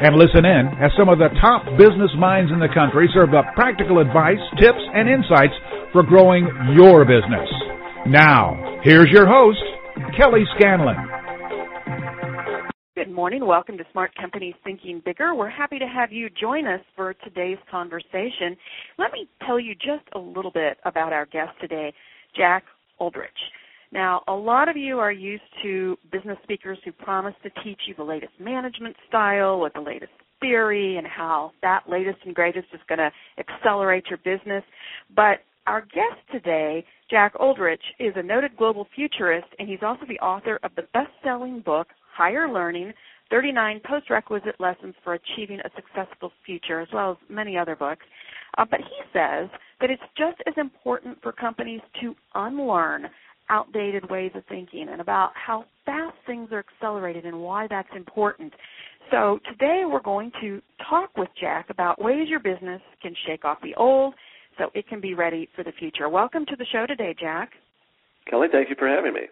and 0.00 0.16
listen 0.16 0.44
in 0.44 0.68
as 0.82 0.92
some 0.98 1.08
of 1.08 1.18
the 1.18 1.28
top 1.40 1.64
business 1.78 2.10
minds 2.18 2.52
in 2.52 2.58
the 2.58 2.68
country 2.72 3.08
serve 3.14 3.34
up 3.34 3.46
practical 3.54 3.98
advice, 3.98 4.40
tips, 4.60 4.82
and 4.94 5.08
insights 5.08 5.54
for 5.92 6.02
growing 6.02 6.48
your 6.76 7.04
business. 7.04 7.48
Now, 8.06 8.80
here's 8.84 9.10
your 9.10 9.26
host, 9.26 9.62
Kelly 10.16 10.44
Scanlon. 10.58 10.96
Good 12.94 13.10
morning. 13.10 13.46
Welcome 13.46 13.78
to 13.78 13.84
Smart 13.92 14.14
Companies 14.14 14.54
Thinking 14.64 15.02
Bigger. 15.04 15.34
We're 15.34 15.50
happy 15.50 15.78
to 15.78 15.86
have 15.86 16.12
you 16.12 16.28
join 16.30 16.66
us 16.66 16.80
for 16.94 17.14
today's 17.24 17.58
conversation. 17.70 18.56
Let 18.98 19.12
me 19.12 19.28
tell 19.46 19.60
you 19.60 19.74
just 19.74 20.04
a 20.14 20.18
little 20.18 20.50
bit 20.50 20.78
about 20.84 21.12
our 21.12 21.26
guest 21.26 21.52
today, 21.60 21.92
Jack 22.36 22.64
Uldrich. 23.00 23.30
Now, 23.92 24.22
a 24.28 24.32
lot 24.32 24.68
of 24.68 24.76
you 24.76 24.98
are 24.98 25.12
used 25.12 25.42
to 25.62 25.96
business 26.10 26.38
speakers 26.42 26.78
who 26.84 26.92
promise 26.92 27.34
to 27.42 27.50
teach 27.62 27.80
you 27.86 27.94
the 27.96 28.02
latest 28.02 28.32
management 28.40 28.96
style 29.08 29.60
with 29.60 29.72
the 29.74 29.80
latest 29.80 30.12
theory 30.40 30.96
and 30.98 31.06
how 31.06 31.52
that 31.62 31.84
latest 31.88 32.18
and 32.24 32.34
greatest 32.34 32.66
is 32.72 32.80
going 32.88 32.98
to 32.98 33.10
accelerate 33.38 34.04
your 34.08 34.18
business. 34.18 34.64
But 35.14 35.38
our 35.66 35.80
guest 35.80 36.20
today, 36.30 36.84
Jack 37.10 37.34
Uldrich, 37.40 37.80
is 37.98 38.12
a 38.16 38.22
noted 38.22 38.56
global 38.56 38.86
futurist, 38.94 39.48
and 39.58 39.68
he's 39.68 39.82
also 39.82 40.02
the 40.06 40.18
author 40.20 40.60
of 40.62 40.72
the 40.76 40.84
best-selling 40.92 41.60
book, 41.60 41.88
Higher 42.14 42.52
Learning, 42.52 42.92
39 43.30 43.80
Postrequisite 43.84 44.60
Lessons 44.60 44.94
for 45.02 45.14
Achieving 45.14 45.58
a 45.60 45.70
Successful 45.74 46.30
Future, 46.44 46.80
as 46.80 46.88
well 46.92 47.12
as 47.12 47.16
many 47.28 47.58
other 47.58 47.74
books. 47.74 48.06
Uh, 48.56 48.64
but 48.70 48.80
he 48.80 48.96
says 49.12 49.48
that 49.80 49.90
it's 49.90 50.02
just 50.16 50.40
as 50.46 50.54
important 50.56 51.18
for 51.22 51.32
companies 51.32 51.80
to 52.00 52.14
unlearn 52.34 53.06
outdated 53.48 54.08
ways 54.10 54.32
of 54.34 54.42
thinking 54.48 54.88
and 54.90 55.00
about 55.00 55.30
how 55.34 55.64
fast 55.84 56.16
things 56.26 56.48
are 56.52 56.64
accelerated 56.70 57.24
and 57.24 57.40
why 57.40 57.66
that's 57.68 57.88
important. 57.94 58.52
So 59.10 59.38
today 59.48 59.82
we're 59.86 60.02
going 60.02 60.32
to 60.40 60.60
talk 60.88 61.10
with 61.16 61.28
Jack 61.40 61.66
about 61.70 62.02
ways 62.02 62.28
your 62.28 62.40
business 62.40 62.82
can 63.00 63.14
shake 63.26 63.44
off 63.44 63.58
the 63.62 63.74
old 63.76 64.14
so 64.58 64.70
it 64.74 64.88
can 64.88 65.00
be 65.00 65.14
ready 65.14 65.48
for 65.54 65.62
the 65.62 65.72
future. 65.78 66.08
Welcome 66.08 66.44
to 66.46 66.56
the 66.56 66.66
show 66.72 66.86
today, 66.86 67.14
Jack. 67.18 67.50
Kelly, 68.28 68.48
thank 68.50 68.68
you 68.68 68.76
for 68.76 68.88
having 68.88 69.14
me. 69.14 69.22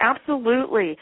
Absolutely. 0.00 0.96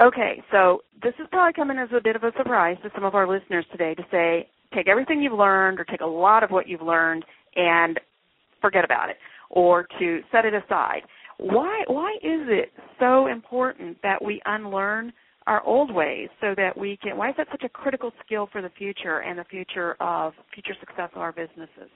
Okay, 0.00 0.42
so 0.50 0.80
this 1.02 1.14
is 1.20 1.26
probably 1.30 1.52
coming 1.52 1.78
as 1.78 1.88
a 1.96 2.02
bit 2.02 2.16
of 2.16 2.24
a 2.24 2.32
surprise 2.36 2.76
to 2.82 2.90
some 2.94 3.04
of 3.04 3.14
our 3.14 3.28
listeners 3.28 3.64
today 3.70 3.94
to 3.94 4.02
say 4.10 4.48
take 4.74 4.88
everything 4.88 5.22
you've 5.22 5.32
learned 5.32 5.78
or 5.78 5.84
take 5.84 6.00
a 6.00 6.06
lot 6.06 6.42
of 6.42 6.50
what 6.50 6.68
you've 6.68 6.82
learned 6.82 7.24
and 7.54 8.00
forget 8.60 8.84
about 8.84 9.08
it 9.10 9.16
or 9.48 9.86
to 9.98 10.20
set 10.32 10.44
it 10.44 10.54
aside. 10.54 11.02
Why 11.38 11.84
why 11.86 12.12
is 12.22 12.48
it 12.48 12.72
so 12.98 13.26
important 13.26 13.98
that 14.02 14.22
we 14.22 14.40
unlearn 14.46 15.12
our 15.46 15.62
old 15.64 15.94
ways 15.94 16.28
so 16.40 16.54
that 16.56 16.76
we 16.76 16.98
can 17.02 17.16
why 17.16 17.30
is 17.30 17.34
that 17.36 17.48
such 17.50 17.62
a 17.62 17.68
critical 17.68 18.12
skill 18.24 18.48
for 18.50 18.62
the 18.62 18.70
future 18.70 19.20
and 19.20 19.38
the 19.38 19.44
future 19.44 19.96
of 20.00 20.32
future 20.52 20.74
success 20.80 21.10
of 21.14 21.20
our 21.20 21.32
businesses? 21.32 21.90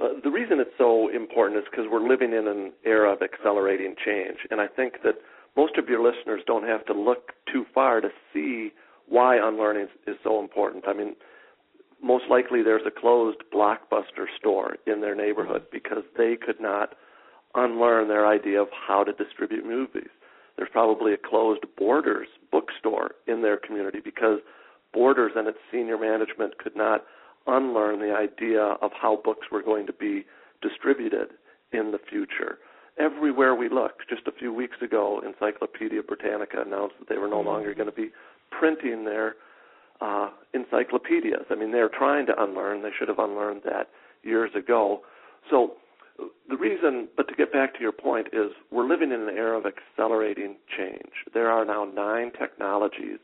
Uh, 0.00 0.08
the 0.22 0.30
reason 0.30 0.60
it's 0.60 0.76
so 0.78 1.08
important 1.08 1.58
is 1.58 1.64
because 1.70 1.86
we're 1.90 2.06
living 2.06 2.32
in 2.32 2.46
an 2.46 2.72
era 2.84 3.12
of 3.12 3.22
accelerating 3.22 3.94
change, 4.04 4.36
and 4.50 4.60
I 4.60 4.66
think 4.68 5.02
that 5.02 5.14
most 5.56 5.76
of 5.78 5.88
your 5.88 6.02
listeners 6.02 6.42
don't 6.46 6.64
have 6.64 6.84
to 6.86 6.92
look 6.92 7.32
too 7.50 7.64
far 7.74 8.00
to 8.00 8.08
see 8.32 8.72
why 9.08 9.36
unlearning 9.36 9.88
is 10.06 10.16
so 10.22 10.38
important. 10.38 10.84
I 10.86 10.92
mean, 10.92 11.16
most 12.02 12.24
likely 12.28 12.62
there's 12.62 12.86
a 12.86 12.90
closed 12.90 13.38
blockbuster 13.52 14.26
store 14.38 14.76
in 14.86 15.00
their 15.00 15.14
neighborhood 15.14 15.62
because 15.72 16.04
they 16.16 16.36
could 16.36 16.60
not 16.60 16.94
unlearn 17.56 18.08
their 18.08 18.26
idea 18.26 18.60
of 18.60 18.68
how 18.86 19.02
to 19.02 19.12
distribute 19.12 19.66
movies. 19.66 20.10
There's 20.56 20.70
probably 20.72 21.12
a 21.12 21.18
closed 21.18 21.64
Borders 21.76 22.28
bookstore 22.50 23.12
in 23.26 23.42
their 23.42 23.56
community 23.56 23.98
because 24.02 24.38
Borders 24.92 25.32
and 25.36 25.48
its 25.48 25.58
senior 25.70 25.98
management 25.98 26.58
could 26.58 26.76
not 26.76 27.04
unlearn 27.46 28.00
the 28.00 28.14
idea 28.14 28.76
of 28.80 28.90
how 29.00 29.20
books 29.22 29.48
were 29.52 29.62
going 29.62 29.86
to 29.86 29.92
be 29.92 30.24
distributed 30.62 31.28
in 31.72 31.92
the 31.92 31.98
future. 32.08 32.58
Everywhere 32.98 33.54
we 33.54 33.68
look, 33.68 34.08
just 34.08 34.26
a 34.26 34.32
few 34.32 34.52
weeks 34.52 34.76
ago, 34.80 35.20
Encyclopedia 35.24 36.02
Britannica 36.02 36.62
announced 36.64 36.94
that 36.98 37.08
they 37.08 37.18
were 37.18 37.28
no 37.28 37.40
longer 37.40 37.74
going 37.74 37.90
to 37.90 37.94
be 37.94 38.10
printing 38.50 39.04
their 39.04 39.34
uh, 40.00 40.30
encyclopedias. 40.54 41.44
I 41.50 41.56
mean, 41.56 41.72
they're 41.72 41.90
trying 41.90 42.26
to 42.26 42.42
unlearn. 42.42 42.82
They 42.82 42.90
should 42.98 43.08
have 43.08 43.18
unlearned 43.18 43.62
that 43.64 43.88
years 44.22 44.50
ago. 44.56 45.02
So 45.50 45.72
the 46.48 46.56
reason, 46.56 47.08
but 47.16 47.28
to 47.28 47.34
get 47.34 47.52
back 47.52 47.74
to 47.74 47.80
your 47.80 47.92
point, 47.92 48.28
is 48.32 48.50
we're 48.70 48.88
living 48.88 49.12
in 49.12 49.20
an 49.22 49.36
era 49.36 49.58
of 49.58 49.64
accelerating 49.66 50.56
change. 50.76 51.12
There 51.34 51.50
are 51.50 51.64
now 51.64 51.84
nine 51.84 52.32
technologies 52.38 53.18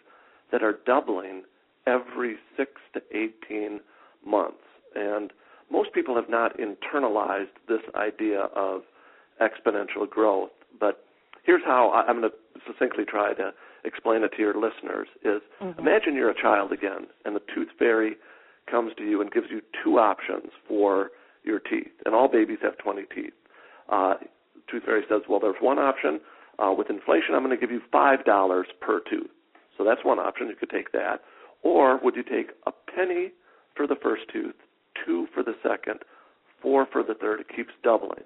that 0.50 0.62
are 0.62 0.78
doubling 0.84 1.42
every 1.86 2.36
six 2.56 2.72
to 2.94 3.02
18 3.12 3.80
months. 4.26 4.58
And 4.94 5.32
most 5.70 5.92
people 5.92 6.14
have 6.16 6.28
not 6.28 6.56
internalized 6.58 7.56
this 7.68 7.80
idea 7.94 8.42
of 8.54 8.82
exponential 9.40 10.08
growth. 10.08 10.50
But 10.78 11.04
here's 11.44 11.62
how 11.64 11.90
I'm 11.92 12.20
going 12.20 12.30
to 12.30 12.60
succinctly 12.66 13.04
try 13.04 13.34
to 13.34 13.52
explain 13.84 14.22
it 14.22 14.32
to 14.36 14.38
your 14.38 14.54
listeners 14.54 15.08
is 15.24 15.42
mm-hmm. 15.60 15.78
imagine 15.78 16.14
you're 16.14 16.30
a 16.30 16.40
child 16.40 16.72
again 16.72 17.06
and 17.24 17.34
the 17.34 17.42
tooth 17.52 17.68
fairy 17.78 18.16
comes 18.70 18.92
to 18.96 19.02
you 19.02 19.20
and 19.20 19.32
gives 19.32 19.46
you 19.50 19.60
two 19.82 19.98
options 19.98 20.52
for 20.68 21.10
your 21.44 21.58
teeth. 21.58 21.92
And 22.04 22.14
all 22.14 22.28
babies 22.28 22.58
have 22.62 22.78
20 22.78 23.02
teeth. 23.14 23.32
Uh, 23.88 24.14
Tooth 24.70 24.84
Fairy 24.84 25.02
says, 25.08 25.22
well, 25.28 25.40
there's 25.40 25.60
one 25.60 25.78
option. 25.78 26.20
Uh, 26.58 26.72
with 26.76 26.90
inflation, 26.90 27.34
I'm 27.34 27.42
going 27.42 27.58
to 27.58 27.60
give 27.60 27.70
you 27.70 27.80
$5 27.92 28.62
per 28.80 29.00
tooth. 29.10 29.30
So 29.76 29.84
that's 29.84 30.04
one 30.04 30.18
option. 30.18 30.48
You 30.48 30.54
could 30.54 30.70
take 30.70 30.92
that. 30.92 31.22
Or 31.62 31.98
would 32.02 32.14
you 32.16 32.22
take 32.22 32.50
a 32.66 32.72
penny 32.94 33.32
for 33.76 33.86
the 33.86 33.96
first 34.02 34.22
tooth, 34.32 34.54
two 35.04 35.26
for 35.32 35.42
the 35.42 35.54
second, 35.62 36.00
four 36.60 36.86
for 36.90 37.02
the 37.02 37.14
third? 37.14 37.40
It 37.40 37.46
keeps 37.54 37.72
doubling. 37.82 38.24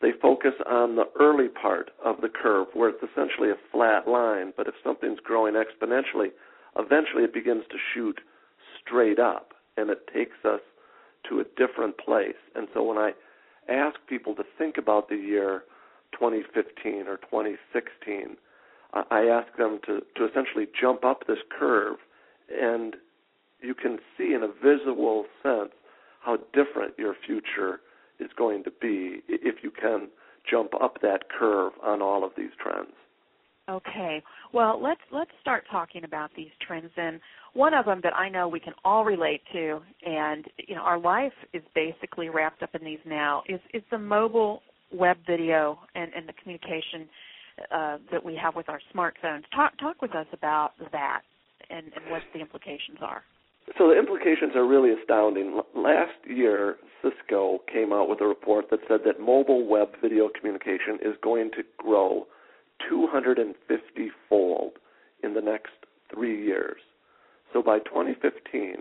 they 0.00 0.12
focus 0.20 0.52
on 0.68 0.96
the 0.96 1.08
early 1.18 1.48
part 1.48 1.90
of 2.04 2.20
the 2.20 2.28
curve 2.28 2.68
where 2.74 2.90
it's 2.90 3.02
essentially 3.02 3.50
a 3.50 3.56
flat 3.72 4.08
line. 4.08 4.52
But 4.56 4.68
if 4.68 4.74
something's 4.84 5.20
growing 5.20 5.54
exponentially, 5.54 6.30
eventually 6.78 7.24
it 7.24 7.34
begins 7.34 7.64
to 7.70 7.76
shoot 7.94 8.20
straight 8.82 9.18
up 9.18 9.52
and 9.76 9.90
it 9.90 10.08
takes 10.12 10.36
us 10.44 10.60
to 11.28 11.40
a 11.40 11.44
different 11.56 11.98
place. 11.98 12.36
And 12.54 12.68
so 12.72 12.82
when 12.82 12.98
I 12.98 13.12
ask 13.68 13.96
people 14.08 14.34
to 14.36 14.44
think 14.58 14.76
about 14.78 15.08
the 15.08 15.16
year 15.16 15.64
2015 16.12 17.06
or 17.08 17.16
2016, 17.16 18.36
I 19.10 19.24
ask 19.24 19.54
them 19.58 19.80
to, 19.86 20.00
to 20.16 20.24
essentially 20.24 20.66
jump 20.78 21.04
up 21.04 21.26
this 21.26 21.38
curve 21.58 21.96
and 22.50 22.96
you 23.60 23.74
can 23.74 23.98
see 24.16 24.34
in 24.34 24.42
a 24.42 24.48
visual 24.48 25.24
sense 25.42 25.72
how 26.20 26.36
different 26.52 26.94
your 26.98 27.14
future 27.26 27.80
is 28.18 28.30
going 28.36 28.64
to 28.64 28.70
be 28.70 29.22
if 29.28 29.56
you 29.62 29.70
can 29.70 30.08
jump 30.50 30.70
up 30.80 31.00
that 31.02 31.28
curve 31.28 31.72
on 31.84 32.02
all 32.02 32.24
of 32.24 32.32
these 32.36 32.50
trends. 32.62 32.92
Okay. 33.68 34.22
Well, 34.52 34.80
let's 34.80 35.00
let's 35.10 35.30
start 35.40 35.64
talking 35.70 36.04
about 36.04 36.30
these 36.36 36.50
trends 36.64 36.90
and 36.96 37.20
one 37.52 37.74
of 37.74 37.84
them 37.84 38.00
that 38.04 38.14
I 38.14 38.28
know 38.28 38.46
we 38.46 38.60
can 38.60 38.74
all 38.84 39.04
relate 39.04 39.40
to 39.52 39.80
and 40.04 40.44
you 40.68 40.76
know 40.76 40.82
our 40.82 40.98
life 40.98 41.32
is 41.52 41.62
basically 41.74 42.28
wrapped 42.28 42.62
up 42.62 42.74
in 42.74 42.84
these 42.84 43.00
now 43.04 43.42
is 43.48 43.60
is 43.74 43.82
the 43.90 43.98
mobile 43.98 44.62
web 44.92 45.16
video 45.26 45.80
and, 45.96 46.12
and 46.14 46.28
the 46.28 46.32
communication 46.40 47.08
uh, 47.72 47.98
that 48.12 48.24
we 48.24 48.36
have 48.40 48.54
with 48.54 48.68
our 48.68 48.80
smartphones. 48.94 49.42
Talk 49.52 49.76
talk 49.78 50.00
with 50.00 50.14
us 50.14 50.26
about 50.32 50.72
that 50.92 51.22
and, 51.68 51.86
and 51.86 52.10
what 52.10 52.22
the 52.34 52.40
implications 52.40 52.98
are. 53.00 53.24
So 53.76 53.88
the 53.88 53.98
implications 53.98 54.54
are 54.54 54.66
really 54.66 54.92
astounding. 54.92 55.60
Last 55.74 56.14
year, 56.26 56.76
Cisco 57.02 57.60
came 57.70 57.92
out 57.92 58.08
with 58.08 58.20
a 58.20 58.26
report 58.26 58.70
that 58.70 58.80
said 58.88 59.00
that 59.04 59.20
mobile 59.20 59.66
web 59.66 59.88
video 60.00 60.28
communication 60.28 60.98
is 61.02 61.16
going 61.22 61.50
to 61.52 61.64
grow 61.76 62.26
250 62.88 64.10
fold 64.28 64.72
in 65.22 65.34
the 65.34 65.40
next 65.40 65.72
three 66.12 66.44
years. 66.44 66.80
So 67.52 67.62
by 67.62 67.78
2015, 67.80 68.76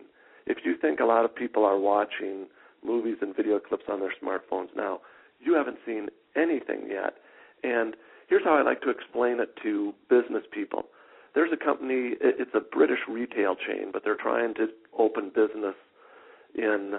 if 0.45 0.59
you 0.63 0.75
think 0.79 0.99
a 0.99 1.05
lot 1.05 1.25
of 1.25 1.35
people 1.35 1.65
are 1.65 1.79
watching 1.79 2.47
movies 2.83 3.17
and 3.21 3.35
video 3.35 3.59
clips 3.59 3.85
on 3.89 3.99
their 3.99 4.13
smartphones 4.21 4.69
now, 4.75 5.01
you 5.39 5.55
haven't 5.55 5.77
seen 5.85 6.07
anything 6.35 6.87
yet. 6.89 7.15
And 7.63 7.95
here's 8.27 8.43
how 8.43 8.55
I 8.55 8.61
like 8.61 8.81
to 8.81 8.89
explain 8.89 9.39
it 9.39 9.55
to 9.63 9.93
business 10.09 10.43
people. 10.51 10.85
There's 11.35 11.51
a 11.51 11.63
company, 11.63 12.13
it's 12.21 12.55
a 12.55 12.61
British 12.61 12.99
retail 13.09 13.55
chain, 13.55 13.91
but 13.91 14.03
they're 14.05 14.15
trying 14.15 14.53
to 14.55 14.67
open 14.97 15.29
business 15.35 15.75
in 16.55 16.93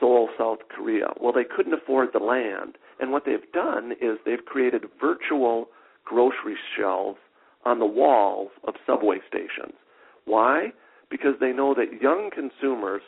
Seoul, 0.00 0.30
South 0.38 0.60
Korea. 0.74 1.08
Well, 1.20 1.34
they 1.34 1.44
couldn't 1.44 1.74
afford 1.74 2.08
the 2.12 2.18
land. 2.18 2.78
And 2.98 3.12
what 3.12 3.24
they've 3.26 3.52
done 3.52 3.92
is 4.00 4.18
they've 4.24 4.44
created 4.44 4.84
virtual 4.98 5.68
grocery 6.04 6.56
shelves 6.76 7.18
on 7.66 7.78
the 7.78 7.86
walls 7.86 8.48
of 8.66 8.74
subway 8.86 9.18
stations. 9.28 9.76
Why? 10.24 10.72
Because 11.10 11.34
they 11.38 11.52
know 11.52 11.74
that 11.74 12.00
young 12.00 12.30
consumers 12.34 13.02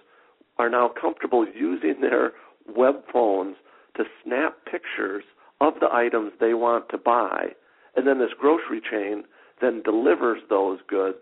are 0.58 0.68
now 0.68 0.90
comfortable 1.00 1.46
using 1.48 2.02
their 2.02 2.32
web 2.76 2.96
phones 3.10 3.56
to 3.96 4.04
snap 4.22 4.58
pictures 4.70 5.24
of 5.60 5.74
the 5.80 5.88
items 5.90 6.32
they 6.38 6.52
want 6.52 6.90
to 6.90 6.98
buy. 6.98 7.48
And 7.96 8.06
then 8.06 8.18
this 8.18 8.30
grocery 8.38 8.80
chain 8.80 9.24
then 9.60 9.82
delivers 9.82 10.40
those 10.48 10.78
goods 10.88 11.18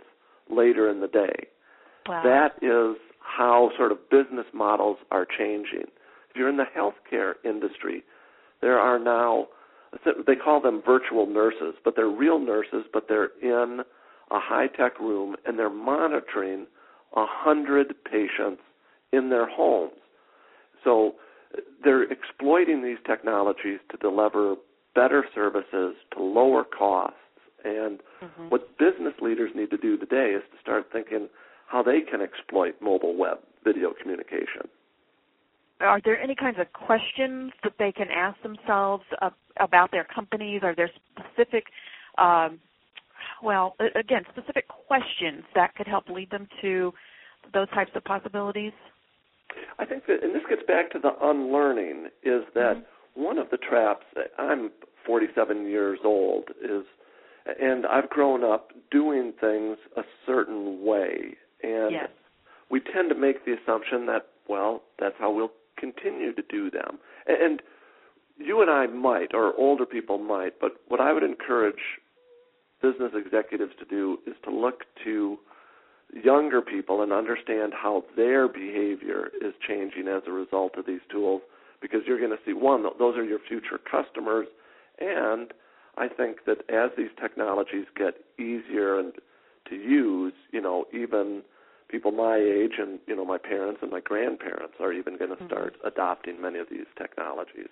later 0.50 0.90
in 0.90 1.00
the 1.00 1.08
day. 1.08 1.49
Wow. 2.08 2.23
That 2.23 2.55
is 2.62 2.96
how 3.20 3.70
sort 3.76 3.93
of 3.93 3.99
business 4.11 4.46
models 4.55 4.99
are 5.11 5.26
changing. 5.26 5.85
If 6.31 6.37
you're 6.37 6.49
in 6.49 6.56
the 6.56 6.64
healthcare 6.76 7.35
industry, 7.44 8.02
there 8.61 8.79
are 8.79 8.99
now 8.99 9.49
they 10.26 10.37
call 10.37 10.61
them 10.61 10.82
virtual 10.85 11.26
nurses, 11.26 11.75
but 11.82 11.96
they're 11.96 12.08
real 12.08 12.38
nurses, 12.38 12.85
but 12.93 13.06
they're 13.08 13.31
in 13.40 13.81
a 14.31 14.38
high 14.38 14.67
tech 14.67 15.00
room 15.00 15.37
and 15.46 15.58
they're 15.58 15.70
monitoring 15.70 16.67
a 17.17 17.25
hundred 17.26 17.94
patients 18.05 18.61
in 19.12 19.31
their 19.31 19.49
homes. 19.49 19.93
So 20.85 21.14
they're 21.82 22.11
exploiting 22.11 22.82
these 22.82 22.99
technologies 23.06 23.79
to 23.90 23.96
deliver 23.96 24.56
better 24.94 25.25
services 25.35 25.94
to 26.14 26.23
lower 26.23 26.64
costs. 26.64 27.17
And 27.64 28.00
mm-hmm. 28.22 28.49
what 28.49 28.78
business 28.78 29.14
leaders 29.20 29.50
need 29.55 29.70
to 29.70 29.76
do 29.76 29.96
today 29.96 30.34
is 30.37 30.43
to 30.52 30.60
start 30.60 30.87
thinking 30.93 31.28
how 31.66 31.82
they 31.82 32.00
can 32.00 32.20
exploit 32.20 32.76
mobile 32.81 33.16
web 33.16 33.38
video 33.64 33.93
communication. 34.00 34.69
Are 35.81 36.00
there 36.05 36.20
any 36.20 36.34
kinds 36.34 36.58
of 36.58 36.72
questions 36.72 37.52
that 37.62 37.75
they 37.78 37.93
can 37.93 38.08
ask 38.14 38.40
themselves 38.43 39.05
about 39.60 39.90
their 39.93 40.05
companies? 40.12 40.62
Are 40.64 40.75
there 40.75 40.90
specific, 41.14 41.64
um, 42.16 42.58
well, 43.43 43.76
again, 43.94 44.22
specific 44.32 44.66
questions 44.66 45.44
that 45.54 45.76
could 45.76 45.87
help 45.87 46.08
lead 46.08 46.31
them 46.31 46.49
to 46.62 46.93
those 47.54 47.69
types 47.70 47.93
of 47.94 48.02
possibilities? 48.04 48.72
I 49.78 49.84
think 49.84 50.06
that, 50.06 50.22
and 50.22 50.34
this 50.34 50.43
gets 50.49 50.62
back 50.66 50.90
to 50.93 50.99
the 50.99 51.12
unlearning, 51.22 52.06
is 52.25 52.43
that 52.54 52.76
mm-hmm. 52.76 53.22
one 53.22 53.38
of 53.38 53.49
the 53.50 53.56
traps. 53.56 54.04
I'm 54.37 54.70
47 55.06 55.66
years 55.66 56.00
old, 56.04 56.50
is, 56.62 56.84
and 57.61 57.87
I've 57.87 58.11
grown 58.11 58.45
up 58.45 58.73
doing 58.91 59.33
things 59.41 59.79
a 59.97 60.03
certain 60.27 60.85
way, 60.85 61.37
and 61.62 61.93
yes. 61.93 62.09
we 62.71 62.81
tend 62.81 63.09
to 63.11 63.15
make 63.15 63.45
the 63.45 63.55
assumption 63.55 64.06
that 64.06 64.27
well, 64.49 64.83
that's 64.99 65.15
how 65.19 65.31
we'll 65.31 65.53
continue 65.79 66.35
to 66.35 66.43
do 66.49 66.71
them. 66.71 66.99
And 67.27 67.61
you 68.39 68.62
and 68.62 68.71
I 68.71 68.87
might, 68.87 69.35
or 69.35 69.55
older 69.59 69.85
people 69.85 70.19
might, 70.19 70.61
but 70.61 70.73
what 70.89 71.00
I 71.00 71.12
would 71.12 71.23
encourage 71.23 72.00
business 72.81 73.12
executives 73.15 73.73
to 73.79 73.85
do 73.85 74.19
is 74.27 74.35
to 74.45 74.50
look 74.50 74.85
to 75.05 75.39
younger 76.25 76.62
people 76.62 77.03
and 77.03 77.12
understand 77.12 77.73
how 77.75 78.05
their 78.17 78.49
behavior 78.49 79.31
is 79.43 79.53
changing 79.67 80.09
as 80.09 80.23
a 80.27 80.33
result 80.33 80.77
of 80.79 80.87
these 80.87 81.00
tools 81.11 81.43
because 81.83 82.00
you're 82.06 82.19
going 82.19 82.31
to 82.31 82.39
see 82.47 82.53
one 82.53 82.83
those 82.99 83.17
are 83.17 83.25
your 83.25 83.39
future 83.47 83.79
customers 83.79 84.47
and 85.00 85.53
I 85.99 86.09
think 86.09 86.45
that 86.47 86.59
as 86.71 86.91
these 86.97 87.11
technologies 87.21 87.87
get 87.97 88.15
easier 88.39 88.99
and 88.99 89.12
to 89.69 89.75
use, 89.75 90.33
you 90.53 90.61
know, 90.61 90.87
even 90.93 91.43
people 91.89 92.12
my 92.12 92.37
age 92.37 92.79
and 92.79 92.99
you 93.06 93.17
know 93.17 93.25
my 93.25 93.39
parents 93.39 93.81
and 93.83 93.91
my 93.91 94.00
grandparents 94.00 94.75
are 94.81 94.93
even 94.93 95.17
going 95.17 95.31
to 95.31 95.37
mm-hmm. 95.37 95.47
start 95.47 95.75
mm-hmm. 95.75 95.88
adopting 95.88 96.40
many 96.40 96.59
of 96.59 96.69
these 96.71 96.87
technologies. 96.97 97.71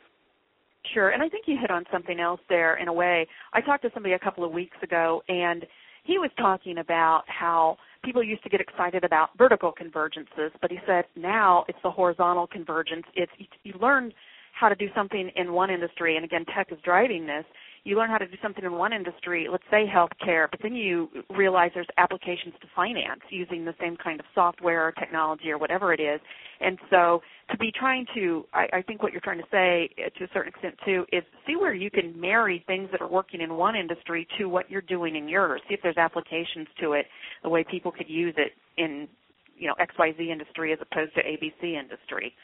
Sure, 0.95 1.11
and 1.11 1.23
I 1.23 1.29
think 1.29 1.47
you 1.47 1.57
hit 1.61 1.71
on 1.71 1.85
something 1.93 2.21
else 2.21 2.41
there 2.49 2.77
in 2.77 2.89
a 2.89 2.93
way. 2.93 3.27
I 3.53 3.61
talked 3.61 3.83
to 3.83 3.91
somebody 3.93 4.15
a 4.15 4.19
couple 4.19 4.45
of 4.45 4.53
weeks 4.53 4.77
ago 4.83 5.23
and 5.29 5.67
he 6.07 6.19
was 6.19 6.31
talking 6.39 6.79
about 6.79 7.25
how 7.27 7.77
people 8.05 8.23
used 8.23 8.43
to 8.45 8.49
get 8.49 8.61
excited 8.61 9.03
about 9.03 9.31
vertical 9.37 9.73
convergences, 9.73 10.51
but 10.63 10.71
he 10.71 10.79
said 10.87 11.05
now 11.17 11.65
it's 11.69 11.79
the 11.83 11.91
horizontal 11.91 12.47
convergence. 12.47 13.05
It's 13.15 13.33
you 13.65 13.75
learn 13.81 14.13
how 14.53 14.69
to 14.69 14.75
do 14.77 14.89
something 14.95 15.31
in 15.35 15.53
one 15.53 15.71
industry, 15.71 16.17
and 16.17 16.25
again, 16.25 16.45
tech 16.55 16.69
is 16.71 16.79
driving 16.85 17.27
this, 17.27 17.45
you 17.87 17.97
learn 17.97 18.11
how 18.11 18.19
to 18.19 18.27
do 18.27 18.37
something 18.43 18.65
in 18.65 18.73
one 18.73 18.93
industry, 18.93 19.47
let's 19.51 19.63
say 19.71 19.85
healthcare, 19.87 20.49
but 20.51 20.59
then 20.61 20.75
you 20.75 21.09
realize 21.31 21.71
there's 21.73 21.87
applications 21.99 22.53
to 22.61 22.67
finance 22.75 23.21
using 23.31 23.65
the 23.65 23.75
same 23.81 23.97
kind 23.97 24.19
of 24.19 24.27
software 24.35 24.89
or 24.89 24.93
technology 24.93 25.51
or 25.53 25.57
whatever 25.57 25.95
it 25.95 26.01
is. 26.01 26.21
And 26.61 26.79
so 26.91 27.23
to 27.53 27.57
be 27.59 27.71
trying 27.71 28.05
to, 28.17 28.45
I, 28.53 28.67
I 28.73 28.83
think 28.83 29.05
what 29.05 29.13
you're 29.13 29.21
trying 29.21 29.39
to 29.39 29.47
say 29.53 29.89
uh, 30.05 30.11
to 30.19 30.25
a 30.25 30.29
certain 30.35 30.49
extent 30.49 30.75
too, 30.85 31.07
is 31.13 31.23
see 31.47 31.55
where 31.55 31.75
you 31.75 31.89
can 31.89 32.21
marry 32.21 32.65
things 32.67 32.89
that 32.91 33.01
are 33.01 33.09
working 33.09 33.41
in 33.41 33.55
one 33.55 33.77
industry 33.77 34.27
to 34.37 34.47
what 34.47 34.69
you're 34.69 34.83
doing 34.83 35.15
in 35.15 35.29
yours. 35.29 35.61
See 35.69 35.75
if 35.75 35.81
there's 35.81 35.97
applications 35.97 36.67
to 36.81 36.95
it, 36.95 37.07
the 37.45 37.49
way 37.49 37.65
people 37.71 37.93
could 37.93 38.11
use 38.11 38.35
it 38.37 38.51
in, 38.77 39.07
you 39.57 39.69
know, 39.69 39.75
XYZ 39.79 40.29
industry 40.29 40.73
as 40.73 40.81
opposed 40.83 41.15
to 41.15 41.21
ABC 41.23 41.79
industry 41.79 42.35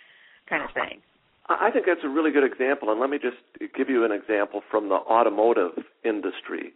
kind 0.48 0.62
of 0.62 0.70
thing. 0.72 1.02
I 1.48 1.70
think 1.70 1.86
that's 1.86 2.04
a 2.04 2.08
really 2.08 2.30
good 2.30 2.44
example, 2.44 2.90
and 2.90 3.00
let 3.00 3.10
me 3.10 3.18
just 3.18 3.36
give 3.74 3.88
you 3.88 4.04
an 4.04 4.12
example 4.12 4.62
from 4.70 4.88
the 4.88 4.94
automotive 4.94 5.72
industry. 6.04 6.72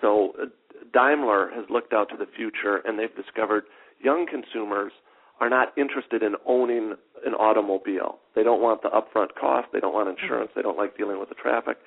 So, 0.00 0.34
uh, 0.40 0.46
Daimler 0.92 1.50
has 1.54 1.64
looked 1.70 1.92
out 1.92 2.08
to 2.10 2.16
the 2.16 2.26
future, 2.26 2.82
and 2.84 2.98
they've 2.98 3.14
discovered 3.14 3.64
young 4.00 4.26
consumers 4.26 4.92
are 5.40 5.48
not 5.48 5.72
interested 5.76 6.22
in 6.22 6.36
owning 6.46 6.94
an 7.24 7.34
automobile. 7.34 8.18
They 8.34 8.42
don't 8.42 8.60
want 8.60 8.82
the 8.82 8.90
upfront 8.90 9.34
cost, 9.40 9.68
they 9.72 9.80
don't 9.80 9.94
want 9.94 10.08
insurance, 10.08 10.50
they 10.54 10.62
don't 10.62 10.76
like 10.76 10.96
dealing 10.96 11.18
with 11.18 11.30
the 11.30 11.34
traffic. 11.34 11.78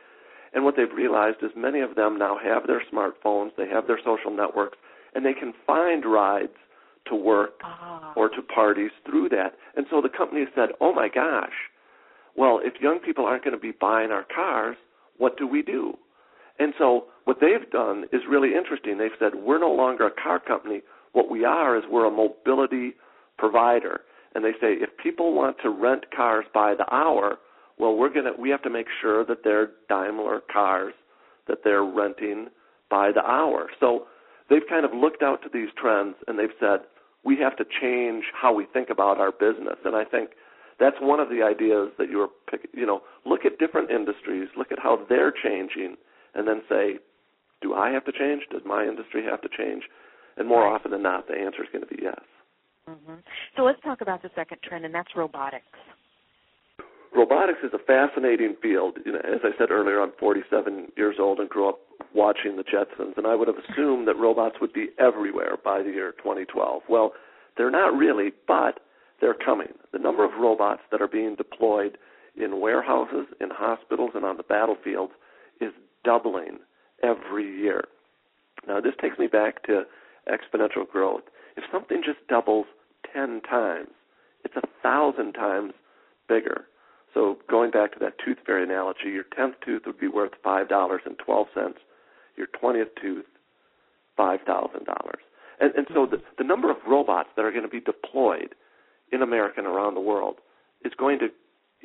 And 0.53 0.63
what 0.63 0.75
they've 0.75 0.91
realized 0.91 1.37
is 1.41 1.51
many 1.55 1.81
of 1.81 1.95
them 1.95 2.17
now 2.17 2.37
have 2.43 2.67
their 2.67 2.81
smartphones, 2.91 3.51
they 3.57 3.67
have 3.67 3.87
their 3.87 3.99
social 4.03 4.31
networks, 4.35 4.77
and 5.13 5.25
they 5.25 5.33
can 5.33 5.53
find 5.65 6.05
rides 6.05 6.53
to 7.05 7.15
work 7.15 7.59
ah. 7.63 8.13
or 8.15 8.29
to 8.29 8.41
parties 8.41 8.91
through 9.05 9.29
that. 9.29 9.53
And 9.75 9.85
so 9.89 10.01
the 10.01 10.09
company 10.09 10.45
said, 10.55 10.69
"Oh 10.79 10.93
my 10.93 11.09
gosh, 11.09 11.53
well, 12.35 12.59
if 12.63 12.81
young 12.81 12.99
people 12.99 13.25
aren't 13.25 13.43
going 13.43 13.55
to 13.55 13.61
be 13.61 13.73
buying 13.79 14.11
our 14.11 14.25
cars, 14.33 14.75
what 15.17 15.37
do 15.37 15.47
we 15.47 15.61
do? 15.61 15.93
And 16.59 16.73
so 16.77 17.05
what 17.25 17.37
they've 17.41 17.69
done 17.71 18.05
is 18.11 18.21
really 18.29 18.55
interesting. 18.55 18.97
They've 18.97 19.11
said, 19.19 19.33
we're 19.35 19.59
no 19.59 19.71
longer 19.71 20.07
a 20.07 20.11
car 20.11 20.39
company, 20.39 20.81
What 21.13 21.29
we 21.29 21.45
are 21.45 21.77
is 21.77 21.83
we're 21.89 22.07
a 22.07 22.11
mobility 22.11 22.93
provider. 23.37 24.01
And 24.35 24.43
they 24.43 24.53
say 24.53 24.73
if 24.73 24.89
people 25.01 25.33
want 25.33 25.57
to 25.61 25.69
rent 25.69 26.05
cars 26.15 26.45
by 26.53 26.73
the 26.75 26.91
hour, 26.93 27.37
well, 27.77 27.95
we're 27.95 28.13
gonna 28.13 28.31
we 28.37 28.49
have 28.49 28.61
to 28.63 28.69
make 28.69 28.87
sure 29.01 29.25
that 29.25 29.43
they're 29.43 29.71
Daimler 29.89 30.41
cars 30.51 30.93
that 31.47 31.59
they're 31.63 31.83
renting 31.83 32.47
by 32.89 33.11
the 33.11 33.23
hour. 33.23 33.69
So 33.79 34.05
they've 34.49 34.67
kind 34.69 34.85
of 34.85 34.93
looked 34.93 35.23
out 35.23 35.41
to 35.43 35.49
these 35.53 35.69
trends 35.75 36.15
and 36.27 36.37
they've 36.37 36.57
said 36.59 36.81
we 37.23 37.37
have 37.37 37.55
to 37.57 37.65
change 37.81 38.25
how 38.33 38.53
we 38.53 38.65
think 38.73 38.89
about 38.89 39.19
our 39.19 39.31
business. 39.31 39.77
And 39.85 39.95
I 39.95 40.03
think 40.03 40.31
that's 40.79 40.97
one 40.99 41.19
of 41.19 41.29
the 41.29 41.43
ideas 41.43 41.89
that 41.97 42.09
you 42.09 42.21
are 42.21 42.29
pick, 42.49 42.69
you 42.73 42.85
know 42.85 43.01
look 43.25 43.45
at 43.45 43.59
different 43.59 43.91
industries, 43.91 44.49
look 44.57 44.71
at 44.71 44.79
how 44.79 44.99
they're 45.09 45.31
changing, 45.31 45.95
and 46.35 46.47
then 46.47 46.61
say, 46.69 46.99
do 47.61 47.73
I 47.73 47.91
have 47.91 48.05
to 48.05 48.11
change? 48.11 48.43
Does 48.51 48.61
my 48.65 48.83
industry 48.83 49.23
have 49.23 49.41
to 49.41 49.49
change? 49.49 49.83
And 50.37 50.47
more 50.47 50.67
often 50.67 50.91
than 50.91 51.01
not, 51.01 51.27
the 51.27 51.35
answer 51.35 51.63
is 51.63 51.69
going 51.71 51.87
to 51.87 51.95
be 51.95 52.01
yes. 52.01 52.19
Mm-hmm. 52.89 53.15
So 53.55 53.63
let's 53.63 53.81
talk 53.81 54.01
about 54.01 54.21
the 54.21 54.29
second 54.35 54.57
trend, 54.61 54.83
and 54.83 54.93
that's 54.93 55.15
robotics. 55.15 55.63
Robotics 57.15 57.59
is 57.63 57.71
a 57.73 57.77
fascinating 57.77 58.55
field. 58.61 58.97
You 59.05 59.13
know, 59.13 59.19
as 59.19 59.41
I 59.43 59.51
said 59.57 59.69
earlier, 59.69 60.01
I'm 60.01 60.11
47 60.19 60.91
years 60.97 61.15
old 61.19 61.39
and 61.39 61.47
grew 61.47 61.69
up 61.69 61.79
watching 62.13 62.57
the 62.57 62.63
Jetsons, 62.63 63.15
and 63.17 63.27
I 63.27 63.35
would 63.35 63.47
have 63.47 63.57
assumed 63.57 64.07
that 64.07 64.17
robots 64.17 64.55
would 64.59 64.73
be 64.73 64.87
everywhere 64.99 65.57
by 65.63 65.83
the 65.83 65.91
year 65.91 66.13
2012. 66.17 66.81
Well, 66.89 67.13
they're 67.55 67.71
not 67.71 67.95
really, 67.95 68.31
but 68.47 68.79
they're 69.21 69.33
coming. 69.33 69.73
The 69.91 69.99
number 69.99 70.23
of 70.25 70.31
robots 70.39 70.81
that 70.91 71.01
are 71.01 71.07
being 71.07 71.35
deployed 71.35 71.97
in 72.35 72.59
warehouses, 72.59 73.27
in 73.39 73.49
hospitals, 73.51 74.11
and 74.15 74.25
on 74.25 74.37
the 74.37 74.43
battlefields 74.43 75.13
is 75.61 75.71
doubling 76.03 76.59
every 77.01 77.45
year. 77.45 77.85
Now, 78.67 78.79
this 78.79 78.93
takes 79.01 79.19
me 79.19 79.27
back 79.27 79.63
to 79.63 79.83
exponential 80.27 80.89
growth. 80.89 81.23
If 81.57 81.63
something 81.71 82.01
just 82.03 82.25
doubles 82.27 82.65
10 83.13 83.41
times, 83.41 83.89
it's 84.43 84.55
a 84.55 84.67
thousand 84.81 85.33
times 85.33 85.73
bigger. 86.27 86.65
So 87.13 87.37
going 87.49 87.71
back 87.71 87.93
to 87.93 87.99
that 87.99 88.15
tooth 88.23 88.37
fairy 88.45 88.63
analogy, 88.63 89.09
your 89.09 89.25
10th 89.37 89.55
tooth 89.63 89.83
would 89.85 89.99
be 89.99 90.07
worth 90.07 90.31
$5.12, 90.43 91.73
your 92.35 92.47
20th 92.47 92.87
tooth, 92.99 93.25
$5,000. 94.17 95.13
And, 95.59 95.75
and 95.75 95.87
so 95.93 96.07
the, 96.07 96.21
the 96.37 96.43
number 96.43 96.71
of 96.71 96.77
robots 96.87 97.29
that 97.35 97.45
are 97.45 97.51
going 97.51 97.63
to 97.63 97.69
be 97.69 97.79
deployed 97.79 98.55
in 99.13 99.21
America 99.21 99.55
and 99.57 99.67
around 99.67 99.93
the 99.93 100.01
world 100.01 100.35
is 100.83 100.91
going 100.97 101.19
to 101.19 101.27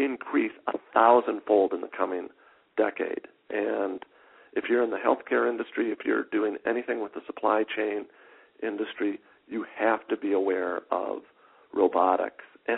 increase 0.03 0.53
a 0.67 0.79
thousandfold 0.95 1.73
in 1.73 1.81
the 1.81 1.91
coming 1.97 2.29
decade. 2.77 3.27
And 3.51 4.01
if 4.55 4.65
you're 4.69 4.83
in 4.83 4.91
the 4.91 4.97
healthcare 4.97 5.49
industry, 5.49 5.91
if 5.91 5.99
you're 6.05 6.25
doing 6.33 6.57
anything 6.67 7.03
with 7.03 7.15
the 7.15 7.21
supply 7.27 7.65
chain 7.77 8.07
industry, 8.63 9.21
you 9.47 9.65
have 9.79 10.07
to 10.09 10.17
be 10.17 10.33
aware 10.33 10.81
of 10.91 11.19
robotics. 11.75 12.45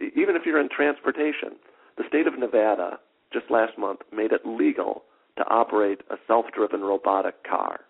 And 0.00 0.12
even 0.14 0.36
if 0.36 0.42
you're 0.46 0.60
in 0.60 0.68
transportation, 0.68 1.58
the 1.96 2.04
state 2.06 2.28
of 2.28 2.38
Nevada 2.38 3.00
just 3.32 3.50
last 3.50 3.76
month 3.76 3.98
made 4.14 4.30
it 4.30 4.42
legal 4.46 5.02
to 5.36 5.42
operate 5.48 6.02
a 6.08 6.14
self-driven 6.28 6.82
robotic 6.82 7.42
car. 7.42 7.80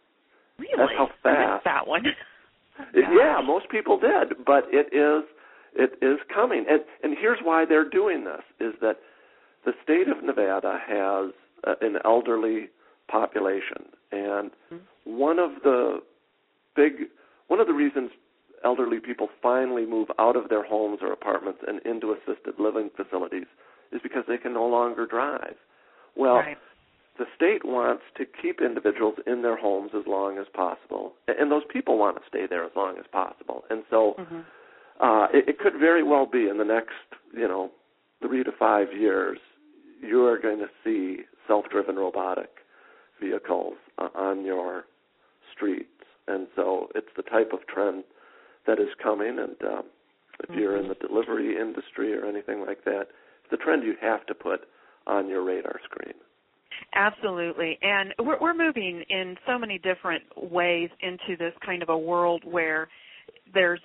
Really? 0.59 0.73
That's 0.79 0.93
how 0.97 1.11
fast. 1.23 1.65
that 1.65 1.87
one. 1.87 2.05
yeah, 2.95 3.43
most 3.47 3.69
people 3.69 4.01
did, 4.01 4.43
but 4.47 4.65
it 4.73 4.89
is 4.97 5.29
it 5.79 5.93
is 6.03 6.19
coming. 6.33 6.65
And 6.69 6.81
and 7.03 7.17
here's 7.19 7.39
why 7.43 7.65
they're 7.65 7.89
doing 7.89 8.25
this 8.25 8.43
is 8.61 8.75
that 8.81 8.97
the 9.65 9.73
state 9.83 10.09
of 10.09 10.23
Nevada 10.23 10.79
has 10.87 11.33
uh, 11.67 11.75
an 11.81 11.97
elderly 12.05 12.69
population 13.11 13.89
and 14.13 14.51
mm-hmm. 14.73 14.77
one 15.05 15.39
of 15.39 15.51
the 15.65 16.01
big 16.77 17.09
one 17.49 17.61
of 17.61 17.67
the 17.67 17.73
reasons 17.73 18.11
elderly 18.65 19.01
people 19.01 19.29
finally 19.43 19.87
move 19.87 20.09
out 20.19 20.37
of 20.37 20.49
their 20.49 20.65
homes 20.65 20.99
or 21.01 21.13
apartments 21.13 21.61
and 21.67 21.81
into 21.87 22.13
assisted 22.13 22.55
living 22.59 22.91
facilities 22.97 23.47
is 23.93 24.01
because 24.03 24.25
they 24.29 24.37
can 24.37 24.53
no 24.53 24.67
longer 24.67 25.07
drive. 25.07 25.55
Well, 26.17 26.37
right. 26.37 26.59
the 27.19 27.25
state 27.37 27.65
wants 27.65 28.03
to 28.17 28.25
keep 28.43 28.61
individuals 28.61 29.15
in 29.27 29.43
their 29.43 29.57
homes 29.57 29.93
as 29.95 30.03
long 30.07 30.39
as 30.39 30.47
possible, 30.53 31.13
and 31.29 31.51
those 31.51 31.63
people 31.73 31.99
want 31.99 32.17
to 32.17 32.23
stay 32.29 32.47
there 32.49 32.65
as 32.65 32.73
long 32.77 32.99
as 32.99 33.05
possible. 33.11 33.65
And 33.71 33.85
so, 33.89 34.15
mm-hmm. 34.19 34.41
Uh, 35.01 35.27
it, 35.33 35.49
it 35.49 35.59
could 35.59 35.75
very 35.79 36.03
well 36.03 36.27
be 36.27 36.49
in 36.49 36.59
the 36.59 36.65
next, 36.65 36.95
you 37.35 37.47
know, 37.47 37.71
three 38.21 38.43
to 38.45 38.51
five 38.59 38.89
years, 38.99 39.39
you 40.01 40.25
are 40.25 40.39
going 40.39 40.59
to 40.59 40.69
see 40.85 41.23
self-driven 41.47 41.97
robotic 41.97 42.51
vehicles 43.21 43.75
uh, 43.99 44.09
on 44.15 44.45
your 44.45 44.85
streets. 45.55 45.89
And 46.27 46.47
so, 46.55 46.89
it's 46.95 47.09
the 47.17 47.23
type 47.23 47.53
of 47.53 47.67
trend 47.67 48.05
that 48.67 48.79
is 48.79 48.89
coming. 49.03 49.39
And 49.39 49.57
um, 49.73 49.85
if 50.41 50.51
mm-hmm. 50.51 50.59
you're 50.59 50.77
in 50.77 50.89
the 50.89 50.95
delivery 50.95 51.57
industry 51.59 52.15
or 52.15 52.27
anything 52.27 52.65
like 52.67 52.85
that, 52.85 53.07
it's 53.45 53.53
a 53.53 53.65
trend 53.65 53.83
you 53.83 53.95
have 54.01 54.27
to 54.27 54.35
put 54.35 54.69
on 55.07 55.29
your 55.29 55.43
radar 55.43 55.81
screen. 55.85 56.15
Absolutely, 56.95 57.79
and 57.83 58.15
we're, 58.21 58.39
we're 58.41 58.55
moving 58.55 59.03
in 59.09 59.37
so 59.47 59.59
many 59.59 59.79
different 59.79 60.23
ways 60.37 60.91
into 61.01 61.37
this 61.39 61.53
kind 61.65 61.83
of 61.83 61.89
a 61.89 61.99
world 61.99 62.43
where 62.45 62.89
there's 63.53 63.81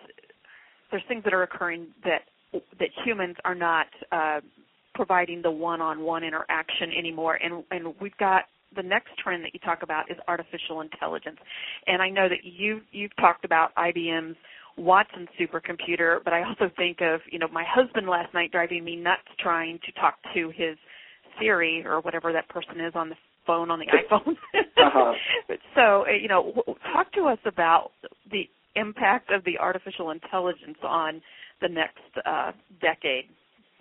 there's 0.94 1.04
things 1.08 1.24
that 1.24 1.34
are 1.34 1.42
occurring 1.44 1.88
that 2.04 2.22
that 2.54 2.90
humans 3.04 3.36
are 3.44 3.56
not 3.56 3.88
uh, 4.12 4.40
providing 4.94 5.42
the 5.42 5.50
one-on-one 5.50 6.24
interaction 6.24 6.92
anymore, 6.98 7.40
and 7.44 7.64
and 7.72 7.96
we've 8.00 8.16
got 8.18 8.44
the 8.76 8.84
next 8.84 9.10
trend 9.22 9.44
that 9.44 9.54
you 9.54 9.60
talk 9.60 9.82
about 9.82 10.10
is 10.12 10.18
artificial 10.28 10.82
intelligence, 10.82 11.40
and 11.88 12.00
I 12.00 12.10
know 12.10 12.30
that 12.30 12.44
you 12.44 12.82
you've 12.92 13.16
talked 13.16 13.44
about 13.44 13.74
IBM's 13.76 14.38
Watson 14.78 15.28
supercomputer, 15.40 16.20
but 16.24 16.34
I 16.34 16.44
also 16.44 16.72
think 16.76 17.00
of, 17.02 17.22
you 17.32 17.40
know, 17.40 17.48
my 17.52 17.64
husband 17.68 18.08
last 18.08 18.34
night 18.34 18.52
driving 18.52 18.84
me 18.84 18.96
nuts 18.96 19.22
trying 19.40 19.80
to 19.86 19.92
talk 20.00 20.16
to 20.36 20.50
his 20.56 20.78
Siri 21.40 21.84
or 21.86 22.02
whatever 22.02 22.32
that 22.34 22.50
person 22.50 22.80
is 22.80 22.94
on 22.96 23.10
the 23.10 23.16
phone 23.46 23.70
on 23.70 23.80
the 23.80 23.86
iPhone. 24.12 24.34
uh-huh. 24.78 25.14
So, 25.76 26.06
you 26.08 26.28
know, 26.28 26.54
talk 26.94 27.12
to 27.14 27.26
us 27.26 27.40
about 27.46 27.92
the 28.32 28.48
impact 28.76 29.32
of 29.32 29.44
the 29.44 29.58
artificial 29.60 30.12
intelligence 30.12 30.78
on 30.84 31.22
the 31.62 31.70
next 31.70 32.00
uh, 32.26 32.52
decade. 32.82 33.26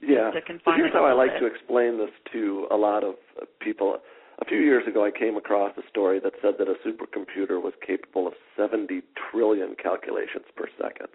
Yeah. 0.02 0.30
Here's 0.76 0.92
how 0.92 1.04
I 1.04 1.12
like 1.12 1.30
bit. 1.34 1.40
to 1.40 1.46
explain 1.46 1.98
this 1.98 2.10
to 2.32 2.66
a 2.70 2.76
lot 2.76 3.04
of 3.04 3.14
people. 3.60 3.98
A 4.40 4.44
few 4.44 4.58
years 4.58 4.82
ago, 4.88 5.04
I 5.04 5.16
came 5.16 5.36
across 5.36 5.72
a 5.76 5.82
story 5.88 6.18
that 6.18 6.32
said 6.42 6.54
that 6.58 6.66
a 6.66 6.74
supercomputer 6.82 7.62
was 7.62 7.72
capable 7.86 8.26
of 8.26 8.32
70 8.56 9.02
trillion 9.30 9.76
calculations 9.80 10.46
per 10.56 10.66
second. 10.80 11.08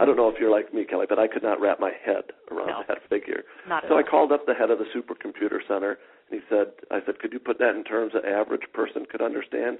I 0.00 0.06
don't 0.06 0.16
know 0.16 0.28
if 0.28 0.36
you're 0.40 0.50
like 0.50 0.72
me, 0.72 0.84
Kelly, 0.88 1.04
but 1.06 1.18
I 1.18 1.28
could 1.28 1.42
not 1.42 1.60
wrap 1.60 1.78
my 1.78 1.92
head 2.04 2.32
around 2.50 2.68
no, 2.68 2.82
that 2.88 2.98
figure. 3.10 3.42
Not 3.68 3.84
so 3.88 3.98
I 3.98 4.02
called 4.02 4.32
up 4.32 4.46
the 4.46 4.54
head 4.54 4.70
of 4.70 4.78
the 4.78 4.86
supercomputer 4.96 5.58
center, 5.68 5.98
and 6.30 6.40
he 6.40 6.46
said, 6.48 6.72
"I 6.90 7.04
said, 7.04 7.18
could 7.18 7.32
you 7.32 7.38
put 7.38 7.58
that 7.58 7.74
in 7.76 7.84
terms 7.84 8.14
an 8.14 8.24
average 8.24 8.72
person 8.72 9.04
could 9.04 9.20
understand?" 9.20 9.78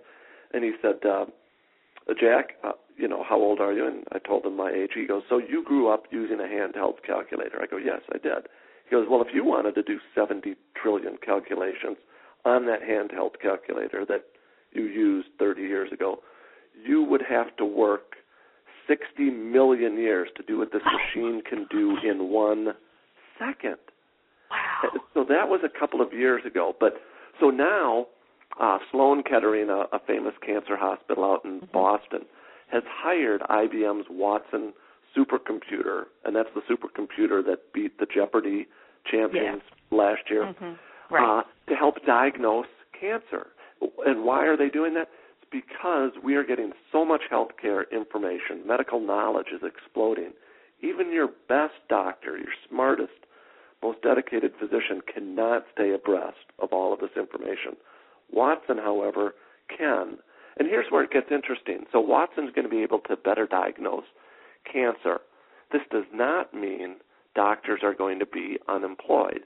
And 0.52 0.64
he 0.64 0.72
said, 0.82 1.04
uh, 1.06 1.26
"Jack, 2.20 2.58
uh, 2.62 2.72
you 2.96 3.08
know, 3.08 3.22
how 3.22 3.36
old 3.36 3.60
are 3.60 3.72
you?" 3.72 3.86
And 3.86 4.04
I 4.12 4.18
told 4.18 4.44
him 4.44 4.56
my 4.56 4.70
age. 4.70 4.90
He 4.94 5.06
goes, 5.06 5.22
"So 5.28 5.38
you 5.38 5.64
grew 5.64 5.88
up 5.88 6.04
using 6.10 6.40
a 6.40 6.44
handheld 6.44 7.02
calculator?" 7.06 7.60
I 7.60 7.66
go, 7.66 7.76
"Yes, 7.76 8.02
I 8.12 8.18
did." 8.18 8.48
He 8.84 8.90
goes, 8.90 9.08
"Well, 9.08 9.22
if 9.22 9.34
you 9.34 9.44
wanted 9.44 9.74
to 9.76 9.82
do 9.82 9.98
70 10.14 10.56
trillion 10.74 11.16
calculations." 11.18 11.98
on 12.44 12.66
that 12.66 12.80
handheld 12.82 13.40
calculator 13.40 14.04
that 14.06 14.24
you 14.72 14.84
used 14.84 15.28
30 15.38 15.62
years 15.62 15.92
ago, 15.92 16.18
you 16.84 17.02
would 17.02 17.22
have 17.28 17.54
to 17.56 17.64
work 17.64 18.16
60 18.88 19.30
million 19.30 19.96
years 19.96 20.28
to 20.36 20.42
do 20.42 20.58
what 20.58 20.72
this 20.72 20.82
machine 20.84 21.42
can 21.48 21.66
do 21.70 21.96
in 22.04 22.30
one 22.30 22.68
second. 23.38 23.76
Wow. 24.50 24.90
So 25.14 25.24
that 25.28 25.48
was 25.48 25.60
a 25.64 25.78
couple 25.78 26.00
of 26.00 26.12
years 26.12 26.42
ago. 26.44 26.74
But 26.78 26.94
so 27.40 27.50
now, 27.50 28.06
uh, 28.60 28.78
Sloan 28.90 29.22
Kettering, 29.22 29.70
a, 29.70 29.84
a 29.94 30.00
famous 30.06 30.34
cancer 30.44 30.76
hospital 30.76 31.24
out 31.24 31.44
in 31.44 31.60
mm-hmm. 31.60 31.72
Boston, 31.72 32.22
has 32.72 32.82
hired 32.86 33.42
IBM's 33.42 34.06
Watson 34.10 34.72
supercomputer, 35.16 36.04
and 36.24 36.34
that's 36.34 36.48
the 36.54 36.62
supercomputer 36.62 37.44
that 37.44 37.72
beat 37.72 37.98
the 37.98 38.06
Jeopardy 38.06 38.66
champions 39.08 39.62
yeah. 39.90 39.96
last 39.96 40.22
year. 40.30 40.44
Mm-hmm 40.44 40.72
right. 41.12 41.40
uh, 41.40 41.42
to 41.68 41.76
help 41.76 42.04
diagnose 42.04 42.66
cancer. 42.98 43.48
And 44.06 44.24
why 44.24 44.46
are 44.46 44.56
they 44.56 44.68
doing 44.68 44.94
that? 44.94 45.08
It's 45.40 45.50
because 45.50 46.12
we 46.22 46.34
are 46.34 46.44
getting 46.44 46.72
so 46.90 47.04
much 47.04 47.22
healthcare 47.30 47.82
information. 47.92 48.66
Medical 48.66 49.00
knowledge 49.00 49.48
is 49.54 49.62
exploding. 49.64 50.32
Even 50.80 51.12
your 51.12 51.28
best 51.48 51.74
doctor, 51.88 52.36
your 52.36 52.52
smartest, 52.68 53.12
most 53.82 54.00
dedicated 54.02 54.52
physician 54.58 55.00
cannot 55.12 55.64
stay 55.72 55.92
abreast 55.92 56.46
of 56.58 56.72
all 56.72 56.92
of 56.92 57.00
this 57.00 57.16
information. 57.16 57.76
Watson, 58.32 58.78
however, 58.78 59.34
can. 59.76 60.18
And 60.58 60.68
here's 60.68 60.90
where 60.90 61.02
it 61.02 61.10
gets 61.10 61.30
interesting. 61.30 61.84
So 61.92 62.00
Watson's 62.00 62.52
going 62.54 62.66
to 62.66 62.70
be 62.70 62.82
able 62.82 63.00
to 63.08 63.16
better 63.16 63.46
diagnose 63.46 64.04
cancer. 64.70 65.20
This 65.72 65.82
does 65.90 66.04
not 66.12 66.52
mean 66.52 66.96
doctors 67.34 67.80
are 67.82 67.94
going 67.94 68.18
to 68.18 68.26
be 68.26 68.58
unemployed. 68.68 69.40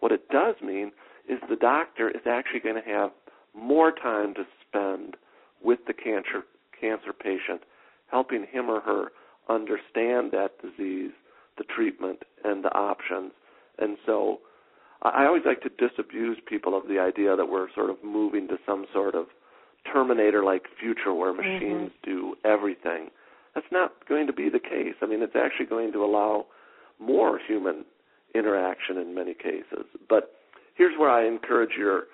What 0.00 0.12
it 0.12 0.28
does 0.28 0.56
mean 0.62 0.92
is 1.28 1.38
the 1.48 1.56
doctor 1.56 2.08
is 2.08 2.22
actually 2.28 2.60
going 2.60 2.82
to 2.82 2.88
have 2.88 3.10
more 3.54 3.92
time 3.92 4.34
to 4.34 4.44
spend 4.66 5.16
with 5.62 5.80
the 5.86 5.92
cancer 5.92 6.44
cancer 6.80 7.12
patient, 7.12 7.62
helping 8.10 8.44
him 8.50 8.68
or 8.68 8.80
her 8.80 9.12
understand 9.48 10.32
that 10.32 10.50
disease, 10.60 11.12
the 11.58 11.64
treatment, 11.64 12.22
and 12.44 12.64
the 12.64 12.74
options. 12.74 13.32
And 13.78 13.96
so 14.04 14.40
I 15.02 15.26
always 15.26 15.44
like 15.44 15.62
to 15.62 15.68
disabuse 15.68 16.38
people 16.46 16.76
of 16.76 16.88
the 16.88 16.98
idea 16.98 17.36
that 17.36 17.46
we're 17.48 17.72
sort 17.72 17.90
of 17.90 17.96
moving 18.02 18.48
to 18.48 18.56
some 18.66 18.86
sort 18.92 19.14
of 19.14 19.26
Terminator 19.90 20.44
like 20.44 20.64
future 20.80 21.14
where 21.14 21.32
Mm-hmm. 21.32 21.52
machines 21.52 21.90
do 22.02 22.34
everything. 22.44 23.08
That's 23.54 23.66
not 23.70 24.06
going 24.08 24.26
to 24.26 24.32
be 24.32 24.48
the 24.48 24.58
case. 24.60 24.94
I 25.02 25.06
mean, 25.06 25.22
it's 25.22 25.36
actually 25.36 25.66
going 25.66 25.92
to 25.92 26.04
allow 26.04 26.46
more 26.98 27.38
human 27.46 27.84
interaction 28.34 28.96
in 28.98 29.14
many 29.14 29.34
cases. 29.34 29.84
But 30.08 30.32
here's 30.74 30.98
where 30.98 31.10
I 31.10 31.26
encourage 31.26 31.72
your 31.76 32.04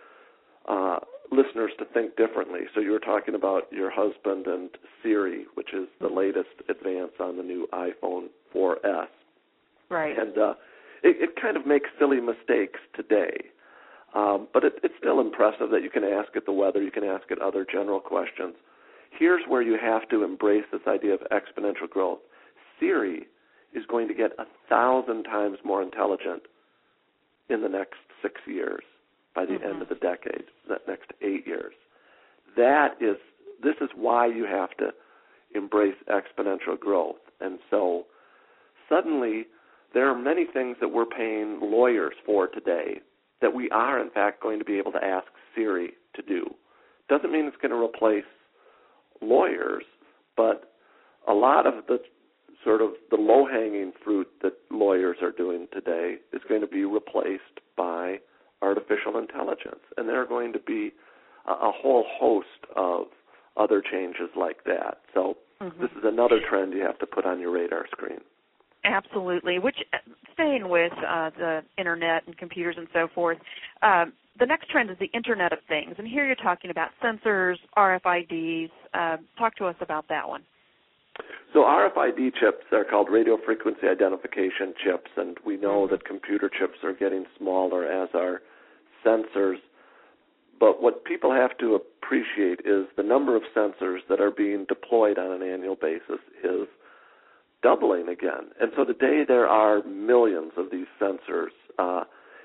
uh, 0.69 0.99
listeners 1.31 1.71
to 1.79 1.85
think 1.85 2.17
differently. 2.17 2.61
So 2.75 2.81
you 2.81 2.91
were 2.91 2.99
talking 2.99 3.35
about 3.35 3.65
your 3.71 3.91
husband 3.91 4.47
and 4.47 4.71
Siri, 5.03 5.45
which 5.55 5.73
is 5.73 5.87
the 6.01 6.09
latest 6.09 6.49
advance 6.69 7.13
on 7.21 7.37
the 7.37 7.43
new 7.43 7.69
iPhone 7.73 8.27
4S. 8.55 9.07
Right. 9.91 10.19
And 10.19 10.37
uh, 10.37 10.55
it, 11.03 11.17
it 11.21 11.41
kind 11.41 11.57
of 11.57 11.67
makes 11.67 11.89
silly 11.99 12.21
mistakes 12.21 12.81
today. 12.97 13.37
Um, 14.15 14.49
but 14.53 14.65
it, 14.65 14.75
it's 14.83 14.95
still 14.99 15.21
impressive 15.21 15.71
that 15.71 15.83
you 15.83 15.91
can 15.91 16.05
ask 16.05 16.35
it 16.35 16.47
the 16.47 16.53
weather, 16.53 16.83
you 16.83 16.91
can 16.91 17.05
ask 17.05 17.31
it 17.31 17.41
other 17.41 17.67
general 17.71 18.01
questions. 18.01 18.55
Here's 19.19 19.43
where 19.49 19.63
you 19.63 19.77
have 19.81 20.09
to 20.09 20.23
embrace 20.23 20.65
this 20.73 20.81
idea 20.87 21.15
of 21.15 21.21
exponential 21.31 21.89
growth. 21.89 22.21
Siri 22.79 23.27
is 23.75 23.85
going 23.89 24.09
to 24.09 24.15
get 24.15 24.33
a 24.39 24.45
thousand 24.69 25.25
times 25.25 25.59
more 25.65 25.83
intelligent 25.83 26.43
in 27.51 27.63
the 27.63 27.69
next 27.69 27.97
six 28.23 28.35
years, 28.47 28.83
by 29.35 29.45
the 29.45 29.55
end 29.55 29.83
of 29.83 29.89
the 29.89 29.95
decade, 29.97 30.45
the 30.69 30.77
next 30.87 31.11
eight 31.23 31.47
years. 31.47 31.75
That 32.57 32.95
is, 33.01 33.17
this 33.63 33.77
is 33.81 33.91
why 33.95 34.27
you 34.27 34.45
have 34.45 34.71
to 34.79 34.91
embrace 35.55 35.95
exponential 36.11 36.79
growth. 36.79 37.17
And 37.41 37.59
so 37.71 38.05
suddenly, 38.89 39.47
there 39.95 40.09
are 40.09 40.19
many 40.19 40.47
things 40.53 40.77
that 40.81 40.89
we're 40.89 41.07
paying 41.07 41.59
lawyers 41.63 42.15
for 42.27 42.47
today 42.49 43.01
that 43.41 43.55
we 43.55 43.71
are, 43.71 44.01
in 44.01 44.11
fact, 44.11 44.43
going 44.43 44.59
to 44.59 44.65
be 44.65 44.79
able 44.79 44.93
to 44.93 45.05
ask 45.05 45.27
Siri 45.55 45.93
to 46.15 46.23
do. 46.23 46.55
Doesn't 47.09 47.33
mean 47.33 47.47
it's 47.47 47.57
going 47.57 47.71
to 47.71 47.83
replace 47.83 48.25
lawyers, 49.21 49.85
but 50.37 50.73
a 51.27 51.33
lot 51.33 51.67
of 51.67 51.87
the 51.87 51.99
sort 52.65 52.83
of 52.83 52.91
the 53.11 53.17
low 53.17 53.47
hanging 53.47 53.93
fruit 54.05 54.29
that 54.43 54.55
lawyers 54.71 55.19
are 55.23 55.31
doing 55.31 55.69
today 55.73 56.17
is 56.33 56.41
going 56.49 56.61
to 56.61 56.67
be 56.67 56.85
replaced 56.85 57.61
by 57.77 58.19
artificial 58.63 59.19
intelligence. 59.19 59.81
And 59.97 60.09
there 60.09 60.21
are 60.21 60.27
going 60.27 60.53
to 60.53 60.59
be 60.59 60.93
a, 61.47 61.53
a 61.53 61.73
whole 61.73 62.05
host 62.21 62.67
of 62.77 63.07
other 63.57 63.81
changes 63.81 64.31
like 64.37 64.65
that. 64.65 64.99
So 65.15 65.37
Mhm. 65.61 65.79
this 65.81 65.91
is 65.93 66.05
another 66.05 66.41
trend 66.41 66.73
you 66.73 66.83
have 66.83 66.99
to 67.01 67.07
put 67.07 67.25
on 67.25 67.41
your 67.41 67.51
radar 67.51 67.87
screen. 67.89 68.21
Absolutely. 68.85 69.59
Which, 69.59 69.77
uh, 69.93 69.99
staying 70.35 70.69
with 70.69 70.93
uh, 70.93 71.31
the 71.37 71.63
internet 71.77 72.27
and 72.27 72.37
computers 72.37 72.77
and 72.79 72.87
so 72.93 73.09
forth, 73.15 73.39
um, 73.83 74.13
the 74.39 74.47
next 74.47 74.71
trend 74.71 74.91
is 74.91 74.97
the 75.01 75.11
Internet 75.15 75.53
of 75.53 75.59
Things. 75.69 75.97
And 75.99 76.07
here 76.07 76.25
you're 76.25 76.37
talking 76.37 76.71
about 76.71 76.91
sensors, 77.03 77.57
RFIDs. 77.77 78.71
Uh, 78.95 79.17
talk 79.37 79.57
to 79.57 79.67
us 79.67 79.75
about 79.81 80.07
that 80.09 80.29
one. 80.29 80.43
So 81.53 81.61
RFID 81.61 82.35
chips 82.39 82.65
are 82.73 82.85
called 82.85 83.09
radio 83.11 83.39
frequency 83.45 83.89
identification 83.89 84.75
chips, 84.85 85.11
and 85.17 85.37
we 85.45 85.57
know 85.57 85.89
that 85.89 86.05
computer 86.05 86.49
chips 86.49 86.79
are 86.85 86.93
getting 86.93 87.25
smaller 87.37 87.85
as 87.85 88.11
are 88.15 88.43
sensors. 89.05 89.57
But 90.61 90.83
what 90.83 91.05
people 91.05 91.33
have 91.33 91.57
to 91.59 91.75
appreciate 91.75 92.61
is 92.65 92.87
the 92.97 93.03
number 93.03 93.35
of 93.35 93.43
sensors 93.57 94.01
that 94.09 94.21
are 94.21 94.31
being 94.31 94.67
deployed 94.69 95.19
on 95.19 95.33
an 95.33 95.43
annual 95.43 95.77
basis 95.77 96.21
is 96.45 96.69
doubling 97.63 98.09
again. 98.09 98.51
And 98.61 98.73
so 98.77 98.85
today 98.85 99.23
there 99.27 99.47
are 99.47 99.83
millions 99.85 100.53
of 100.57 100.67
these 100.71 100.87
sensors 101.01 101.49
uh, 101.79 102.05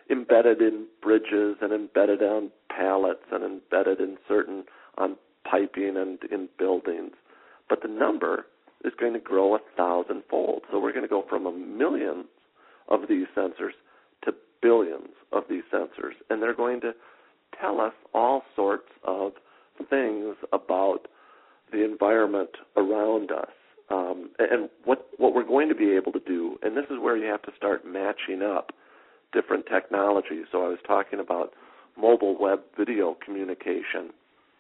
embedded 0.10 0.62
in 0.62 0.86
bridges 1.02 1.58
and 1.62 1.72
embedded 1.72 2.22
on 2.22 2.52
pallets 2.70 3.24
and 3.32 3.44
embedded 3.44 4.00
in 4.00 4.18
certain 4.28 4.64
on 4.98 5.16
piping 5.50 5.96
and 5.98 6.20
in 6.32 6.50
buildings. 6.58 7.14
But 7.70 7.82
the 7.82 7.88
number 7.88 8.46
is 8.84 8.94
going 9.00 9.14
to 9.14 9.20
grow 9.20 9.56
a 9.56 9.60
thousandfold. 9.78 10.64
So 10.72 10.80
we're 10.80 10.92
going 10.92 11.04
to 11.04 11.10
go 11.10 11.24
from 11.30 11.46
a 11.46 11.52
million 11.52 12.26
of 12.90 13.02
these 13.08 13.28
sensors 13.36 13.72
to 14.26 14.34
billions 14.62 15.10
of 15.32 15.44
these 15.50 15.64
sensors, 15.74 16.14
and 16.30 16.42
they're 16.42 16.56
going 16.56 16.82
to 16.82 16.94
tell 17.60 17.80
us 17.80 17.94
all 18.14 18.44
sorts 18.56 18.90
of 19.06 19.34
things 19.90 20.36
about 20.52 21.08
the 21.72 21.84
environment 21.84 22.50
around 22.78 23.32
us. 23.32 23.50
Um, 23.94 24.30
and 24.40 24.70
what 24.86 25.08
what 25.18 25.34
we're 25.36 25.44
going 25.44 25.70
to 25.70 25.76
be 25.76 25.92
able 25.92 26.12
to 26.14 26.20
do, 26.20 26.58
and 26.64 26.76
this 26.76 26.86
is 26.90 26.98
where 27.00 27.18
you 27.18 27.28
have 27.28 27.42
to 27.44 27.52
start 27.56 27.86
matching 27.86 28.42
up 28.42 28.72
different 29.32 29.66
technologies. 29.66 30.46
So 30.52 30.66
I 30.66 30.68
was 30.68 30.80
talking 30.86 31.20
about 31.20 31.54
mobile 31.98 32.36
web 32.40 32.62
video 32.78 33.16
communication. 33.24 34.12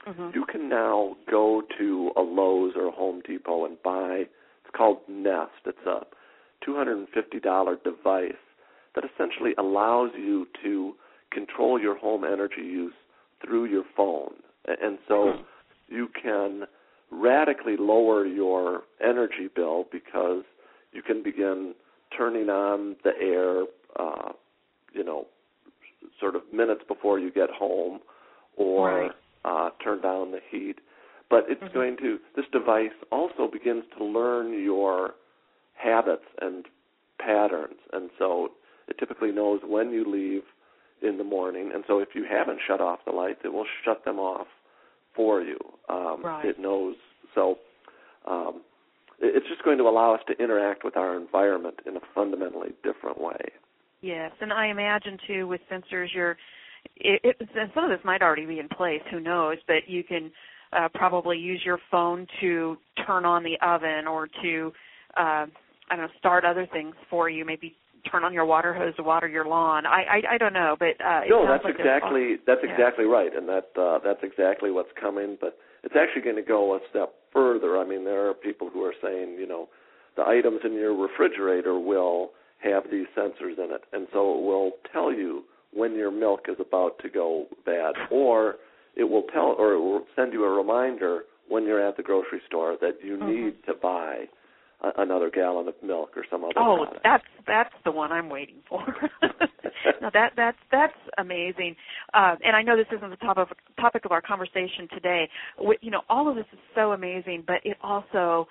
Mhm. 0.06 0.36
You 0.36 0.46
can 0.46 0.70
now 0.70 1.16
go 1.30 1.62
to 1.78 2.12
a 2.16 2.22
Lowe's 2.22 2.76
or 2.76 2.88
a 2.88 2.92
Home 2.92 3.22
Depot 3.22 3.66
and 3.66 3.82
buy. 3.82 4.28
It's 4.64 4.72
called 4.74 5.00
Nest. 5.08 5.62
It's 5.66 5.86
a 5.86 6.06
$250 6.62 7.78
device 7.84 8.44
that 8.94 9.06
essentially 9.06 9.56
allows 9.58 10.12
you 10.16 10.48
to 10.64 10.96
control 11.32 11.80
your 11.80 11.96
home 11.96 12.24
energy 12.24 12.62
use 12.62 12.94
through 13.42 13.66
your 13.66 13.84
phone, 13.96 14.36
and 14.66 15.00
so 15.08 15.44
you 15.88 16.08
can 16.10 16.68
radically 17.14 17.78
lower 17.78 18.26
your 18.26 18.84
energy 19.02 19.50
bill 19.54 19.86
because 19.92 20.44
you 20.92 21.02
can 21.02 21.24
begin 21.24 21.74
turning 22.16 22.50
on 22.50 22.96
the 23.04 23.12
air, 23.20 23.64
uh, 24.00 24.32
you 24.94 25.04
know, 25.04 25.26
sort 26.20 26.36
of 26.36 26.42
minutes 26.54 26.82
before 26.88 27.20
you 27.20 27.32
get 27.32 27.50
home, 27.50 28.00
or 28.56 28.88
Right. 28.88 29.12
uh, 29.46 29.70
turn 29.84 30.02
down 30.02 30.32
the 30.32 30.42
heat. 30.50 30.80
But 31.30 31.50
it's 31.50 31.64
Mhm. 31.64 31.74
going 31.74 31.98
to. 31.98 32.20
This 32.36 32.48
device 32.50 32.94
also 33.12 33.48
begins 33.48 33.86
to 33.98 34.04
learn 34.04 34.54
your 34.54 35.16
habits 35.74 36.26
and 36.40 36.68
patterns, 37.18 37.80
and 37.92 38.10
so 38.18 38.52
it 38.88 38.98
typically 38.98 39.32
knows 39.32 39.64
when 39.64 39.92
you 39.92 40.06
leave 40.06 40.44
in 41.02 41.18
the 41.18 41.24
morning. 41.24 41.72
And 41.72 41.84
so 41.88 42.00
if 42.00 42.16
you 42.16 42.24
haven't 42.24 42.62
shut 42.62 42.82
off 42.82 43.04
the 43.06 43.12
lights, 43.12 43.44
it 43.44 43.52
will 43.52 43.66
shut 43.84 44.04
them 44.06 44.20
off 44.20 44.48
for 45.16 45.42
you. 45.42 45.58
Um, 45.90 46.24
Right. 46.24 46.46
It 46.46 46.60
knows. 46.60 46.96
So 47.36 47.58
um, 48.28 48.62
it's 49.20 49.48
just 49.48 49.64
going 49.64 49.78
to 49.78 49.86
allow 49.86 50.14
us 50.14 50.22
to 50.28 50.44
interact 50.44 50.84
with 50.84 50.98
our 50.98 51.18
environment 51.18 51.76
in 51.86 51.98
a 51.98 52.02
fundamentally 52.14 52.70
different 52.84 53.20
way. 53.20 53.40
Yes, 54.02 54.32
and 54.42 54.52
I 54.52 54.68
imagine 54.68 55.18
too 55.26 55.48
with 55.48 55.62
sensors, 55.72 56.08
you're 56.14 56.38
it, 56.98 57.22
it, 57.24 57.38
and 57.40 57.72
some 57.74 57.86
of 57.86 57.90
this 57.90 58.04
might 58.04 58.22
already 58.22 58.46
be 58.46 58.60
in 58.60 58.68
place. 58.68 59.02
Who 59.12 59.20
knows? 59.20 59.58
But 59.68 59.88
you 59.88 60.04
can 60.04 60.32
uh, 60.74 60.90
probably 60.94 61.38
use 61.38 61.62
your 61.66 61.80
phone 61.90 62.28
to 62.42 62.78
turn 63.06 63.26
on 63.26 63.44
the 63.44 63.58
oven 63.66 64.08
or 64.08 64.28
to 64.42 64.74
uh, 65.18 65.46
I 65.90 65.96
don't 65.96 66.00
know 66.00 66.08
start 66.20 66.44
other 66.44 66.68
things 66.72 66.96
for 67.10 67.30
you. 67.30 67.46
Maybe 67.46 67.76
turn 68.10 68.24
on 68.24 68.34
your 68.34 68.46
water 68.46 68.74
hose 68.74 68.96
to 68.98 69.04
water 69.04 69.28
your 69.28 69.46
lawn. 69.46 69.86
I 69.86 70.04
I, 70.04 70.36
I 70.36 70.38
don't 70.38 70.54
know, 70.54 70.76
but 70.78 71.00
uh, 71.04 71.22
no, 71.30 71.48
that's 71.48 71.64
like 71.64 71.76
exactly 71.80 72.38
that's 72.46 72.62
yeah. 72.64 72.72
exactly 72.72 73.06
right, 73.06 73.36
and 73.36 73.48
that 73.48 73.70
uh, 73.80 74.00
that's 74.04 74.24
exactly 74.24 74.72
what's 74.72 74.92
coming. 75.00 75.38
But 75.40 75.58
it's 75.84 75.96
actually 76.00 76.22
going 76.22 76.36
to 76.36 76.42
go 76.42 76.76
a 76.76 76.80
step 76.90 77.14
further. 77.32 77.78
I 77.78 77.86
mean, 77.86 78.06
there 78.06 78.30
are 78.30 78.34
people 78.34 78.70
who 78.70 78.84
are 78.84 78.94
saying, 79.02 79.38
you 79.40 79.48
know, 79.48 79.70
the 80.16 80.24
items 80.24 80.62
in 80.64 80.74
your 80.74 80.96
refrigerator 80.96 81.80
will 81.80 82.32
have 82.64 82.84
these 82.92 83.08
sensors 83.18 83.58
in 83.58 83.72
it, 83.72 83.84
and 83.92 84.08
so 84.14 84.38
it 84.38 84.44
will 84.44 84.72
tell 84.92 85.12
you 85.14 85.44
when 85.74 85.96
your 85.96 86.12
milk 86.12 86.46
is 86.48 86.58
about 86.60 87.00
to 87.00 87.10
go 87.10 87.46
bad, 87.66 87.94
or 88.12 88.56
it 88.96 89.06
will 89.06 89.24
tell, 89.34 89.56
or 89.58 89.74
it 89.74 89.80
will 89.80 90.06
send 90.16 90.34
you 90.34 90.44
a 90.44 90.50
reminder 90.50 91.24
when 91.50 91.66
you're 91.66 91.86
at 91.86 91.98
the 91.98 92.04
grocery 92.04 92.42
store 92.48 92.78
that 92.80 93.04
you 93.04 93.18
Mhm. 93.18 93.28
need 93.28 93.64
to 93.66 93.74
buy 93.74 94.28
a, 94.84 95.02
another 95.02 95.30
gallon 95.30 95.68
of 95.68 95.76
milk 95.82 96.12
or 96.16 96.26
some 96.30 96.44
other 96.44 96.54
Oh, 96.58 96.78
product. 96.84 97.00
that's 97.04 97.24
that's 97.48 97.74
the 97.86 97.92
one 97.92 98.12
I'm 98.12 98.30
waiting 98.30 98.58
for. 98.68 98.84
no, 100.02 100.10
that 100.14 100.34
that's 100.36 100.58
that's 100.72 100.94
amazing. 101.18 101.76
Uh, 102.14 102.36
and 102.44 102.56
I 102.56 102.62
know 102.62 102.76
this 102.76 102.88
isn't 102.96 103.10
the 103.10 103.18
top 103.18 103.38
of 103.38 103.50
topic 103.80 104.06
of 104.06 104.12
our 104.12 104.22
conversation 104.22 104.88
today. 104.94 105.30
You 105.82 105.92
know, 105.92 106.02
all 106.10 106.30
of 106.30 106.36
this 106.36 106.46
is 106.54 106.60
so 106.76 106.92
amazing, 106.92 107.44
but 107.46 107.58
it 107.64 107.78
also 107.82 108.48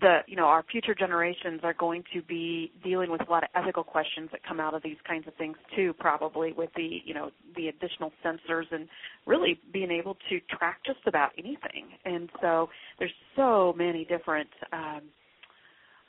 the 0.00 0.18
you 0.26 0.36
know 0.36 0.44
our 0.44 0.64
future 0.70 0.94
generations 0.94 1.60
are 1.62 1.74
going 1.74 2.02
to 2.14 2.22
be 2.22 2.72
dealing 2.82 3.10
with 3.10 3.20
a 3.26 3.30
lot 3.30 3.42
of 3.42 3.50
ethical 3.54 3.84
questions 3.84 4.28
that 4.32 4.40
come 4.46 4.60
out 4.60 4.74
of 4.74 4.82
these 4.82 4.96
kinds 5.06 5.26
of 5.26 5.34
things 5.34 5.56
too 5.76 5.92
probably 5.98 6.52
with 6.52 6.70
the 6.76 7.00
you 7.04 7.12
know 7.12 7.30
the 7.56 7.68
additional 7.68 8.10
sensors 8.24 8.64
and 8.70 8.88
really 9.26 9.60
being 9.72 9.90
able 9.90 10.16
to 10.30 10.40
track 10.56 10.78
just 10.86 11.00
about 11.06 11.30
anything 11.36 11.88
and 12.04 12.30
so 12.40 12.68
there's 12.98 13.12
so 13.36 13.74
many 13.76 14.04
different 14.04 14.48
um 14.72 15.02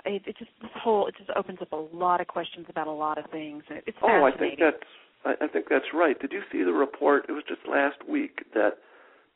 it, 0.06 0.22
it 0.26 0.38
just 0.38 0.52
this 0.62 0.72
whole 0.76 1.08
it 1.08 1.16
just 1.18 1.30
opens 1.36 1.60
up 1.62 1.72
a 1.72 1.96
lot 1.96 2.22
of 2.22 2.28
questions 2.28 2.66
about 2.70 2.88
a 2.88 2.92
lot 2.92 3.18
of 3.18 3.30
things. 3.32 3.64
and 3.70 3.82
It's 3.86 3.98
Oh, 4.02 4.24
I 4.26 4.38
think 4.38 4.60
that's 4.60 4.78
I, 5.26 5.46
I 5.46 5.48
think 5.48 5.68
that's 5.70 5.86
right. 5.94 6.20
Did 6.20 6.32
you 6.32 6.42
see 6.52 6.64
the 6.64 6.74
report? 6.74 7.26
It 7.30 7.32
was 7.32 7.44
just 7.48 7.62
last 7.70 7.98
week 8.08 8.46
that 8.54 8.78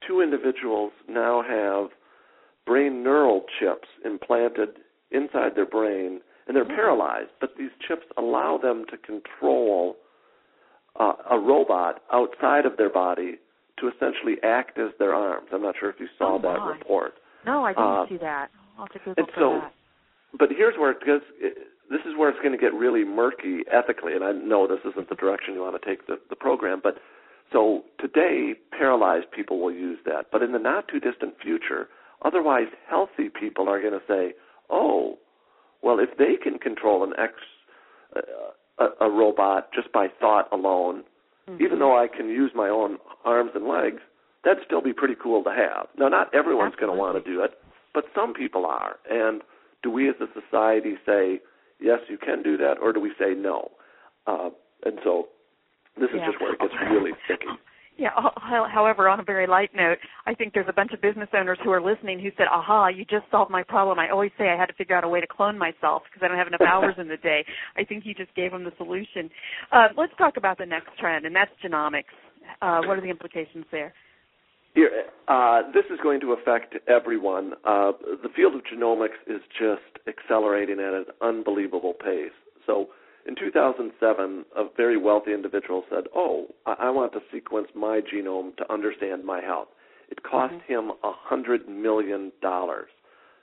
two 0.08 0.22
individuals 0.22 0.92
now 1.10 1.42
have 1.48 1.90
brain 2.66 3.04
neural 3.04 3.44
chips 3.60 3.88
implanted 4.04 4.70
inside 5.12 5.54
their 5.56 5.66
brain, 5.66 6.22
and 6.48 6.56
they're 6.56 6.66
mm-hmm. 6.66 6.76
paralyzed. 6.76 7.32
But 7.40 7.52
these 7.58 7.72
chips 7.88 8.06
allow 8.18 8.60
them 8.62 8.86
to 8.92 8.98
control 8.98 9.96
uh, 11.00 11.14
a 11.32 11.40
robot 11.40 12.02
outside 12.12 12.66
of 12.66 12.78
their 12.78 12.90
body 12.90 13.38
to 13.80 13.88
essentially 13.88 14.36
act 14.44 14.78
as 14.80 14.90
their 15.00 15.14
arms. 15.14 15.48
I'm 15.54 15.62
not 15.62 15.76
sure 15.80 15.90
if 15.90 15.98
you 16.00 16.08
saw 16.18 16.36
oh, 16.36 16.42
that 16.42 16.60
report. 16.62 17.14
No, 17.46 17.64
I 17.64 17.74
didn't 17.74 17.86
uh, 17.86 18.06
see 18.10 18.18
that. 18.18 18.50
I'll 18.78 18.86
have 18.86 18.94
to 18.94 19.00
Google 19.00 19.24
and 19.24 19.28
so, 19.36 19.60
that. 19.62 19.74
But 20.38 20.50
here's 20.56 20.78
where 20.78 20.92
it 20.92 21.06
goes. 21.06 21.22
This 21.90 22.02
is 22.06 22.18
where 22.18 22.30
it's 22.30 22.40
going 22.40 22.52
to 22.52 22.58
get 22.58 22.74
really 22.74 23.06
murky 23.06 23.62
ethically, 23.72 24.14
and 24.14 24.24
I 24.24 24.34
know 24.34 24.68
this 24.68 24.80
isn't 24.92 25.10
the 25.10 25.16
direction 25.16 25.54
you 25.54 25.62
want 25.62 25.82
to 25.82 25.88
take 25.88 26.06
the, 26.08 26.20
the 26.30 26.36
program, 26.36 26.82
but 26.84 26.98
so 27.52 27.84
today, 28.00 28.56
paralyzed 28.78 29.32
people 29.32 29.60
will 29.60 29.72
use 29.72 30.00
that. 30.06 30.26
But 30.32 30.44
in 30.44 30.52
the 30.52 30.60
not 30.60 30.88
too 30.88 31.00
distant 31.00 31.36
future, 31.42 31.88
otherwise 32.24 32.68
healthy 32.90 33.30
people 33.30 33.70
are 33.70 33.80
going 33.80 33.94
to 33.94 34.02
say, 34.08 34.34
oh, 34.70 35.18
well, 35.82 36.00
if 36.00 36.18
they 36.18 36.36
can 36.42 36.60
control 36.60 37.04
an 37.04 37.14
ex, 37.18 37.34
uh, 38.16 38.22
a, 38.80 39.06
a 39.06 39.10
robot 39.10 39.70
just 39.74 39.92
by 39.92 40.08
thought 40.20 40.52
alone, 40.52 41.04
mm-hmm. 41.50 41.64
even 41.64 41.80
though 41.80 41.98
I 41.98 42.08
can 42.08 42.28
use 42.28 42.52
my 42.54 42.68
own 42.68 42.98
arms 43.24 43.52
and 43.56 43.66
legs, 43.66 44.02
that'd 44.44 44.64
still 44.66 44.82
be 44.82 44.94
pretty 44.94 45.16
cool 45.22 45.44
to 45.44 45.52
have. 45.52 45.88
Now, 45.98 46.10
not 46.10 46.34
everyone's 46.36 46.76
going 46.76 46.92
to 46.92 46.98
want 46.98 47.24
to 47.24 47.32
do 47.32 47.42
it, 47.44 47.52
but 47.94 48.06
some 48.14 48.34
people 48.34 48.66
are. 48.66 48.98
And 49.10 49.42
do 49.88 49.92
we 49.92 50.10
as 50.10 50.16
a 50.20 50.28
society 50.40 50.96
say, 51.06 51.40
yes, 51.80 52.00
you 52.10 52.18
can 52.18 52.44
do 52.44 52.58
that, 52.58 52.76
or 52.82 52.92
do 52.92 53.00
we 53.00 53.14
say 53.18 53.34
no? 53.34 53.72
Uh, 54.28 54.50
and 54.84 55.00
so 55.02 55.30
this 55.96 56.10
is 56.10 56.20
just 56.28 56.42
where 56.42 56.54
it 56.54 56.60
gets 56.60 56.74
really 56.92 57.12
sticky. 57.26 57.48
Yeah. 58.00 58.12
However, 58.38 59.10
on 59.10 59.20
a 59.20 59.24
very 59.24 59.48
light 59.48 59.72
note, 59.74 59.98
I 60.28 60.36
think 60.36 60.54
there's 60.54 60.70
a 60.70 60.72
bunch 60.72 60.92
of 60.94 61.02
business 61.02 61.30
owners 61.34 61.58
who 61.64 61.72
are 61.72 61.82
listening 61.82 62.20
who 62.20 62.30
said, 62.38 62.46
"Aha! 62.46 62.90
You 62.90 63.04
just 63.06 63.26
solved 63.32 63.50
my 63.50 63.64
problem." 63.64 63.98
I 63.98 64.12
always 64.12 64.30
say 64.38 64.50
I 64.50 64.56
had 64.56 64.68
to 64.68 64.74
figure 64.74 64.96
out 64.96 65.04
a 65.04 65.10
way 65.10 65.20
to 65.20 65.26
clone 65.26 65.58
myself 65.58 66.04
because 66.06 66.22
I 66.24 66.28
don't 66.28 66.38
have 66.38 66.46
enough 66.46 66.62
hours 66.72 66.94
in 67.00 67.08
the 67.08 67.18
day. 67.18 67.44
I 67.76 67.84
think 67.84 68.06
you 68.06 68.14
just 68.14 68.36
gave 68.36 68.52
them 68.52 68.64
the 68.64 68.74
solution. 68.78 69.32
Uh, 69.72 69.88
let's 69.98 70.14
talk 70.20 70.38
about 70.38 70.60
the 70.60 70.66
next 70.68 70.90
trend, 71.00 71.26
and 71.26 71.36
that's 71.36 71.50
genomics. 71.66 72.14
Uh, 72.62 72.82
what 72.86 73.00
are 73.00 73.02
the 73.02 73.10
implications 73.10 73.66
there? 73.72 73.96
Here, 74.78 75.06
uh, 75.28 75.64
this 75.74 75.86
is 75.90 75.98
going 76.04 76.20
to 76.20 76.34
affect 76.34 76.76
everyone. 76.88 77.54
Uh, 77.66 77.94
the 78.22 78.30
field 78.36 78.54
of 78.54 78.62
genomics 78.62 79.18
is 79.26 79.42
just 79.58 79.82
accelerating 80.08 80.80
at 80.80 80.94
an 80.94 81.06
unbelievable 81.20 81.96
pace. 81.96 82.30
So 82.68 82.90
in 83.28 83.36
2007, 83.36 84.46
a 84.56 84.66
very 84.78 84.96
wealthy 84.96 85.34
individual 85.34 85.84
said, 85.90 86.04
"Oh, 86.16 86.50
I 86.68 86.92
want 86.92 87.14
to 87.14 87.22
sequence 87.34 87.70
my 87.74 88.02
genome 88.02 88.56
to 88.58 88.72
understand 88.72 89.26
my 89.26 89.42
health." 89.42 89.70
It 90.12 90.22
cost 90.22 90.54
mm-hmm. 90.54 90.72
him 90.72 90.92
a 91.04 91.12
hundred 91.12 91.68
million 91.68 92.32
dollars. 92.44 92.90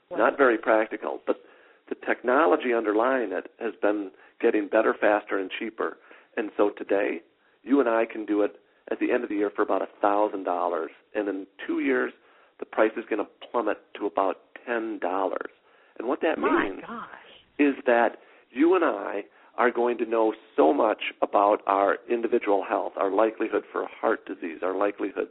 Wow. 0.09 0.17
Not 0.19 0.37
very 0.37 0.57
practical, 0.57 1.19
but 1.27 1.41
the 1.89 1.95
technology 1.95 2.73
underlying 2.73 3.33
it 3.33 3.51
has 3.59 3.73
been 3.81 4.11
getting 4.39 4.69
better, 4.69 4.93
faster, 4.97 5.37
and 5.37 5.51
cheaper. 5.51 5.97
And 6.37 6.51
so 6.55 6.69
today, 6.69 7.23
you 7.63 7.81
and 7.81 7.89
I 7.89 8.05
can 8.05 8.25
do 8.25 8.41
it 8.41 8.55
at 8.91 8.99
the 8.99 9.11
end 9.11 9.23
of 9.23 9.29
the 9.29 9.35
year 9.35 9.51
for 9.55 9.61
about 9.61 9.81
a 9.81 9.87
thousand 10.01 10.43
dollars, 10.43 10.91
and 11.13 11.27
in 11.27 11.47
two 11.65 11.79
years, 11.79 12.13
the 12.59 12.65
price 12.65 12.91
is 12.97 13.03
going 13.09 13.23
to 13.23 13.47
plummet 13.51 13.77
to 13.99 14.05
about 14.05 14.37
ten 14.65 14.99
dollars. 14.99 15.49
And 15.97 16.07
what 16.07 16.21
that 16.21 16.37
My 16.37 16.63
means 16.63 16.81
gosh. 16.85 17.09
is 17.57 17.75
that 17.85 18.17
you 18.51 18.75
and 18.75 18.83
I 18.83 19.23
are 19.57 19.71
going 19.71 19.97
to 19.97 20.05
know 20.05 20.33
so 20.55 20.73
much 20.73 21.01
about 21.21 21.61
our 21.65 21.97
individual 22.09 22.63
health, 22.67 22.93
our 22.97 23.09
likelihood 23.09 23.63
for 23.71 23.85
heart 23.89 24.25
disease, 24.25 24.59
our 24.61 24.75
likelihood 24.77 25.29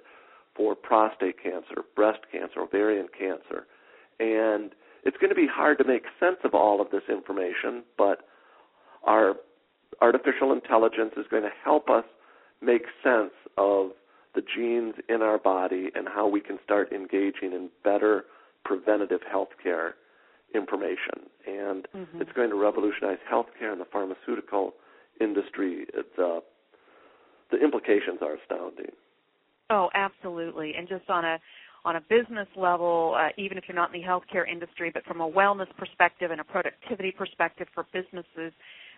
for 0.57 0.75
prostate 0.75 1.43
cancer, 1.43 1.83
breast 1.95 2.21
cancer, 2.33 2.61
ovarian 2.61 3.09
cancer. 3.19 3.67
And 4.19 4.73
it's 5.05 5.17
going 5.19 5.29
to 5.29 5.35
be 5.35 5.47
hard 5.51 5.79
to 5.79 5.85
make 5.85 6.05
sense 6.19 6.39
of 6.45 6.55
all 6.55 6.81
of 6.81 6.91
this 6.91 7.03
information, 7.11 7.83
but 7.99 8.21
our 9.05 9.35
artificial 10.01 10.53
intelligence 10.53 11.13
is 11.17 11.27
going 11.31 11.43
to 11.43 11.53
help 11.63 11.91
us 11.91 12.05
make 12.65 12.83
sense 13.03 13.33
of 13.57 13.91
the 14.35 14.43
genes 14.43 14.95
in 15.09 15.23
our 15.23 15.39
body 15.39 15.91
and 15.95 16.09
how 16.09 16.27
we 16.29 16.41
can 16.41 16.59
start 16.65 16.93
engaging 16.93 17.53
in 17.53 17.71
better 17.85 18.25
preventative 18.65 19.21
health 19.31 19.51
care 19.63 19.95
information, 20.55 21.29
and 21.47 21.87
mm-hmm. 21.95 22.21
it's 22.21 22.33
going 22.33 22.51
to 22.51 22.57
revolutionize 22.57 23.19
healthcare 23.31 23.73
and 23.73 23.81
the 23.81 23.87
pharmaceutical 23.91 24.75
industry. 25.21 25.87
The 26.17 26.41
the 27.51 27.63
implications 27.63 28.19
are 28.23 28.35
astounding. 28.35 28.93
Oh, 29.71 29.91
absolutely, 29.95 30.75
and 30.77 30.89
just 30.89 31.09
on 31.09 31.25
a 31.25 31.39
on 31.85 31.97
a 31.97 32.01
business 32.01 32.49
level, 32.57 33.15
uh, 33.19 33.29
even 33.37 33.59
if 33.59 33.65
you're 33.69 33.77
not 33.77 33.95
in 33.95 34.01
the 34.01 34.07
healthcare 34.07 34.49
industry, 34.51 34.91
but 34.93 35.05
from 35.05 35.21
a 35.21 35.31
wellness 35.31 35.69
perspective 35.77 36.31
and 36.31 36.41
a 36.41 36.45
productivity 36.45 37.11
perspective 37.11 37.67
for 37.75 37.85
businesses 37.93 38.53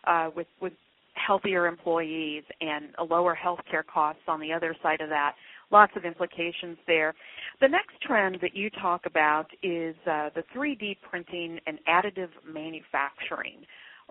uh, 0.06 0.30
with 0.34 0.46
with 0.60 0.72
healthier 1.16 1.66
employees 1.66 2.44
and 2.60 2.86
a 2.98 3.04
lower 3.04 3.36
healthcare 3.36 3.84
costs 3.86 4.22
on 4.28 4.40
the 4.40 4.52
other 4.52 4.76
side 4.82 5.00
of 5.00 5.08
that 5.08 5.34
lots 5.70 5.92
of 5.96 6.04
implications 6.04 6.78
there. 6.86 7.14
The 7.60 7.68
next 7.68 8.00
trend 8.02 8.38
that 8.42 8.54
you 8.54 8.70
talk 8.70 9.06
about 9.06 9.46
is 9.62 9.94
uh, 10.06 10.30
the 10.34 10.44
3D 10.54 10.98
printing 11.08 11.58
and 11.66 11.78
additive 11.88 12.30
manufacturing. 12.46 13.64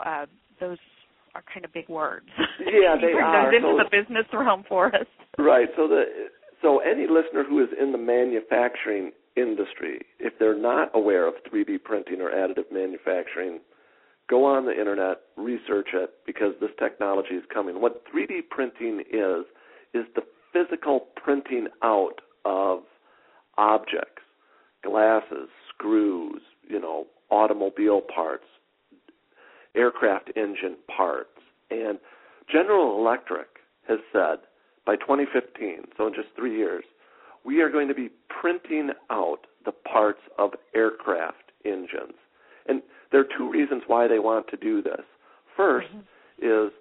Uh, 0.04 0.26
those 0.60 0.78
are 1.34 1.44
kind 1.54 1.66
of 1.66 1.74
big 1.74 1.90
words. 1.90 2.28
Yeah, 2.60 2.96
they 3.02 3.14
are. 3.14 3.52
Those 3.52 3.58
into 3.58 3.78
so, 3.78 3.84
the 3.84 4.04
business 4.04 4.26
realm 4.34 4.64
for 4.68 4.88
us. 4.88 5.08
Right. 5.38 5.68
So 5.76 5.88
the 5.88 6.04
so 6.62 6.80
any 6.80 7.04
listener 7.04 7.44
who 7.48 7.62
is 7.62 7.70
in 7.80 7.92
the 7.92 7.98
manufacturing 7.98 9.12
industry, 9.36 10.00
if 10.20 10.34
they're 10.40 10.58
not 10.58 10.90
aware 10.94 11.28
of 11.28 11.36
3D 11.52 11.84
printing 11.84 12.22
or 12.22 12.32
additive 12.32 12.72
manufacturing, 12.72 13.60
go 14.30 14.46
on 14.46 14.66
the 14.66 14.78
internet, 14.78 15.22
research 15.38 15.90
it 15.94 16.12
because 16.26 16.54
this 16.60 16.72
technology 16.80 17.36
is 17.36 17.44
coming. 17.54 17.82
What 17.82 18.04
3D 18.14 18.50
printing 18.50 19.02
is 19.12 19.46
is 19.94 20.06
the 20.16 20.24
physical 20.52 21.08
printing 21.16 21.68
out 21.84 22.22
of 22.44 22.80
objects, 23.58 24.24
glasses, 24.84 25.50
screws, 25.70 26.42
you 26.68 26.80
know, 26.80 27.06
automobile 27.30 28.02
parts, 28.02 28.46
aircraft 29.76 30.32
engine 30.36 30.78
parts. 30.96 31.30
And 31.72 32.00
General 32.52 33.00
Electric 33.00 33.48
has 33.88 34.00
said 34.12 34.40
by 34.86 34.96
2015, 34.96 35.84
so 35.98 36.08
in 36.08 36.14
just 36.14 36.30
three 36.36 36.56
years, 36.56 36.84
we 37.44 37.62
are 37.62 37.70
going 37.70 37.88
to 37.88 37.94
be 37.94 38.10
printing 38.30 38.92
out 39.10 39.48
the 39.66 39.72
parts 39.72 40.22
of 40.38 40.52
aircraft 40.76 41.52
engines. 41.64 42.16
And 42.68 42.82
there 43.16 43.24
are 43.24 43.38
two 43.38 43.50
reasons 43.50 43.84
why 43.88 44.10
they 44.10 44.20
want 44.20 44.46
to 44.50 44.58
do 44.58 44.82
this. 44.82 45.00
1st 45.58 45.88
mm-hmm. 45.88 46.66
is 46.66 46.74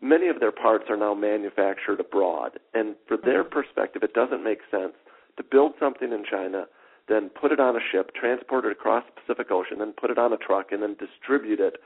many 0.00 0.28
of 0.28 0.40
their 0.40 0.50
parts 0.50 0.84
are 0.88 0.96
now 0.96 1.12
manufactured 1.12 2.00
abroad. 2.00 2.52
And 2.72 2.96
for 3.06 3.18
their 3.18 3.44
mm-hmm. 3.44 3.52
perspective, 3.52 4.02
it 4.02 4.14
doesn't 4.14 4.42
make 4.42 4.60
sense 4.70 4.94
to 5.36 5.42
build 5.42 5.72
something 5.78 6.10
in 6.10 6.24
China, 6.24 6.64
then 7.06 7.28
put 7.38 7.52
it 7.52 7.60
on 7.60 7.76
a 7.76 7.80
ship, 7.92 8.12
transport 8.18 8.64
it 8.64 8.72
across 8.72 9.04
the 9.04 9.20
Pacific 9.20 9.52
Ocean, 9.52 9.78
then 9.78 9.92
put 9.92 10.08
it 10.08 10.16
on 10.16 10.32
a 10.32 10.38
truck, 10.38 10.72
and 10.72 10.82
then 10.82 10.96
distribute 10.98 11.60
it 11.60 11.76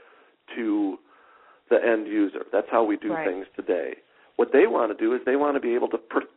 to 0.54 0.98
the 1.68 1.84
end 1.84 2.06
user. 2.06 2.44
That's 2.52 2.68
how 2.70 2.84
we 2.84 2.98
do 2.98 3.12
right. 3.12 3.26
things 3.26 3.46
today. 3.56 3.94
What 4.36 4.52
they 4.52 4.68
want 4.68 4.96
to 4.96 5.04
do 5.04 5.12
is 5.12 5.22
they 5.26 5.34
want 5.34 5.56
to 5.56 5.60
be 5.60 5.74
able 5.74 5.88
to 5.88 5.98
pr- 5.98 6.30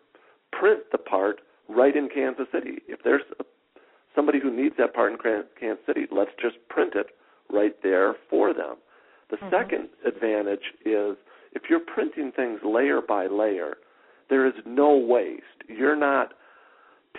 print 0.52 0.80
the 0.92 0.98
part 0.98 1.42
right 1.70 1.96
in 1.96 2.10
Kansas 2.10 2.48
City. 2.52 2.82
If 2.88 3.04
there's 3.04 3.22
a, 3.40 3.44
somebody 4.16 4.40
who 4.42 4.50
needs 4.50 4.74
that 4.80 4.96
part 4.96 5.12
in 5.12 5.20
Kansas 5.60 5.86
City, 5.86 6.08
let's 6.12 6.32
just 6.42 6.56
print 6.68 6.94
it 6.96 7.12
right 7.52 7.76
there 7.84 8.16
for 8.30 8.54
them. 8.54 8.76
The 9.30 9.38
mm-hmm. 9.38 9.50
second 9.50 9.90
advantage 10.06 10.74
is 10.86 11.18
if 11.54 11.64
you're 11.70 11.80
printing 11.80 12.32
things 12.36 12.60
layer 12.64 13.02
by 13.02 13.28
layer, 13.28 13.76
there 14.30 14.46
is 14.48 14.54
no 14.66 14.96
waste. 14.96 15.44
You're 15.68 15.96
not 15.96 16.34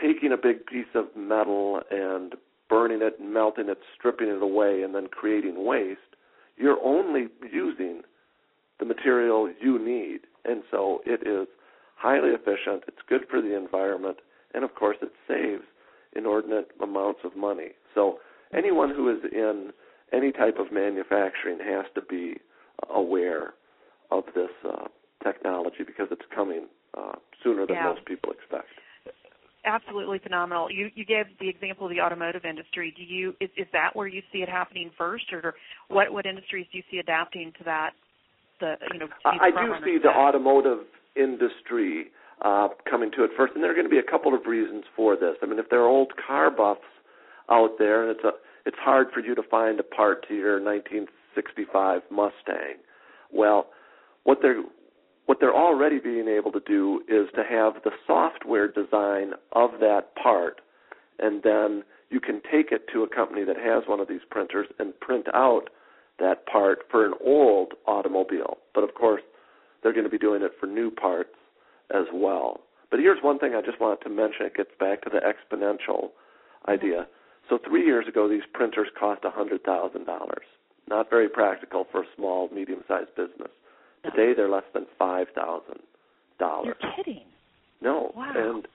taking 0.01 0.33
a 0.33 0.37
big 0.37 0.67
piece 0.67 0.87
of 0.95 1.07
metal 1.17 1.81
and 1.91 2.35
burning 2.69 3.01
it, 3.03 3.21
melting 3.21 3.69
it, 3.69 3.79
stripping 3.99 4.29
it 4.29 4.43
away, 4.43 4.83
and 4.83 4.95
then 4.95 5.07
creating 5.09 5.65
waste. 5.65 6.01
You're 6.57 6.83
only 6.83 7.29
using 7.53 8.03
the 8.79 8.87
material 8.87 9.53
you 9.61 9.79
need. 9.79 10.21
And 10.45 10.63
so 10.71 11.01
it 11.05 11.27
is 11.27 11.47
highly 11.97 12.31
efficient, 12.31 12.83
it's 12.89 12.99
good 13.09 13.23
for 13.31 13.41
the 13.41 13.57
environment, 13.57 14.17
and 14.55 14.65
of 14.65 14.75
course 14.75 14.97
it 15.03 15.13
saves 15.29 15.63
inordinate 16.17 16.69
amounts 16.83 17.21
of 17.25 17.37
money. 17.37 17.71
So 17.95 18.19
anyone 18.53 18.91
who 18.91 19.09
is 19.09 19.19
in 19.31 19.71
any 20.13 20.33
type 20.33 20.59
of 20.59 20.73
manufacturing 20.73 21.59
has 21.59 21.87
to 21.95 22.03
be 22.03 22.35
aware 22.95 23.55
of 24.11 24.25
this 24.35 24.51
uh, 24.69 24.89
technology 25.23 25.85
because 25.87 26.09
it's 26.11 26.23
coming 26.35 26.67
uh, 26.97 27.13
sooner 27.43 27.67
than 27.67 27.77
yeah. 27.77 27.85
most 27.85 28.05
people 28.05 28.33
expect. 28.33 28.69
Absolutely 29.65 30.19
phenomenal. 30.19 30.69
You 30.71 30.91
you 30.95 31.05
gave 31.05 31.27
the 31.39 31.49
example 31.49 31.87
of 31.87 31.93
the 31.93 32.01
automotive 32.01 32.45
industry. 32.45 32.93
Do 32.97 33.03
you 33.05 33.33
is, 33.41 33.49
is 33.57 33.67
that 33.73 33.95
where 33.95 34.09
you 34.09 34.21
see 34.33 34.39
it 34.39 34.49
happening 34.49 34.91
first, 34.99 35.33
or 35.33 35.55
what 35.87 36.13
what 36.13 36.27
industries 36.27 36.67
do 36.73 36.79
you 36.79 36.85
see 36.91 36.99
adapting 36.99 37.53
to 37.59 37.65
that? 37.65 37.91
The 38.59 38.75
you 38.93 38.99
know 38.99 39.07
I 39.25 39.51
do 39.51 39.73
see 39.85 39.99
the 40.03 40.09
automotive 40.09 40.81
industry 41.15 42.07
uh, 42.45 42.69
coming 42.91 43.13
to 43.13 43.23
it 43.23 43.31
first, 43.37 43.55
and 43.55 43.63
there 43.63 43.71
are 43.71 43.75
going 43.75 43.87
to 43.87 43.91
be 43.91 43.99
a 43.99 44.11
couple 44.11 44.35
of 44.35 44.47
reasons 44.47 44.83
for 44.97 45.15
this. 45.15 45.37
I 45.43 45.47
mean, 45.47 45.61
if 45.61 45.71
there 45.71 45.81
are 45.81 45.89
old 45.89 46.13
car 46.27 46.51
buffs 46.51 46.81
out 47.49 47.79
there, 47.79 48.03
and 48.03 48.17
it's 48.17 48.25
a 48.25 48.33
it's 48.67 48.77
hard 48.81 49.09
for 49.13 49.21
you 49.21 49.35
to 49.35 49.43
find 49.43 49.81
a 49.81 49.83
part 49.83 50.27
to 50.29 50.35
your 50.35 50.63
1965 50.63 52.03
Mustang. 52.11 52.77
Well, 53.33 53.69
what 54.25 54.39
they're 54.43 54.63
what 55.27 55.39
they're 55.41 55.55
already 55.55 56.01
being 56.01 56.27
able 56.27 56.51
to 56.53 56.61
do 56.67 57.01
is 57.09 57.29
to 57.37 57.45
have 57.49 57.75
the 57.85 57.93
software 58.07 58.67
design 58.67 59.33
of 59.53 59.71
that 59.81 60.15
part, 60.21 60.61
and 61.21 61.43
then 61.45 61.85
you 62.11 62.21
can 62.21 62.43
take 62.51 62.73
it 62.73 62.87
to 62.93 63.05
a 63.05 63.09
company 63.09 63.45
that 63.45 63.57
has 63.57 63.85
one 63.87 64.01
of 64.01 64.09
these 64.09 64.21
printers 64.31 64.67
and 64.79 64.99
print 65.01 65.27
out 65.33 65.71
that 66.19 66.45
part 66.47 66.81
for 66.91 67.07
an 67.07 67.15
old 67.25 67.75
automobile. 67.87 68.59
But 68.75 68.85
of 68.85 68.95
course, 68.95 69.23
they're 69.83 69.93
going 69.93 70.05
to 70.05 70.11
be 70.11 70.19
doing 70.19 70.43
it 70.43 70.53
for 70.61 70.67
new 70.67 70.91
parts 70.91 71.35
as 71.95 72.07
well. 72.13 72.61
But 72.91 73.01
here's 73.01 73.23
one 73.23 73.39
thing 73.39 73.55
I 73.55 73.63
just 73.63 73.81
wanted 73.81 74.03
to 74.03 74.11
mention. 74.11 74.47
It 74.47 74.57
gets 74.57 74.71
back 74.79 75.03
to 75.03 75.11
the 75.11 75.21
exponential 75.21 76.11
idea. 76.69 77.07
So 77.49 77.59
three 77.67 77.85
years 77.85 78.07
ago, 78.09 78.29
these 78.29 78.43
printers 78.53 78.89
cost 78.99 79.23
$100,000. 79.23 80.07
Not 80.89 81.11
very 81.11 81.29
practical 81.29 81.87
for 81.91 82.03
a 82.03 82.07
small, 82.17 82.49
medium-sized 82.53 83.15
business. 83.17 83.51
Today, 84.05 84.33
they're 84.37 84.51
less 84.51 84.65
than 84.75 84.87
five 84.99 85.29
thousand 85.35 85.79
dollars. 86.39 86.75
You're 86.83 86.93
kidding. 86.97 87.25
No. 87.81 88.13
Wow. 88.17 88.33
And 88.35 88.69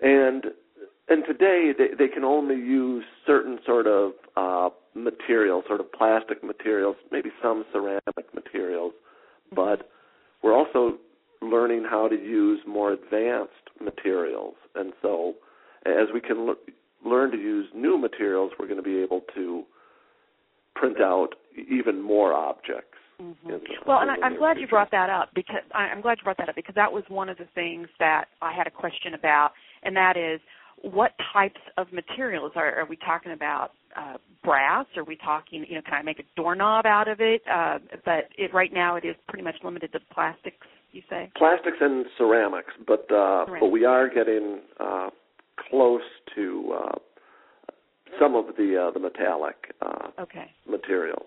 and 0.00 0.44
and 1.08 1.24
today 1.26 1.72
they 1.76 1.88
they 1.98 2.08
can 2.08 2.24
only 2.24 2.54
use 2.54 3.04
certain 3.26 3.58
sort 3.66 3.86
of 3.86 4.12
uh 4.36 4.70
materials, 4.94 5.64
sort 5.66 5.80
of 5.80 5.92
plastic 5.92 6.44
materials, 6.44 6.96
maybe 7.10 7.30
some 7.42 7.64
ceramic 7.72 8.32
materials, 8.32 8.92
but 9.54 9.90
we're 10.42 10.54
also 10.56 10.98
learning 11.42 11.84
how 11.88 12.06
to 12.06 12.14
use 12.14 12.60
more 12.66 12.92
advanced 12.92 13.52
materials. 13.80 14.54
And 14.76 14.92
so 15.02 15.34
as 15.84 16.08
we 16.14 16.20
can 16.20 16.54
learn 17.04 17.30
to 17.30 17.36
use 17.36 17.66
new 17.74 17.98
materials, 17.98 18.52
we're 18.58 18.66
going 18.66 18.82
to 18.82 18.82
be 18.82 18.98
able 19.02 19.22
to 19.34 19.64
print 20.74 21.00
out 21.00 21.30
even 21.70 22.00
more 22.00 22.32
objects. 22.32 22.98
Mm-hmm. 23.20 23.48
the- 23.48 23.60
Well, 23.86 24.00
and 24.00 24.10
I, 24.10 24.14
I'm 24.24 24.32
near 24.32 24.40
glad 24.40 24.58
you 24.58 24.66
brought 24.66 24.90
that 24.90 25.08
up 25.10 25.30
because 25.34 25.62
I, 25.72 25.82
I'm 25.84 26.00
glad 26.00 26.18
you 26.18 26.24
brought 26.24 26.38
that 26.38 26.48
up 26.48 26.56
because 26.56 26.74
that 26.74 26.92
was 26.92 27.04
one 27.08 27.28
of 27.28 27.38
the 27.38 27.46
things 27.54 27.88
that 27.98 28.24
I 28.42 28.52
had 28.52 28.66
a 28.66 28.70
question 28.70 29.14
about, 29.14 29.52
and 29.84 29.96
that 29.96 30.16
is 30.16 30.40
what 30.82 31.12
types 31.32 31.60
of 31.78 31.92
materials 31.92 32.52
are, 32.56 32.80
are 32.80 32.86
we 32.86 32.96
talking 32.96 33.32
about? 33.32 33.70
Uh, 33.96 34.16
brass? 34.42 34.86
Are 34.96 35.04
we 35.04 35.16
talking? 35.16 35.64
You 35.68 35.76
know, 35.76 35.82
can 35.82 35.94
I 35.94 36.02
make 36.02 36.18
a 36.18 36.24
doorknob 36.36 36.84
out 36.84 37.06
of 37.06 37.20
it? 37.20 37.42
Uh, 37.50 37.78
but 38.04 38.28
it, 38.36 38.52
right 38.52 38.72
now, 38.72 38.96
it 38.96 39.04
is 39.04 39.14
pretty 39.28 39.44
much 39.44 39.54
limited 39.62 39.92
to 39.92 40.00
plastics. 40.12 40.66
You 40.90 41.02
say? 41.10 41.28
plastics 41.36 41.78
and 41.80 42.06
ceramics, 42.16 42.72
but 42.86 43.00
uh, 43.10 43.46
Ceramics. 43.46 43.60
but 43.60 43.68
we 43.68 43.84
are 43.84 44.08
getting 44.08 44.60
uh, 44.78 45.10
close 45.70 46.02
to 46.34 46.74
uh, 46.78 46.98
some 48.20 48.34
of 48.34 48.46
the 48.56 48.88
uh, 48.88 48.90
the 48.92 49.00
metallic 49.00 49.56
uh, 49.82 50.08
Okay. 50.20 50.50
materials. 50.68 51.26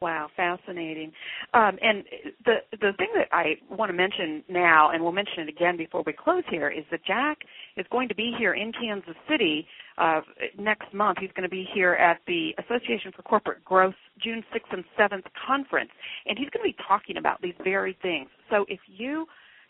Wow, 0.00 0.28
fascinating. 0.36 1.10
Um, 1.54 1.76
and 1.82 2.04
the 2.44 2.56
the 2.70 2.92
thing 2.98 3.08
that 3.16 3.26
I 3.32 3.56
want 3.68 3.88
to 3.90 3.96
mention 3.96 4.44
now, 4.48 4.90
and 4.92 5.02
we'll 5.02 5.10
mention 5.10 5.40
it 5.40 5.48
again 5.48 5.76
before 5.76 6.04
we 6.06 6.12
close 6.12 6.44
here, 6.50 6.68
is 6.70 6.84
that 6.92 7.04
Jack 7.04 7.38
is 7.76 7.84
going 7.90 8.08
to 8.08 8.14
be 8.14 8.32
here 8.38 8.54
in 8.54 8.70
Kansas 8.72 9.16
City 9.28 9.66
uh, 9.98 10.20
next 10.56 10.94
month. 10.94 11.18
He's 11.20 11.32
going 11.34 11.42
to 11.42 11.48
be 11.48 11.66
here 11.74 11.94
at 11.94 12.20
the 12.28 12.54
Association 12.58 13.10
for 13.14 13.22
Corporate 13.22 13.64
Growth 13.64 13.96
June 14.22 14.44
6th 14.54 14.72
and 14.72 14.84
7th 14.96 15.26
conference, 15.46 15.90
and 16.26 16.38
he's 16.38 16.48
going 16.50 16.62
to 16.70 16.76
be 16.76 16.84
talking 16.86 17.16
about 17.16 17.42
these 17.42 17.54
very 17.64 17.98
things. 18.00 18.28
So 18.50 18.66
if 18.68 18.78
you 18.86 19.26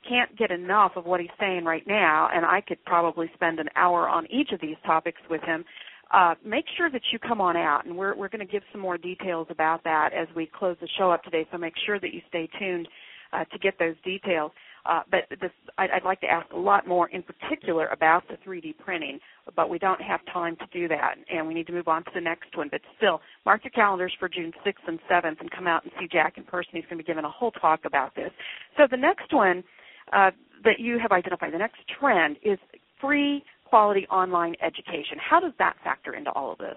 can't 0.07 0.37
get 0.37 0.51
enough 0.51 0.93
of 0.97 1.07
what 1.07 1.21
he's 1.21 1.31
saying 1.41 1.65
right 1.65 1.87
now, 1.87 2.29
and 2.33 2.45
I 2.45 2.61
could 2.61 2.83
probably 2.85 3.31
spend 3.35 3.59
an 3.59 3.69
hour 3.77 4.09
on 4.09 4.27
each 4.31 4.53
of 4.53 4.61
these 4.61 4.77
topics 4.85 5.21
with 5.31 5.43
him, 5.43 5.65
uh, 6.13 6.35
make 6.45 6.65
sure 6.77 6.91
that 6.91 7.03
you 7.13 7.19
come 7.19 7.41
on 7.41 7.57
out, 7.57 7.85
and 7.85 7.97
we're 7.97 8.17
we're 8.17 8.29
going 8.29 8.47
to 8.47 8.51
give 8.51 8.63
some 8.73 8.81
more 8.81 8.97
details 8.97 9.47
about 9.51 9.85
that 9.85 10.11
as 10.15 10.27
we 10.35 10.51
close 10.59 10.77
the 10.81 10.89
show 10.99 11.11
up 11.11 11.23
today. 11.23 11.47
So 11.53 11.59
make 11.59 11.75
sure 11.85 12.01
that 12.01 12.15
you 12.15 12.21
stay 12.29 12.49
tuned 12.59 12.89
uh, 13.33 13.45
to 13.45 13.59
get 13.59 13.79
those 13.79 13.95
details. 14.05 14.53
Uh, 14.87 15.03
but 15.11 15.21
this, 15.43 15.51
I'd, 15.77 15.91
I'd 15.91 16.05
like 16.05 16.21
to 16.23 16.27
ask 16.27 16.51
a 16.53 16.57
lot 16.59 16.89
more, 16.89 17.11
in 17.11 17.23
particular, 17.23 17.89
about 17.89 18.23
the 18.29 18.37
3D 18.49 18.79
printing, 18.79 19.19
but 19.55 19.69
we 19.69 19.79
don't 19.79 20.01
have 20.01 20.21
time 20.33 20.57
to 20.57 20.67
do 20.73 20.89
that, 20.89 21.17
and 21.31 21.47
we 21.47 21.53
need 21.53 21.67
to 21.67 21.75
move 21.75 21.89
on 21.89 22.05
to 22.05 22.11
the 22.15 22.23
next 22.23 22.57
one. 22.57 22.69
But 22.71 22.81
still, 22.97 23.21
mark 23.45 23.65
your 23.65 23.73
calendars 23.73 24.15
for 24.19 24.31
June 24.31 24.53
6th 24.65 24.73
and 24.87 24.99
7th, 25.11 25.41
and 25.41 25.51
come 25.51 25.67
out 25.67 25.83
and 25.83 25.93
see 26.01 26.09
Jack 26.11 26.39
in 26.39 26.45
person. 26.45 26.71
He's 26.73 26.85
going 26.85 26.97
to 26.97 27.05
be 27.05 27.07
giving 27.07 27.25
a 27.25 27.31
whole 27.31 27.51
talk 27.51 27.81
about 27.85 28.15
this. 28.15 28.31
So 28.79 28.85
the 28.91 28.97
next 28.97 29.31
one 29.35 29.63
uh, 30.12 30.31
that 30.64 30.79
you 30.79 30.99
have 30.99 31.12
identified, 31.12 31.53
the 31.53 31.59
next 31.59 31.81
trend 31.99 32.37
is 32.42 32.59
free 33.01 33.44
quality 33.64 34.07
online 34.11 34.55
education. 34.62 35.18
How 35.18 35.40
does 35.40 35.53
that 35.59 35.77
factor 35.85 36.14
into 36.14 36.31
all 36.33 36.53
of 36.53 36.59
this? 36.59 36.77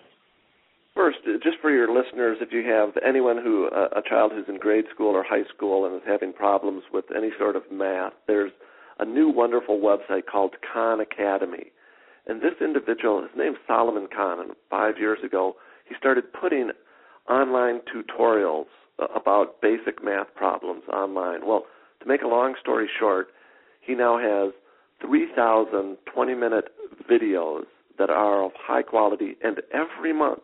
First, 0.94 1.20
uh, 1.26 1.34
just 1.42 1.58
for 1.62 1.72
your 1.72 1.88
listeners, 1.88 2.38
if 2.42 2.52
you 2.52 2.64
have 2.70 2.90
anyone 3.08 3.38
who 3.38 3.68
uh, 3.68 3.88
a 3.98 4.02
child 4.08 4.34
who's 4.34 4.46
in 4.50 4.60
grade 4.60 4.86
school 4.94 5.16
or 5.16 5.24
high 5.24 5.48
school 5.56 5.86
and 5.86 5.96
is 5.96 6.02
having 6.06 6.34
problems 6.34 6.84
with 6.92 7.06
any 7.16 7.30
sort 7.40 7.56
of 7.56 7.64
math, 7.72 8.14
there's 8.28 8.52
a 9.00 9.06
new 9.06 9.30
wonderful 9.30 9.80
website 9.80 10.26
called 10.30 10.56
Khan 10.74 11.00
Academy. 11.00 11.72
And 12.28 12.42
this 12.42 12.54
individual, 12.62 13.22
his 13.22 13.32
name's 13.38 13.58
Solomon 13.66 14.08
Khan, 14.14 14.40
and 14.42 14.52
five 14.70 14.96
years 15.00 15.20
ago 15.24 15.56
he 15.88 15.96
started 15.98 16.26
putting 16.34 16.72
online 17.30 17.82
tutorials 17.94 18.68
uh, 19.00 19.08
about 19.16 19.62
basic 19.62 20.04
math 20.04 20.28
problems 20.36 20.84
online. 20.92 21.46
Well, 21.46 21.66
to 22.02 22.08
make 22.08 22.22
a 22.22 22.28
long 22.28 22.56
story 22.60 22.90
short, 23.00 23.28
he 23.82 23.96
now 23.96 24.18
has 24.18 24.54
3,000 25.06 25.98
20 26.14 26.34
minute 26.36 26.66
videos 27.10 27.64
that 27.98 28.10
are 28.10 28.44
of 28.44 28.52
high 28.56 28.82
quality, 28.82 29.36
and 29.44 29.62
every 29.74 30.14
month, 30.14 30.42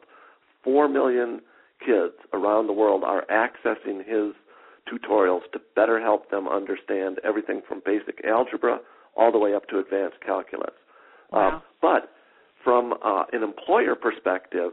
4 0.63 0.87
million 0.87 1.41
kids 1.79 2.13
around 2.33 2.67
the 2.67 2.73
world 2.73 3.03
are 3.03 3.25
accessing 3.31 3.99
his 3.99 4.33
tutorials 4.91 5.41
to 5.53 5.59
better 5.75 5.99
help 5.99 6.29
them 6.31 6.47
understand 6.47 7.19
everything 7.23 7.61
from 7.67 7.81
basic 7.85 8.23
algebra 8.25 8.79
all 9.15 9.31
the 9.31 9.37
way 9.37 9.53
up 9.53 9.67
to 9.67 9.79
advanced 9.79 10.17
calculus. 10.25 10.73
Wow. 11.31 11.57
Uh, 11.57 11.59
but 11.81 12.11
from 12.63 12.93
uh, 13.03 13.23
an 13.33 13.43
employer 13.43 13.95
perspective, 13.95 14.71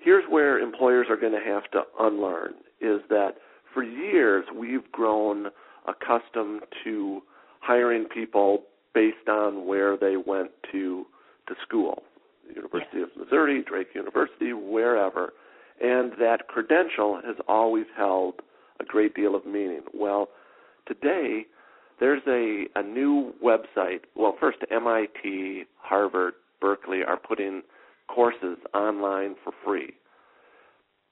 here's 0.00 0.24
where 0.28 0.58
employers 0.58 1.06
are 1.10 1.16
going 1.16 1.32
to 1.32 1.44
have 1.44 1.70
to 1.72 1.82
unlearn 2.00 2.54
is 2.80 3.00
that 3.08 3.32
for 3.72 3.82
years 3.82 4.44
we've 4.54 4.90
grown 4.92 5.46
accustomed 5.86 6.62
to 6.84 7.22
hiring 7.60 8.04
people 8.04 8.62
based 8.94 9.28
on 9.28 9.66
where 9.66 9.96
they 9.96 10.16
went 10.16 10.50
to 10.72 11.06
to 11.48 11.54
school, 11.62 12.02
University 12.48 13.02
of 13.02 13.08
Missouri, 13.16 13.62
Drake 13.62 13.88
University, 13.94 14.52
wherever, 14.52 15.32
and 15.80 16.12
that 16.18 16.48
credential 16.48 17.20
has 17.24 17.36
always 17.46 17.86
held 17.96 18.34
a 18.80 18.84
great 18.84 19.14
deal 19.14 19.34
of 19.34 19.46
meaning. 19.46 19.82
Well, 19.94 20.28
today 20.86 21.46
there's 22.00 22.22
a 22.26 22.66
a 22.74 22.82
new 22.82 23.32
website. 23.44 24.00
Well, 24.14 24.36
first 24.40 24.58
MIT, 24.70 25.64
Harvard, 25.78 26.34
Berkeley 26.60 27.02
are 27.06 27.16
putting 27.16 27.62
courses 28.08 28.58
online 28.74 29.36
for 29.42 29.52
free, 29.64 29.94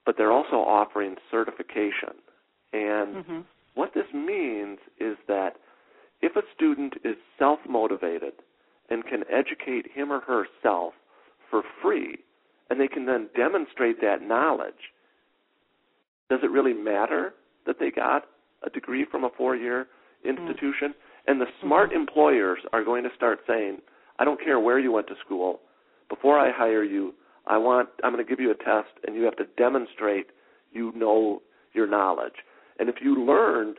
but 0.07 0.17
they're 0.17 0.33
also 0.33 0.57
offering 0.57 1.17
certification. 1.31 2.15
And 2.73 3.17
Mm-hmm. 3.17 3.41
What 3.75 3.95
this 3.95 4.07
means 4.15 4.79
is 4.99 5.17
that 5.29 5.57
if 6.23 6.37
a 6.37 6.43
student 6.55 6.95
is 7.05 7.17
self 7.39 7.59
motivated 7.69 8.33
and 8.91 9.05
can 9.05 9.25
educate 9.31 9.91
him 9.93 10.13
or 10.13 10.21
herself 10.21 10.95
for 11.51 11.63
free, 11.83 12.19
and 12.71 12.81
they 12.81 12.89
can 12.89 13.07
then 13.07 13.29
demonstrate 13.37 14.01
that 14.01 14.23
knowledge, 14.23 14.93
does 16.31 16.41
it 16.43 16.51
really 16.51 16.73
matter 16.73 17.35
that 17.67 17.79
they 17.79 17.91
got 17.91 18.25
a 18.63 18.71
degree 18.71 19.05
from 19.11 19.25
a 19.25 19.31
four 19.37 19.57
year 19.57 19.87
mm-hmm. 20.25 20.31
institution? 20.31 20.95
And 21.27 21.41
the 21.41 21.47
mm-hmm. 21.47 21.67
smart 21.67 21.93
employers 21.93 22.61
are 22.73 22.85
going 22.85 23.05
to 23.05 23.11
start 23.17 23.41
saying, 23.47 23.79
I 24.19 24.25
don't 24.25 24.43
care 24.43 24.61
where 24.61 24.79
you 24.79 24.93
went 24.93 25.09
to 25.09 25.15
school, 25.25 25.61
before 26.09 26.39
I 26.39 26.53
hire 26.53 26.85
you, 26.85 27.15
I 27.47 27.59
want 27.59 27.89
I'm 28.03 28.13
going 28.13 28.25
to 28.25 28.29
give 28.29 28.41
you 28.41 28.51
a 28.51 28.55
test 28.55 28.93
and 29.07 29.17
you 29.17 29.23
have 29.25 29.37
to 29.37 29.47
demonstrate 29.57 30.29
you 30.73 30.93
know 30.95 31.43
your 31.73 31.87
knowledge. 31.87 32.35
And 32.79 32.89
if 32.89 32.97
you 33.03 33.25
learned 33.25 33.77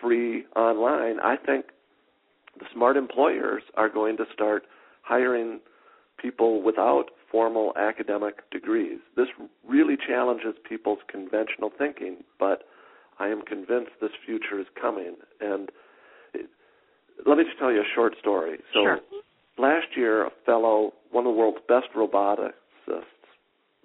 free 0.00 0.44
online, 0.56 1.18
I 1.20 1.36
think 1.36 1.66
the 2.58 2.66
smart 2.72 2.96
employers 2.96 3.62
are 3.76 3.88
going 3.88 4.16
to 4.18 4.24
start 4.32 4.64
hiring 5.02 5.60
people 6.20 6.62
without 6.62 7.06
formal 7.30 7.72
academic 7.76 8.48
degrees. 8.50 8.98
This 9.16 9.26
really 9.66 9.96
challenges 9.96 10.54
people's 10.68 11.00
conventional 11.08 11.70
thinking, 11.76 12.18
but 12.38 12.62
I 13.18 13.28
am 13.28 13.42
convinced 13.42 13.90
this 14.00 14.10
future 14.24 14.60
is 14.60 14.66
coming. 14.80 15.16
And 15.40 15.70
it, 16.32 16.46
let 17.26 17.38
me 17.38 17.44
just 17.44 17.58
tell 17.58 17.72
you 17.72 17.80
a 17.80 17.94
short 17.94 18.14
story. 18.20 18.58
So 18.72 18.82
Sure. 18.82 19.00
last 19.58 19.96
year, 19.96 20.24
a 20.26 20.30
fellow, 20.46 20.94
one 21.10 21.26
of 21.26 21.32
the 21.34 21.38
world's 21.38 21.58
best 21.68 21.88
roboticists, 21.94 22.52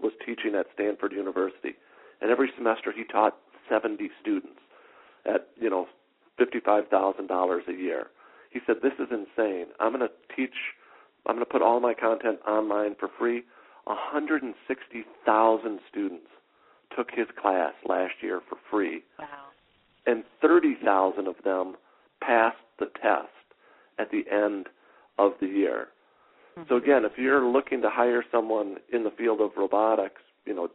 was 0.02 0.13
teaching 0.26 0.56
at 0.56 0.68
Stanford 0.74 1.12
University, 1.12 1.76
and 2.22 2.32
every 2.32 2.52
semester 2.56 2.92
he 2.92 3.04
taught 3.04 3.36
70 3.69 4.10
students 4.21 4.60
at 5.25 5.47
you 5.60 5.69
know 5.69 5.88
fifty-five 6.38 6.88
thousand 6.89 7.27
dollars 7.27 7.63
a 7.67 7.73
year. 7.73 8.08
He 8.49 8.60
said, 8.65 8.77
"This 8.82 8.93
is 8.99 9.08
insane. 9.12 9.67
I'm 9.79 9.93
going 9.93 10.08
to 10.08 10.36
teach. 10.36 10.55
I'm 11.25 11.36
going 11.36 11.45
to 11.45 11.51
put 11.51 11.62
all 11.62 11.79
my 11.79 11.93
content 11.93 12.39
online 12.47 12.95
for 12.99 13.10
free. 13.19 13.43
160,000 13.86 15.79
students 15.89 16.27
took 16.95 17.10
his 17.12 17.27
class 17.41 17.73
last 17.88 18.13
year 18.21 18.41
for 18.47 18.58
free. 18.69 19.03
Wow. 19.17 19.25
And 20.05 20.23
30,000 20.41 21.27
of 21.27 21.36
them 21.43 21.75
passed 22.21 22.58
the 22.77 22.86
test 23.01 23.27
at 23.97 24.12
the 24.12 24.23
end 24.32 24.67
of 25.17 25.34
the 25.41 25.47
year. 25.47 25.88
Mm-hmm. 26.58 26.69
So 26.69 26.77
again, 26.77 27.03
if 27.05 27.17
you're 27.17 27.45
looking 27.45 27.82
to 27.82 27.89
hire 27.89 28.23
someone 28.32 28.77
in 28.91 29.03
the 29.03 29.12
field 29.12 29.41
of 29.41 29.51
robotics, 29.58 30.21
you 30.45 30.53
know, 30.53 30.69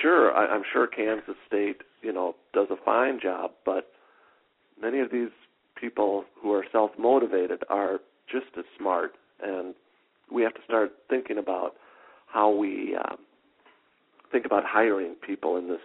sure, 0.00 0.32
I, 0.32 0.46
I'm 0.46 0.62
sure 0.72 0.86
Kansas 0.86 1.36
State, 1.46 1.82
you 2.02 2.12
know, 2.12 2.34
does 2.52 2.68
a 2.70 2.76
fine 2.84 3.20
job, 3.20 3.52
but 3.64 3.90
many 4.80 5.00
of 5.00 5.10
these 5.10 5.30
people 5.80 6.24
who 6.40 6.52
are 6.52 6.64
self-motivated 6.72 7.62
are 7.68 8.00
just 8.30 8.46
as 8.58 8.64
smart, 8.78 9.12
and 9.42 9.74
we 10.32 10.42
have 10.42 10.54
to 10.54 10.60
start 10.64 10.92
thinking 11.08 11.38
about 11.38 11.74
how 12.26 12.50
we 12.50 12.96
um, 12.96 13.18
think 14.32 14.44
about 14.46 14.64
hiring 14.66 15.14
people 15.26 15.56
in 15.56 15.68
this 15.68 15.80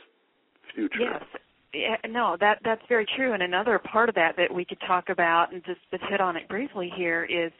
future. 0.74 1.00
Yes. 1.00 1.24
Yeah, 1.72 1.98
no, 2.10 2.36
that 2.40 2.58
that's 2.64 2.82
very 2.90 3.06
true. 3.16 3.34
And 3.34 3.44
another 3.44 3.78
part 3.78 4.10
of 4.10 4.16
that 4.16 4.32
that 4.38 4.52
we 4.52 4.66
could 4.66 4.80
talk 4.88 5.10
about 5.10 5.54
and 5.54 5.64
just, 5.66 5.80
just 5.92 6.04
hit 6.10 6.20
on 6.20 6.36
it 6.36 6.50
briefly 6.50 6.92
here 6.96 7.26
is 7.26 7.52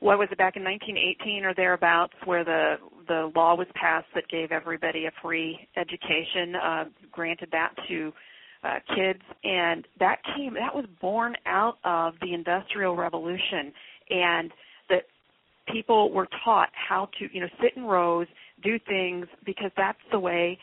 what 0.00 0.18
was 0.18 0.28
it 0.32 0.38
back 0.38 0.56
in 0.56 0.64
1918 0.64 1.44
or 1.44 1.54
thereabouts 1.54 2.14
where 2.24 2.44
the 2.44 2.74
the 3.06 3.32
law 3.34 3.54
was 3.54 3.66
passed 3.74 4.06
that 4.14 4.28
gave 4.28 4.52
everybody 4.52 5.06
a 5.06 5.10
free 5.22 5.58
education, 5.76 6.54
uh, 6.56 6.84
granted 7.12 7.48
that 7.52 7.74
to 7.88 8.12
uh, 8.62 8.78
kids, 8.94 9.20
and 9.42 9.86
that 9.98 10.16
came 10.36 10.54
that 10.54 10.74
was 10.74 10.86
born 11.00 11.34
out 11.46 11.76
of 11.84 12.14
the 12.20 12.32
Industrial 12.32 12.96
Revolution, 12.96 13.72
and 14.10 14.50
that 14.88 15.02
people 15.70 16.10
were 16.12 16.28
taught 16.44 16.70
how 16.72 17.08
to 17.18 17.28
you 17.32 17.40
know 17.40 17.48
sit 17.62 17.76
in 17.76 17.84
rows, 17.84 18.26
do 18.62 18.78
things 18.88 19.26
because 19.44 19.70
that's 19.76 19.98
the 20.10 20.18
way 20.18 20.58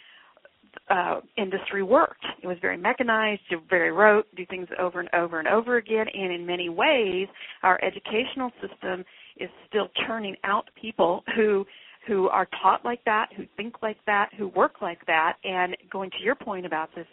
uh, 0.89 1.21
industry 1.37 1.83
worked. 1.83 2.25
It 2.41 2.47
was 2.47 2.57
very 2.61 2.77
mechanized, 2.77 3.41
very 3.69 3.91
rote, 3.91 4.25
do 4.35 4.45
things 4.45 4.67
over 4.79 4.99
and 4.99 5.09
over 5.13 5.39
and 5.39 5.47
over 5.47 5.77
again. 5.77 6.05
And 6.13 6.31
in 6.31 6.45
many 6.45 6.69
ways, 6.69 7.27
our 7.63 7.79
educational 7.83 8.51
system 8.61 9.03
is 9.37 9.49
still 9.67 9.89
churning 10.07 10.35
out 10.43 10.69
people 10.79 11.23
who 11.35 11.65
who 12.07 12.27
are 12.29 12.47
taught 12.61 12.83
like 12.83 13.03
that, 13.05 13.29
who 13.35 13.43
think 13.57 13.75
like 13.81 13.97
that, 14.05 14.29
who 14.37 14.47
work 14.49 14.81
like 14.81 15.05
that. 15.05 15.37
And 15.43 15.77
going 15.91 16.09
to 16.11 16.23
your 16.23 16.35
point 16.35 16.65
about 16.65 16.89
this 16.95 17.07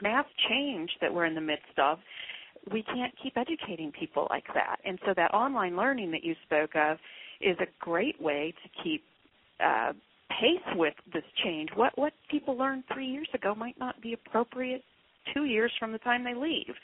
mass 0.00 0.26
change 0.48 0.90
that 1.00 1.12
we're 1.12 1.26
in 1.26 1.34
the 1.34 1.40
midst 1.40 1.78
of, 1.78 1.98
we 2.70 2.82
can't 2.82 3.12
keep 3.22 3.36
educating 3.36 3.90
people 3.98 4.26
like 4.30 4.46
that. 4.54 4.76
And 4.84 4.98
so 5.06 5.12
that 5.16 5.32
online 5.34 5.76
learning 5.76 6.10
that 6.12 6.22
you 6.22 6.34
spoke 6.44 6.76
of 6.76 6.98
is 7.40 7.56
a 7.60 7.66
great 7.80 8.20
way 8.20 8.54
to 8.62 8.82
keep 8.82 9.02
uh, 9.64 9.92
pace 10.40 10.76
with 10.76 10.94
this 11.12 11.24
change. 11.44 11.70
What 11.74 11.96
what 11.96 12.12
people 12.30 12.56
learned 12.56 12.84
three 12.92 13.06
years 13.06 13.28
ago 13.34 13.54
might 13.54 13.78
not 13.78 14.00
be 14.00 14.12
appropriate 14.12 14.82
two 15.34 15.44
years 15.44 15.72
from 15.78 15.92
the 15.92 15.98
time 15.98 16.24
they 16.24 16.34
leave. 16.34 16.74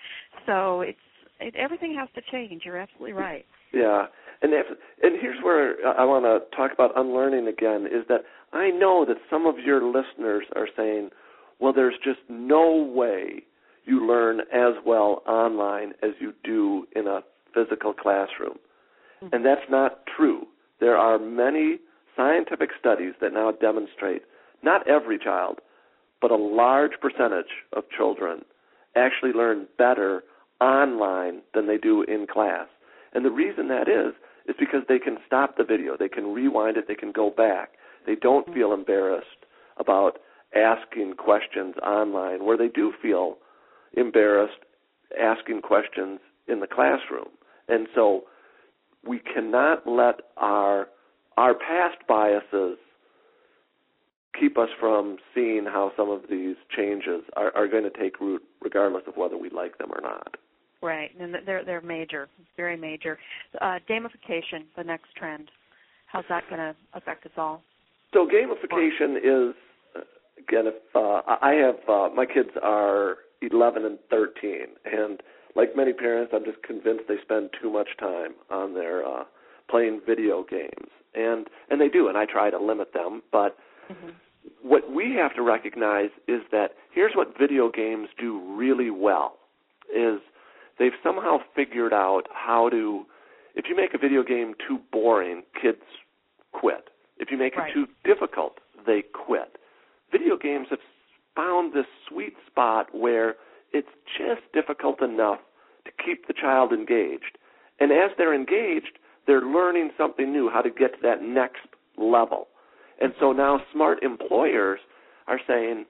So 0.47 0.83
it's 0.83 0.99
it, 1.41 1.55
everything 1.57 1.95
has 1.99 2.09
to 2.15 2.23
change. 2.31 2.63
You're 2.65 2.79
absolutely 2.79 3.13
right. 3.13 3.45
Yeah, 3.73 4.07
and 4.43 4.53
if, 4.53 4.67
and 5.03 5.17
here's 5.21 5.43
where 5.43 5.75
I 5.87 6.05
want 6.05 6.25
to 6.25 6.57
talk 6.57 6.73
about 6.73 6.99
unlearning 6.99 7.47
again. 7.47 7.87
Is 7.87 8.05
that 8.09 8.23
I 8.53 8.71
know 8.71 9.05
that 9.07 9.17
some 9.31 9.47
of 9.47 9.59
your 9.59 9.85
listeners 9.85 10.45
are 10.57 10.69
saying, 10.77 11.11
"Well, 11.59 11.73
there's 11.73 11.97
just 12.03 12.21
no 12.29 12.75
way 12.75 13.43
you 13.85 14.07
learn 14.07 14.41
as 14.53 14.75
well 14.85 15.23
online 15.27 15.93
as 16.03 16.11
you 16.21 16.33
do 16.45 16.87
in 16.95 17.07
a 17.07 17.21
physical 17.55 17.93
classroom," 17.93 18.59
mm-hmm. 19.23 19.35
and 19.35 19.45
that's 19.45 19.69
not 19.71 20.01
true. 20.07 20.47
There 20.81 20.97
are 20.97 21.19
many 21.19 21.79
scientific 22.17 22.71
studies 22.79 23.15
that 23.21 23.33
now 23.33 23.53
demonstrate 23.53 24.23
not 24.63 24.87
every 24.89 25.19
child, 25.19 25.59
but 26.21 26.31
a 26.31 26.37
large 26.37 26.93
percentage 27.01 27.65
of 27.73 27.85
children 27.97 28.45
actually 28.97 29.33
learn 29.33 29.67
better 29.77 30.25
online 30.61 31.43
than 31.55 31.67
they 31.67 31.79
do 31.79 32.03
in 32.03 32.27
class. 32.27 32.67
And 33.13 33.25
the 33.25 33.31
reason 33.31 33.69
that 33.69 33.89
is, 33.89 34.15
is 34.47 34.57
because 34.59 34.83
they 34.89 34.99
can 34.99 35.19
stop 35.27 35.57
the 35.57 35.65
video, 35.65 35.97
they 35.97 36.09
can 36.09 36.33
rewind 36.33 36.77
it, 36.77 36.87
they 36.89 36.95
can 36.95 37.13
go 37.13 37.31
back. 37.31 37.71
They 38.07 38.15
don't 38.15 38.47
mm-hmm. 38.47 38.55
feel 38.55 38.73
embarrassed 38.73 39.27
about 39.79 40.19
asking 40.55 41.15
questions 41.15 41.75
online, 41.85 42.45
where 42.45 42.57
they 42.57 42.69
do 42.69 42.93
feel 43.01 43.37
embarrassed 43.95 44.65
asking 45.21 45.63
questions 45.63 46.21
in 46.47 46.61
the 46.61 46.67
classroom. 46.67 47.29
And 47.69 47.87
so 47.95 48.25
we 49.07 49.19
cannot 49.19 49.87
let 49.87 50.21
our 50.37 50.89
our 51.37 51.55
past 51.55 51.99
biases 52.09 52.79
keep 54.39 54.59
us 54.59 54.69
from 54.79 55.19
seeing 55.35 55.65
how 55.65 55.93
some 55.97 56.11
of 56.11 56.23
these 56.29 56.57
changes 56.75 57.23
are, 57.37 57.55
are 57.57 57.69
going 57.69 57.85
to 57.85 57.91
take 57.91 58.21
root, 58.21 58.43
regardless 58.61 59.05
of 59.07 59.17
whether 59.17 59.37
we 59.37 59.51
like 59.51 59.79
them 59.79 59.91
or 59.93 60.01
not. 60.01 60.37
Right, 60.81 61.11
and 61.19 61.35
they're 61.45 61.65
they're 61.65 61.81
major, 61.81 62.29
very 62.57 62.77
major. 62.77 63.19
Uh, 63.61 63.79
gamification, 63.89 64.65
the 64.77 64.85
next 64.85 65.15
trend. 65.17 65.51
How's 66.07 66.25
that 66.29 66.45
going 66.49 66.61
to 66.61 66.75
affect 66.95 67.27
us 67.27 67.33
all? 67.37 67.63
So 68.15 68.27
gamification 68.27 69.17
is 69.17 69.55
again, 70.39 70.67
if 70.67 70.75
uh, 70.95 71.23
I 71.43 71.55
have 71.55 71.89
uh, 71.89 72.15
my 72.15 72.27
kids 72.27 72.51
are 72.63 73.17
11 73.43 73.85
and 73.85 73.99
13, 74.09 74.53
and 74.85 75.21
like 75.57 75.77
many 75.77 75.93
parents, 75.93 76.33
I'm 76.35 76.45
just 76.45 76.63
convinced 76.63 77.05
they 77.09 77.17
spend 77.23 77.51
too 77.61 77.71
much 77.71 77.89
time 77.99 78.35
on 78.51 78.75
their 78.75 79.05
uh, 79.05 79.25
playing 79.69 80.01
video 80.07 80.45
games 80.49 80.91
and 81.15 81.47
and 81.71 81.81
they 81.81 81.89
do, 81.89 82.09
and 82.09 82.17
I 82.17 82.25
try 82.25 82.51
to 82.51 82.59
limit 82.59 82.93
them. 82.93 83.23
But 83.33 83.57
mm-hmm. 83.91 84.11
what 84.63 84.91
we 84.93 85.15
have 85.15 85.35
to 85.37 85.43
recognize 85.43 86.11
is 86.27 86.41
that 86.53 86.73
here's 86.93 87.13
what 87.15 87.39
video 87.39 87.71
games 87.71 88.09
do 88.19 88.41
really 88.57 88.91
well: 88.91 89.39
is 89.95 90.21
they've 90.79 90.93
somehow 91.03 91.39
figured 91.55 91.93
out 91.93 92.23
how 92.33 92.69
to. 92.71 93.05
If 93.55 93.65
you 93.69 93.77
make 93.77 93.95
a 93.95 93.99
video 93.99 94.23
game 94.23 94.55
too 94.67 94.79
boring, 94.93 95.43
kids 95.61 95.83
quit. 96.53 96.91
If 97.19 97.31
you 97.31 97.37
make 97.37 97.57
right. 97.57 97.71
it 97.71 97.75
too 97.75 97.87
difficult, 98.05 98.59
they 98.87 99.03
quit. 99.13 99.59
Video 100.13 100.37
games 100.37 100.69
have 100.71 100.79
found 101.35 101.73
this 101.73 101.87
sweet 102.09 102.35
spot 102.47 102.87
where 102.95 103.35
it's 103.73 103.89
just 104.17 104.41
difficult 104.53 105.03
enough 105.03 105.41
to 105.85 105.91
keep 106.05 106.27
the 106.27 106.35
child 106.35 106.73
engaged. 106.73 107.39
And 107.81 107.93
as 107.93 108.11
they're 108.17 108.35
engaged, 108.35 108.99
they're 109.27 109.43
learning 109.43 109.91
something 109.97 110.33
new, 110.33 110.49
how 110.53 110.63
to 110.63 110.71
get 110.71 110.95
to 110.95 110.99
that 111.03 111.23
next 111.23 111.67
level. 111.97 112.49
And 113.01 113.13
so 113.21 113.33
now 113.33 113.61
smart 113.73 114.03
employers 114.03 114.81
are 115.27 115.41
saying, 115.47 115.85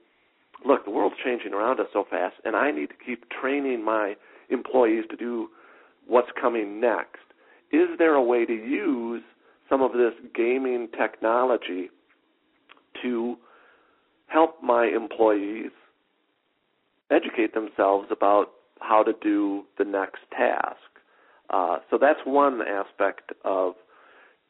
look, 0.65 0.85
the 0.85 0.91
world's 0.91 1.15
changing 1.23 1.53
around 1.53 1.79
us 1.79 1.87
so 1.93 2.05
fast, 2.09 2.35
and 2.43 2.55
I 2.55 2.71
need 2.71 2.87
to 2.89 2.95
keep 3.05 3.25
training 3.29 3.83
my 3.83 4.15
employees 4.49 5.05
to 5.09 5.15
do 5.15 5.49
what's 6.07 6.29
coming 6.39 6.79
next. 6.79 7.19
Is 7.71 7.89
there 7.97 8.15
a 8.15 8.23
way 8.23 8.45
to 8.45 8.53
use 8.53 9.21
some 9.69 9.81
of 9.81 9.93
this 9.93 10.13
gaming 10.35 10.87
technology 10.97 11.89
to 13.03 13.37
help 14.27 14.61
my 14.63 14.85
employees 14.85 15.71
educate 17.11 17.53
themselves 17.53 18.07
about 18.11 18.47
how 18.79 19.03
to 19.03 19.13
do 19.21 19.63
the 19.77 19.85
next 19.85 20.19
task? 20.35 20.77
Uh, 21.49 21.77
so 21.89 21.97
that's 21.99 22.19
one 22.25 22.61
aspect 22.61 23.31
of 23.43 23.73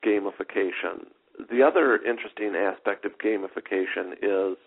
gamification. 0.06 1.08
The 1.50 1.64
other 1.64 1.98
interesting 2.04 2.56
aspect 2.56 3.06
of 3.06 3.14
gamification 3.18 4.14
is 4.22 4.58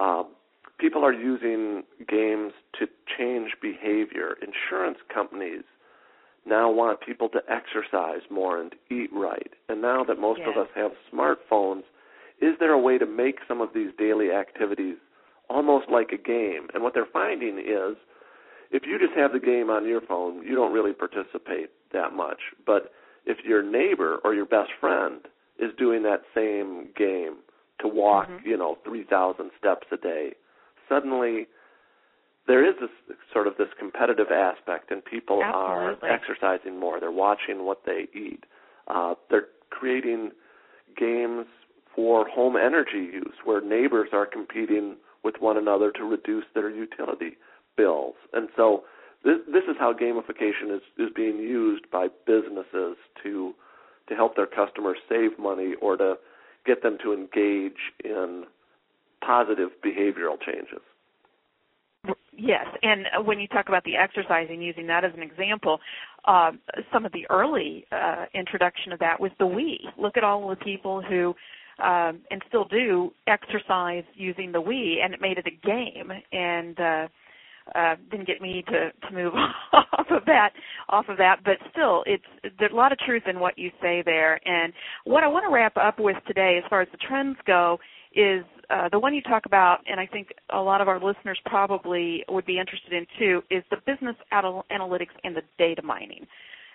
um, 0.00 0.28
people 0.82 1.04
are 1.04 1.12
using 1.12 1.84
games 2.08 2.52
to 2.78 2.86
change 3.16 3.52
behavior. 3.62 4.36
Insurance 4.42 4.98
companies 5.14 5.62
now 6.44 6.68
want 6.68 7.00
people 7.00 7.28
to 7.28 7.38
exercise 7.48 8.22
more 8.30 8.60
and 8.60 8.74
eat 8.90 9.08
right. 9.12 9.52
And 9.68 9.80
now 9.80 10.02
that 10.02 10.18
most 10.18 10.40
of 10.40 10.56
us 10.56 10.68
have 10.74 10.90
smartphones, 11.12 11.82
is 12.40 12.54
there 12.58 12.72
a 12.72 12.78
way 12.80 12.98
to 12.98 13.06
make 13.06 13.36
some 13.46 13.60
of 13.60 13.68
these 13.72 13.90
daily 13.96 14.32
activities 14.32 14.96
almost 15.48 15.86
like 15.88 16.10
a 16.10 16.18
game? 16.18 16.66
And 16.74 16.82
what 16.82 16.94
they're 16.94 17.06
finding 17.12 17.58
is 17.58 17.96
if 18.72 18.82
you 18.84 18.98
just 18.98 19.16
have 19.16 19.32
the 19.32 19.38
game 19.38 19.70
on 19.70 19.86
your 19.86 20.00
phone, 20.00 20.42
you 20.44 20.56
don't 20.56 20.72
really 20.72 20.92
participate 20.92 21.70
that 21.92 22.12
much. 22.12 22.38
But 22.66 22.90
if 23.24 23.38
your 23.44 23.62
neighbor 23.62 24.18
or 24.24 24.34
your 24.34 24.46
best 24.46 24.70
friend 24.80 25.20
is 25.60 25.70
doing 25.78 26.02
that 26.02 26.22
same 26.34 26.88
game 26.96 27.36
to 27.80 27.86
walk, 27.86 28.28
mm-hmm. 28.28 28.48
you 28.48 28.56
know, 28.56 28.78
3,000 28.84 29.50
steps 29.56 29.86
a 29.92 29.96
day, 29.96 30.32
suddenly 30.88 31.46
there 32.46 32.66
is 32.66 32.74
this 32.80 33.16
sort 33.32 33.46
of 33.46 33.56
this 33.56 33.68
competitive 33.78 34.28
aspect, 34.30 34.90
and 34.90 35.04
people 35.04 35.42
Absolutely. 35.42 36.08
are 36.08 36.12
exercising 36.12 36.78
more. 36.78 36.98
They're 36.98 37.10
watching 37.10 37.64
what 37.64 37.82
they 37.86 38.08
eat. 38.14 38.44
Uh, 38.88 39.14
they're 39.30 39.46
creating 39.70 40.32
games 40.98 41.46
for 41.94 42.26
home 42.28 42.56
energy 42.56 43.10
use 43.12 43.34
where 43.44 43.60
neighbors 43.60 44.08
are 44.12 44.26
competing 44.26 44.96
with 45.22 45.36
one 45.40 45.56
another 45.56 45.92
to 45.92 46.04
reduce 46.04 46.44
their 46.54 46.70
utility 46.70 47.36
bills. 47.76 48.14
And 48.32 48.48
so 48.56 48.84
this, 49.24 49.36
this 49.46 49.64
is 49.68 49.76
how 49.78 49.92
gamification 49.92 50.74
is, 50.74 50.82
is 50.98 51.08
being 51.14 51.36
used 51.36 51.90
by 51.90 52.08
businesses 52.26 52.96
to 53.22 53.54
to 54.08 54.16
help 54.16 54.34
their 54.34 54.46
customers 54.46 54.98
save 55.08 55.38
money 55.38 55.74
or 55.80 55.96
to 55.96 56.16
get 56.66 56.82
them 56.82 56.98
to 57.04 57.12
engage 57.12 57.78
in 58.04 58.44
positive 59.24 59.70
behavioral 59.84 60.40
changes. 60.44 60.82
Yes, 62.36 62.66
and 62.82 63.26
when 63.26 63.38
you 63.38 63.46
talk 63.46 63.68
about 63.68 63.84
the 63.84 63.96
exercising, 63.96 64.60
using 64.60 64.86
that 64.88 65.04
as 65.04 65.12
an 65.14 65.22
example, 65.22 65.78
uh, 66.24 66.50
some 66.92 67.04
of 67.04 67.12
the 67.12 67.26
early 67.30 67.84
uh, 67.92 68.24
introduction 68.34 68.92
of 68.92 68.98
that 68.98 69.20
was 69.20 69.30
the 69.38 69.44
Wii. 69.44 69.76
Look 69.98 70.16
at 70.16 70.24
all 70.24 70.48
the 70.48 70.56
people 70.56 71.02
who, 71.02 71.34
um, 71.84 72.20
and 72.30 72.42
still 72.48 72.64
do, 72.64 73.12
exercise 73.28 74.04
using 74.14 74.50
the 74.50 74.62
Wii, 74.62 75.04
and 75.04 75.14
it 75.14 75.20
made 75.20 75.38
it 75.38 75.46
a 75.46 75.66
game. 75.66 76.10
And 76.32 76.80
uh, 76.80 77.08
uh, 77.74 77.94
didn't 78.10 78.26
get 78.26 78.40
me 78.40 78.64
to 78.68 78.90
to 79.06 79.14
move 79.14 79.32
off 79.72 80.06
of 80.10 80.24
that 80.26 80.50
off 80.88 81.06
of 81.08 81.16
that 81.16 81.36
but 81.44 81.54
still 81.70 82.02
it's 82.06 82.24
there's 82.58 82.72
a 82.72 82.76
lot 82.76 82.92
of 82.92 82.98
truth 82.98 83.22
in 83.28 83.38
what 83.38 83.56
you 83.56 83.70
say 83.80 84.02
there 84.04 84.40
and 84.46 84.72
what 85.04 85.22
i 85.22 85.28
want 85.28 85.44
to 85.44 85.54
wrap 85.54 85.76
up 85.76 85.98
with 86.00 86.16
today 86.26 86.58
as 86.62 86.68
far 86.68 86.82
as 86.82 86.88
the 86.90 86.98
trends 86.98 87.36
go 87.46 87.78
is 88.14 88.44
uh, 88.72 88.88
the 88.90 88.98
one 88.98 89.14
you 89.14 89.22
talk 89.22 89.44
about, 89.44 89.78
and 89.86 90.00
I 90.00 90.06
think 90.06 90.28
a 90.50 90.60
lot 90.60 90.80
of 90.80 90.88
our 90.88 90.98
listeners 90.98 91.38
probably 91.44 92.24
would 92.28 92.46
be 92.46 92.58
interested 92.58 92.92
in 92.92 93.06
too, 93.18 93.42
is 93.50 93.62
the 93.70 93.76
business 93.86 94.16
analytics 94.32 95.14
and 95.24 95.36
the 95.36 95.42
data 95.58 95.82
mining. 95.82 96.26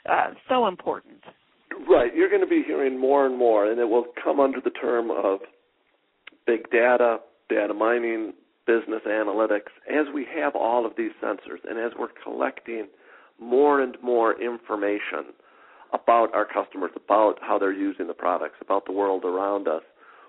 Uh, 0.08 0.32
so 0.48 0.68
important. 0.68 1.22
Right. 1.89 2.16
You're 2.16 2.30
going 2.30 2.41
to 2.41 2.48
be 2.48 2.64
hearing 2.66 3.00
more 3.00 3.26
and 3.26 3.38
more, 3.38 3.70
and 3.70 3.80
it 3.80 3.86
will 3.86 4.06
come 4.24 4.39
under 4.39 4.62
the 4.62 4.70
term 4.70 5.10
of 5.12 5.39
big 6.45 6.70
data, 6.72 7.18
data 7.50 7.74
mining, 7.74 8.34
business 8.66 9.02
analytics, 9.08 9.72
as 9.89 10.06
we 10.14 10.26
have 10.36 10.56
all 10.56 10.86
of 10.86 10.93
these 10.98 11.12
sensors 11.24 11.60
and 11.68 11.80
as 11.80 11.91
we're 11.98 12.10
collecting 12.24 12.88
more 13.39 13.82
and 13.82 13.98
more 14.04 14.39
information 14.41 15.34
about 15.93 16.34
our 16.34 16.45
customers, 16.45 16.91
about 16.95 17.36
how 17.41 17.58
they're 17.58 17.74
using 17.74 18.08
the 18.08 18.14
products, 18.14 18.56
about 18.62 18.86
the 18.86 18.91
world 18.91 19.24
around 19.24 19.68
us 19.68 19.84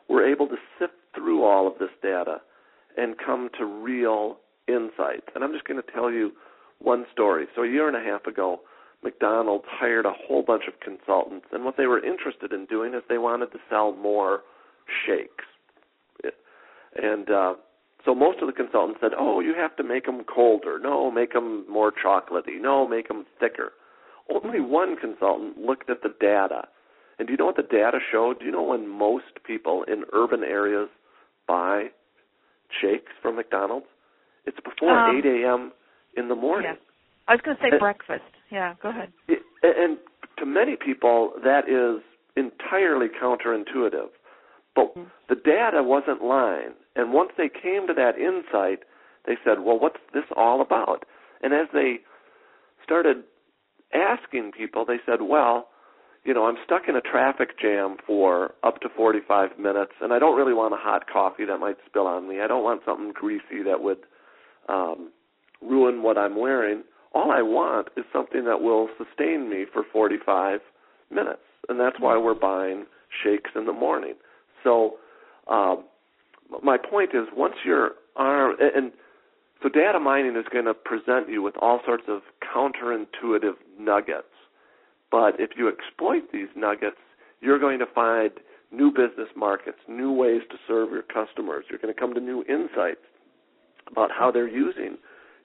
we're 0.08 0.26
able 0.30 0.48
to 0.48 0.56
sift 0.78 0.94
through 1.14 1.44
all 1.44 1.66
of 1.66 1.78
this 1.78 1.90
data 2.02 2.38
and 2.96 3.16
come 3.18 3.48
to 3.58 3.64
real 3.64 4.38
insights. 4.66 5.28
And 5.34 5.44
I'm 5.44 5.52
just 5.52 5.64
going 5.64 5.80
to 5.80 5.92
tell 5.92 6.10
you 6.10 6.32
one 6.80 7.06
story. 7.12 7.46
So, 7.54 7.62
a 7.62 7.68
year 7.68 7.88
and 7.88 7.96
a 7.96 8.00
half 8.00 8.26
ago, 8.26 8.60
McDonald's 9.02 9.64
hired 9.68 10.06
a 10.06 10.12
whole 10.12 10.42
bunch 10.42 10.64
of 10.66 10.80
consultants, 10.80 11.46
and 11.52 11.64
what 11.64 11.76
they 11.76 11.86
were 11.86 12.04
interested 12.04 12.52
in 12.52 12.66
doing 12.66 12.94
is 12.94 13.02
they 13.08 13.18
wanted 13.18 13.52
to 13.52 13.58
sell 13.70 13.92
more 13.92 14.40
shakes. 15.06 15.44
And 16.96 17.30
uh, 17.30 17.54
so 18.04 18.14
most 18.14 18.38
of 18.40 18.46
the 18.46 18.52
consultants 18.52 19.00
said, 19.00 19.12
"Oh, 19.16 19.40
you 19.40 19.54
have 19.54 19.76
to 19.76 19.84
make 19.84 20.06
them 20.06 20.24
colder. 20.24 20.78
No, 20.78 21.10
make 21.10 21.32
them 21.32 21.64
more 21.70 21.92
chocolatey. 21.92 22.60
No, 22.60 22.88
make 22.88 23.08
them 23.08 23.26
thicker." 23.38 23.72
Only 24.28 24.60
one 24.60 24.96
consultant 24.96 25.58
looked 25.58 25.88
at 25.90 26.02
the 26.02 26.14
data 26.20 26.68
and 27.18 27.26
do 27.26 27.32
you 27.32 27.36
know 27.36 27.46
what 27.46 27.56
the 27.56 27.62
data 27.62 27.98
showed? 28.12 28.40
Do 28.40 28.46
you 28.46 28.52
know 28.52 28.62
when 28.62 28.88
most 28.88 29.42
people 29.44 29.84
in 29.88 30.04
urban 30.12 30.42
areas 30.44 30.88
buy 31.46 31.86
shakes 32.80 33.12
from 33.20 33.36
McDonald's? 33.36 33.86
It's 34.46 34.58
before 34.64 34.96
um, 34.96 35.16
8 35.16 35.26
a.m. 35.26 35.72
in 36.16 36.28
the 36.28 36.34
morning. 36.34 36.72
Yeah. 36.74 36.84
I 37.26 37.32
was 37.32 37.40
going 37.44 37.56
to 37.56 37.62
say 37.62 37.68
and, 37.70 37.80
breakfast. 37.80 38.22
Yeah, 38.50 38.74
go 38.82 38.90
ahead. 38.90 39.12
It, 39.26 39.40
and 39.62 39.98
to 40.38 40.46
many 40.46 40.76
people, 40.76 41.32
that 41.44 41.68
is 41.68 42.02
entirely 42.36 43.08
counterintuitive. 43.08 44.08
But 44.74 44.94
mm-hmm. 44.94 45.04
the 45.28 45.34
data 45.34 45.82
wasn't 45.82 46.22
lying. 46.22 46.72
And 46.96 47.12
once 47.12 47.30
they 47.36 47.48
came 47.48 47.86
to 47.88 47.94
that 47.94 48.16
insight, 48.16 48.80
they 49.26 49.34
said, 49.44 49.60
well, 49.64 49.78
what's 49.78 49.98
this 50.14 50.24
all 50.36 50.60
about? 50.60 51.04
And 51.42 51.52
as 51.52 51.66
they 51.72 51.98
started 52.82 53.18
asking 53.92 54.52
people, 54.56 54.84
they 54.86 54.98
said, 55.04 55.22
well, 55.22 55.68
you 56.24 56.34
know, 56.34 56.46
I'm 56.46 56.56
stuck 56.64 56.82
in 56.88 56.96
a 56.96 57.00
traffic 57.00 57.58
jam 57.60 57.96
for 58.06 58.52
up 58.62 58.80
to 58.80 58.88
45 58.94 59.58
minutes, 59.58 59.92
and 60.00 60.12
I 60.12 60.18
don't 60.18 60.36
really 60.36 60.52
want 60.52 60.74
a 60.74 60.76
hot 60.76 61.08
coffee 61.10 61.44
that 61.46 61.58
might 61.58 61.76
spill 61.86 62.06
on 62.06 62.28
me. 62.28 62.40
I 62.40 62.46
don't 62.46 62.64
want 62.64 62.82
something 62.84 63.12
greasy 63.12 63.62
that 63.64 63.82
would 63.82 63.98
um, 64.68 65.10
ruin 65.62 66.02
what 66.02 66.18
I'm 66.18 66.38
wearing. 66.38 66.82
All 67.14 67.30
I 67.30 67.42
want 67.42 67.88
is 67.96 68.04
something 68.12 68.44
that 68.44 68.60
will 68.60 68.88
sustain 68.98 69.48
me 69.48 69.64
for 69.72 69.82
45 69.92 70.60
minutes, 71.10 71.40
and 71.68 71.80
that's 71.80 71.96
why 71.98 72.16
we're 72.18 72.34
buying 72.34 72.84
shakes 73.24 73.50
in 73.54 73.64
the 73.64 73.72
morning. 73.72 74.14
So, 74.62 74.96
um, 75.50 75.84
my 76.62 76.76
point 76.76 77.10
is, 77.14 77.26
once 77.34 77.54
you're 77.64 77.92
arm 78.16 78.56
and 78.60 78.92
so 79.62 79.68
data 79.68 79.98
mining 79.98 80.36
is 80.36 80.44
going 80.52 80.66
to 80.66 80.74
present 80.74 81.28
you 81.28 81.42
with 81.42 81.54
all 81.60 81.80
sorts 81.84 82.04
of 82.08 82.20
counterintuitive 82.42 83.54
nuggets 83.78 84.26
but 85.10 85.38
if 85.38 85.50
you 85.56 85.68
exploit 85.68 86.32
these 86.32 86.48
nuggets, 86.56 86.96
you're 87.40 87.58
going 87.58 87.78
to 87.78 87.86
find 87.86 88.32
new 88.70 88.90
business 88.90 89.28
markets, 89.36 89.78
new 89.88 90.12
ways 90.12 90.42
to 90.50 90.56
serve 90.66 90.90
your 90.90 91.02
customers. 91.02 91.64
You're 91.70 91.78
going 91.78 91.94
to 91.94 91.98
come 91.98 92.14
to 92.14 92.20
new 92.20 92.44
insights 92.48 93.00
about 93.90 94.10
how 94.10 94.30
they're 94.30 94.48
using 94.48 94.98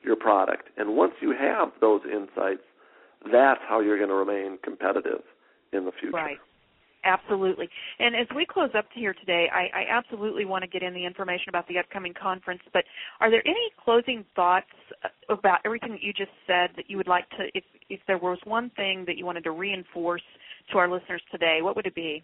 your 0.04 0.16
product. 0.16 0.70
And 0.78 0.96
once 0.96 1.14
you 1.22 1.34
have 1.40 1.70
those 1.80 2.02
insights, 2.06 2.64
that's 3.32 3.62
how 3.68 3.80
you're 3.80 3.98
going 3.98 4.10
to 4.10 4.16
remain 4.16 4.58
competitive 4.64 5.22
in 5.72 5.86
the 5.86 5.92
future. 5.98 6.18
Right. 6.18 6.38
Absolutely. 7.06 7.70
And 8.00 8.16
as 8.16 8.28
we 8.34 8.46
close 8.46 8.70
up 8.78 8.86
here 8.94 9.14
today, 9.14 9.48
I, 9.54 9.82
I, 9.82 9.84
absolutely 9.90 10.46
want 10.46 10.64
to 10.64 10.70
get 10.70 10.84
in 10.84 10.94
the 10.94 11.06
information 11.06 11.50
about 11.50 11.68
the 11.68 11.78
upcoming 11.78 12.14
conference. 12.14 12.62
But 12.72 12.86
are 13.20 13.30
there 13.30 13.46
any 13.46 13.72
closing 13.84 14.24
thoughts 14.38 14.68
about 15.30 15.60
everything 15.66 15.92
that 15.92 16.02
you 16.02 16.14
just 16.14 16.32
said 16.48 16.70
that 16.78 16.86
you 16.90 16.96
would 16.96 17.08
like 17.08 17.30
to, 17.32 17.50
if, 17.54 17.64
if 17.90 18.00
there 18.08 18.18
was 18.18 18.38
one 18.46 18.70
thing 18.78 19.04
that 19.08 19.18
you 19.18 19.26
wanted 19.26 19.44
to 19.44 19.52
reinforce 19.52 20.22
to 20.72 20.78
our 20.78 20.90
listeners 20.90 21.22
today, 21.30 21.60
what 21.62 21.76
would 21.76 21.86
it 21.86 21.96
be? 21.96 22.24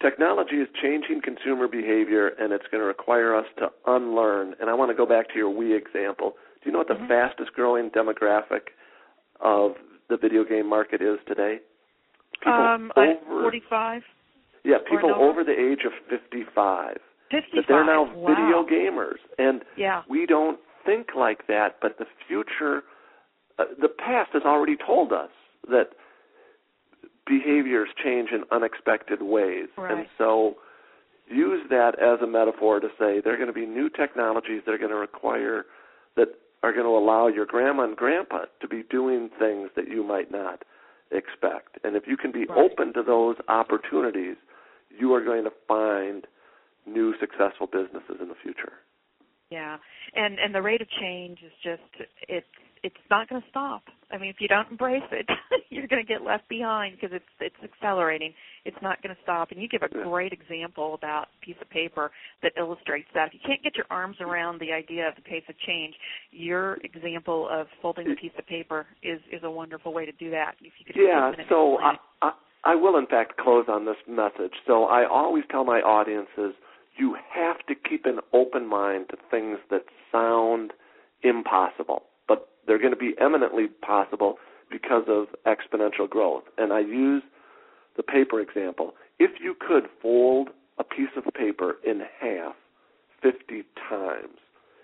Technology 0.00 0.56
is 0.56 0.68
changing 0.80 1.22
consumer 1.22 1.66
behavior, 1.66 2.28
and 2.38 2.52
it's 2.52 2.66
going 2.70 2.82
to 2.82 2.86
require 2.86 3.34
us 3.34 3.46
to 3.58 3.68
unlearn. 3.86 4.54
And 4.60 4.70
I 4.70 4.74
want 4.74 4.90
to 4.90 4.94
go 4.94 5.06
back 5.06 5.28
to 5.30 5.34
your 5.36 5.52
Wii 5.52 5.76
example. 5.76 6.34
Do 6.62 6.68
you 6.70 6.72
know 6.72 6.78
what 6.78 6.88
the 6.88 6.94
mm-hmm. 6.94 7.08
fastest 7.08 7.52
growing 7.54 7.90
demographic 7.90 8.70
of 9.40 9.72
the 10.08 10.16
video 10.16 10.44
game 10.44 10.68
market 10.68 11.00
is 11.00 11.18
today? 11.26 11.58
People 12.40 12.52
um, 12.52 12.92
over 12.96 13.42
45. 13.42 14.02
Yeah, 14.64 14.76
people 14.90 15.14
over 15.14 15.44
the 15.44 15.52
age 15.52 15.84
of 15.86 15.92
55. 16.10 16.96
55. 17.30 17.50
That 17.54 17.64
they're 17.68 17.84
now 17.84 18.12
wow. 18.14 18.26
video 18.26 18.66
gamers, 18.66 19.18
and 19.38 19.62
yeah. 19.76 20.02
we 20.08 20.26
don't 20.26 20.58
think 20.84 21.08
like 21.16 21.46
that. 21.46 21.76
But 21.80 21.98
the 21.98 22.06
future, 22.26 22.82
uh, 23.58 23.64
the 23.80 23.88
past 23.88 24.30
has 24.32 24.42
already 24.42 24.76
told 24.76 25.12
us 25.12 25.30
that 25.68 25.90
behaviors 27.26 27.88
change 28.02 28.30
in 28.32 28.44
unexpected 28.50 29.22
ways, 29.22 29.68
right. 29.76 29.98
and 29.98 30.06
so 30.18 30.56
use 31.28 31.66
that 31.70 31.98
as 32.00 32.20
a 32.22 32.26
metaphor 32.26 32.80
to 32.80 32.88
say 32.98 33.20
there 33.20 33.34
are 33.34 33.36
going 33.36 33.48
to 33.48 33.52
be 33.52 33.66
new 33.66 33.88
technologies 33.88 34.62
that 34.64 34.72
are 34.72 34.78
going 34.78 34.90
to 34.90 34.96
require 34.96 35.64
that 36.16 36.28
are 36.62 36.72
going 36.72 36.84
to 36.84 36.96
allow 36.96 37.26
your 37.26 37.46
grandma 37.46 37.82
and 37.84 37.96
grandpa 37.96 38.44
to 38.60 38.68
be 38.68 38.84
doing 38.90 39.28
things 39.38 39.70
that 39.76 39.88
you 39.88 40.04
might 40.04 40.30
not 40.30 40.62
expect. 41.10 41.78
And 41.84 41.96
if 41.96 42.04
you 42.06 42.16
can 42.16 42.32
be 42.32 42.46
right. 42.46 42.58
open 42.58 42.92
to 42.94 43.02
those 43.02 43.36
opportunities, 43.48 44.36
you 44.90 45.12
are 45.14 45.24
going 45.24 45.44
to 45.44 45.52
find 45.68 46.26
new 46.86 47.14
successful 47.18 47.66
businesses 47.66 48.16
in 48.20 48.28
the 48.28 48.34
future. 48.42 48.72
Yeah, 49.50 49.76
and 50.14 50.38
and 50.38 50.54
the 50.54 50.62
rate 50.62 50.80
of 50.80 50.88
change 51.00 51.38
is 51.44 51.52
just 51.62 52.08
it's 52.28 52.46
it's 52.82 52.96
not 53.10 53.28
going 53.28 53.42
to 53.42 53.48
stop. 53.48 53.82
I 54.12 54.18
mean, 54.18 54.30
if 54.30 54.36
you 54.38 54.48
don't 54.48 54.70
embrace 54.70 55.02
it, 55.10 55.26
you're 55.70 55.86
going 55.86 56.04
to 56.04 56.06
get 56.06 56.22
left 56.22 56.48
behind 56.48 56.96
because 56.96 57.14
it's 57.14 57.24
it's 57.40 57.72
accelerating. 57.72 58.32
It's 58.64 58.76
not 58.82 59.02
going 59.02 59.14
to 59.14 59.20
stop. 59.22 59.50
And 59.50 59.60
you 59.60 59.68
give 59.68 59.82
a 59.82 59.88
great 59.88 60.32
example 60.32 60.94
about 60.94 61.28
a 61.40 61.44
piece 61.44 61.56
of 61.60 61.70
paper 61.70 62.10
that 62.42 62.52
illustrates 62.58 63.08
that. 63.14 63.28
If 63.28 63.34
you 63.34 63.40
can't 63.46 63.62
get 63.62 63.76
your 63.76 63.86
arms 63.90 64.16
around 64.20 64.60
the 64.60 64.72
idea 64.72 65.08
of 65.08 65.14
the 65.14 65.22
pace 65.22 65.44
of 65.48 65.54
change, 65.66 65.94
your 66.30 66.78
example 66.84 67.48
of 67.50 67.66
folding 67.82 68.08
the 68.08 68.16
piece 68.16 68.34
of 68.38 68.46
paper 68.46 68.86
is 69.02 69.20
is 69.32 69.42
a 69.42 69.50
wonderful 69.50 69.92
way 69.92 70.06
to 70.06 70.12
do 70.12 70.30
that. 70.30 70.54
If 70.60 70.72
you 70.78 70.86
could 70.86 70.96
yeah. 71.00 71.32
So 71.48 71.78
I, 71.78 71.96
I 72.22 72.32
I 72.64 72.74
will 72.74 72.96
in 72.98 73.06
fact 73.06 73.36
close 73.38 73.66
on 73.68 73.84
this 73.84 73.96
message. 74.08 74.54
So 74.66 74.84
I 74.84 75.06
always 75.08 75.44
tell 75.50 75.64
my 75.64 75.78
audiences 75.80 76.54
you 76.98 77.16
have 77.34 77.58
to 77.66 77.74
keep 77.74 78.06
an 78.06 78.20
open 78.32 78.66
mind 78.66 79.06
to 79.10 79.16
things 79.30 79.58
that 79.70 79.84
sound 80.10 80.72
impossible 81.22 82.02
but 82.28 82.48
they're 82.66 82.78
going 82.78 82.92
to 82.92 82.96
be 82.96 83.14
eminently 83.20 83.68
possible 83.68 84.36
because 84.70 85.04
of 85.08 85.26
exponential 85.46 86.08
growth. 86.08 86.44
And 86.58 86.72
I 86.72 86.80
use 86.80 87.22
the 87.96 88.02
paper 88.02 88.40
example. 88.40 88.94
If 89.18 89.32
you 89.40 89.54
could 89.58 89.84
fold 90.02 90.48
a 90.78 90.84
piece 90.84 91.10
of 91.16 91.24
paper 91.34 91.76
in 91.86 92.02
half 92.20 92.54
50 93.22 93.64
times, 93.88 94.38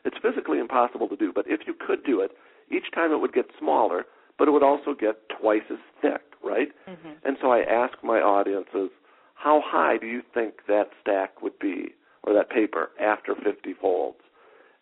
it's 0.05 0.17
physically 0.23 0.59
impossible 0.59 1.09
to 1.09 1.17
do, 1.17 1.33
but 1.35 1.45
if 1.49 1.61
you 1.67 1.75
could 1.75 2.05
do 2.05 2.21
it, 2.21 2.33
each 2.71 2.93
time 2.95 3.13
it 3.13 3.21
would 3.21 3.33
get 3.35 3.47
smaller, 3.59 4.05
but 4.39 4.49
it 4.49 4.53
would 4.53 4.63
also 4.63 4.95
get 4.99 5.17
twice 5.29 5.63
as 5.71 5.79
thick, 6.01 6.23
right? 6.43 6.69
Mm-hmm. 6.89 7.11
And 7.25 7.37
so 7.41 7.53
I 7.53 7.61
ask 7.61 8.03
my 8.03 8.19
audiences, 8.19 8.91
how 9.35 9.61
high 9.65 9.99
do 9.99 10.07
you 10.07 10.23
think 10.33 10.55
that 10.69 10.91
stack 11.01 11.43
would 11.43 11.59
be, 11.59 11.95
or 12.25 12.35
that 12.35 12.51
paper, 12.51 12.91
after 13.01 13.35
50 13.35 13.75
folds? 13.81 14.19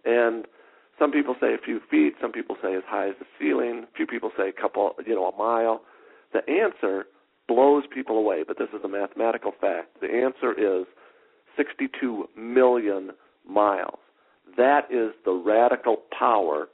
And 0.05 0.47
some 0.99 1.13
people 1.13 1.35
say 1.41 1.55
a 1.55 1.59
few 1.59 1.81
feet, 1.91 2.15
some 2.21 2.33
people 2.33 2.57
say 2.63 2.75
as 2.75 2.83
high 2.87 3.09
as 3.09 3.15
the 3.19 3.27
ceiling, 3.39 3.87
a 3.93 3.97
few 3.97 4.07
people 4.07 4.31
say 4.37 4.49
a 4.49 4.53
couple, 4.53 4.95
you 5.07 5.15
know, 5.15 5.27
a 5.27 5.37
mile. 5.37 5.83
The 6.33 6.49
answer 6.51 7.07
blows 7.49 7.85
people 7.93 8.17
away, 8.17 8.45
but 8.47 8.59
this 8.59 8.69
is 8.69 8.85
a 8.85 8.89
mathematical 8.89 9.53
fact. 9.61 10.01
The 10.01 10.09
answer 10.09 10.53
is 10.53 10.87
62 11.57 12.29
million 12.37 13.11
miles. 13.49 13.99
That 14.57 14.91
is 14.91 15.13
the 15.25 15.33
radical 15.33 16.03
power 16.17 16.69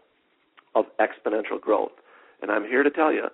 of 0.75 0.85
exponential 1.01 1.61
growth. 1.61 1.93
And 2.43 2.51
I'm 2.51 2.65
here 2.65 2.83
to 2.83 2.91
tell 2.91 3.13
you 3.13 3.29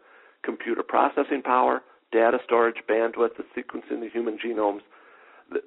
computer 0.45 0.83
processing 0.83 1.43
power, 1.43 1.83
data 2.13 2.39
storage, 2.45 2.83
bandwidth, 2.89 3.37
the 3.37 3.45
sequencing 3.57 3.95
of 3.95 4.01
the 4.01 4.11
human 4.13 4.39
genomes, 4.39 4.81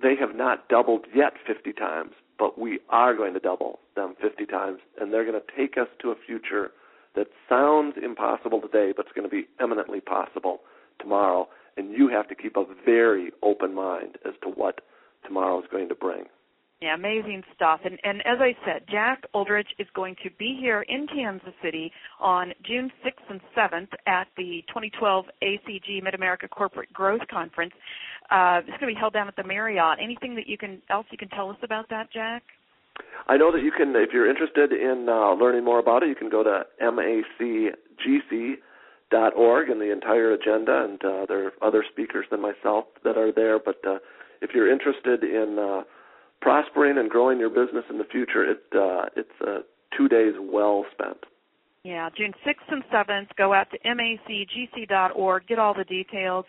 they 0.02 0.16
have 0.20 0.36
not 0.36 0.68
doubled 0.70 1.06
yet 1.14 1.34
50 1.46 1.74
times, 1.74 2.12
but 2.38 2.60
we 2.60 2.80
are 2.90 3.16
going 3.16 3.34
to 3.34 3.40
double 3.40 3.80
them 3.96 4.16
50 4.22 4.46
times, 4.46 4.80
and 5.00 5.12
they're 5.12 5.26
going 5.26 5.40
to 5.40 5.56
take 5.58 5.78
us 5.78 5.88
to 6.02 6.12
a 6.12 6.16
future 6.16 6.72
that 7.16 7.28
sounds 7.48 7.96
impossible 8.02 8.62
today, 8.62 8.94
but 8.96 9.06
it's 9.06 9.16
going 9.16 9.30
to 9.30 9.34
be 9.34 9.48
eminently 9.60 10.02
possible 10.02 10.62
tomorrow. 11.00 11.48
And 11.78 11.92
you 11.92 12.10
have 12.10 12.28
to 12.30 12.36
keep 12.36 12.56
a 12.58 12.66
very 12.86 13.32
open 13.42 13.74
mind 13.74 14.18
as 14.26 14.34
to 14.44 14.50
what 14.50 14.82
tomorrow 15.26 15.60
is 15.60 15.66
going 15.72 15.90
to 15.90 15.96
bring. 15.96 16.26
Yeah, 16.82 16.94
amazing 16.94 17.42
stuff. 17.56 17.80
And, 17.86 17.98
and 18.04 18.20
as 18.28 18.40
I 18.42 18.54
said, 18.66 18.84
Jack 18.92 19.24
Uldrich 19.34 19.68
is 19.80 19.88
going 19.96 20.16
to 20.24 20.30
be 20.38 20.58
here 20.60 20.82
in 20.82 21.08
Kansas 21.08 21.54
City 21.64 21.92
on 22.20 22.52
June 22.64 22.92
6th 23.04 23.30
and 23.30 23.40
7th 23.58 23.88
at 24.08 24.28
the 24.36 24.62
2012 24.68 25.26
ACG 25.42 26.04
Mid 26.04 26.14
America 26.14 26.50
Corporate 26.50 26.92
Growth 26.92 27.22
Conference. 27.32 27.74
Uh, 28.32 28.60
it's 28.60 28.78
going 28.80 28.90
to 28.90 28.96
be 28.96 29.00
held 29.00 29.14
down 29.14 29.28
at 29.28 29.36
the 29.36 29.44
Marriott. 29.44 30.00
Anything 30.02 30.36
that 30.36 30.48
you 30.48 30.58
can 30.58 30.82
else 30.90 31.06
you 31.12 31.18
can 31.18 31.30
tell 31.30 31.50
us 31.50 31.58
about 31.64 31.90
that, 31.90 32.12
Jack? 32.12 32.44
I 33.28 33.38
know 33.38 33.52
that 33.52 33.62
you 33.62 33.72
can, 33.72 33.96
if 33.96 34.12
you're 34.14 34.30
interested 34.30 34.72
in 34.72 35.08
uh, 35.10 35.34
learning 35.34 35.66
more 35.66 35.80
about 35.80 36.04
it, 36.04 36.10
you 36.10 36.16
can 36.16 36.30
go 36.30 36.44
to 36.44 36.64
macgc.org 36.82 37.70
and 39.70 39.82
the 39.82 39.92
entire 39.92 40.32
agenda, 40.34 40.86
and 40.86 41.04
uh, 41.04 41.26
there 41.28 41.48
are 41.48 41.52
other 41.62 41.84
speakers 41.92 42.26
than 42.30 42.42
myself 42.42 42.86
that 43.04 43.18
are 43.18 43.32
there. 43.32 43.60
But 43.60 43.78
uh, 43.86 43.98
if 44.42 44.52
you're 44.54 44.72
interested 44.72 45.24
in 45.24 45.58
uh, 45.60 45.84
prospering 46.42 46.98
and 46.98 47.10
growing 47.10 47.40
your 47.40 47.50
business 47.50 47.86
in 47.90 47.98
the 47.98 48.06
future, 48.06 48.44
it 48.50 48.64
uh, 48.74 49.06
it's 49.16 49.42
uh, 49.42 49.60
two 49.98 50.08
days 50.08 50.34
well 50.40 50.86
spent. 50.92 51.18
Yeah, 51.84 52.10
June 52.18 52.34
6th 52.46 52.72
and 52.72 52.84
7th. 52.86 53.28
Go 53.38 53.54
out 53.54 53.68
to 53.70 53.78
macgc.org, 53.88 55.48
get 55.48 55.60
all 55.60 55.76
the 55.76 55.84
details. 55.84 56.46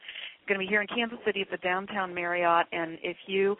Going 0.49 0.61
to 0.61 0.65
be 0.65 0.69
here 0.69 0.81
in 0.81 0.87
Kansas 0.87 1.19
City 1.25 1.41
at 1.41 1.51
the 1.51 1.57
downtown 1.57 2.15
Marriott, 2.15 2.67
and 2.71 2.99
if 3.03 3.17
you 3.27 3.57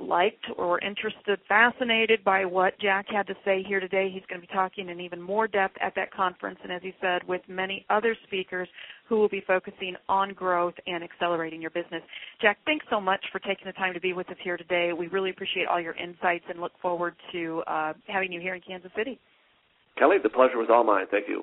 liked 0.00 0.44
or 0.56 0.68
were 0.68 0.80
interested, 0.80 1.40
fascinated 1.48 2.22
by 2.22 2.44
what 2.44 2.78
Jack 2.78 3.06
had 3.08 3.26
to 3.26 3.34
say 3.44 3.64
here 3.66 3.80
today. 3.80 4.10
He's 4.12 4.22
going 4.28 4.40
to 4.40 4.46
be 4.46 4.52
talking 4.52 4.88
in 4.90 5.00
even 5.00 5.20
more 5.20 5.48
depth 5.48 5.76
at 5.80 5.94
that 5.96 6.12
conference, 6.12 6.58
and 6.62 6.72
as 6.72 6.82
he 6.82 6.94
said, 7.00 7.22
with 7.26 7.40
many 7.48 7.84
other 7.90 8.16
speakers 8.26 8.68
who 9.08 9.16
will 9.16 9.28
be 9.28 9.42
focusing 9.46 9.96
on 10.08 10.34
growth 10.34 10.74
and 10.86 11.02
accelerating 11.02 11.60
your 11.60 11.70
business. 11.70 12.02
Jack, 12.40 12.58
thanks 12.64 12.86
so 12.90 13.00
much 13.00 13.24
for 13.32 13.40
taking 13.40 13.66
the 13.66 13.72
time 13.72 13.94
to 13.94 14.00
be 14.00 14.12
with 14.12 14.28
us 14.30 14.36
here 14.42 14.56
today. 14.56 14.92
We 14.96 15.08
really 15.08 15.30
appreciate 15.30 15.66
all 15.66 15.80
your 15.80 15.94
insights 15.94 16.44
and 16.48 16.60
look 16.60 16.72
forward 16.80 17.14
to 17.32 17.62
uh, 17.66 17.92
having 18.06 18.32
you 18.32 18.40
here 18.40 18.54
in 18.54 18.60
Kansas 18.60 18.92
City. 18.96 19.18
Kelly, 19.98 20.18
the 20.22 20.28
pleasure 20.28 20.58
was 20.58 20.68
all 20.70 20.84
mine. 20.84 21.06
Thank 21.10 21.26
you. 21.28 21.42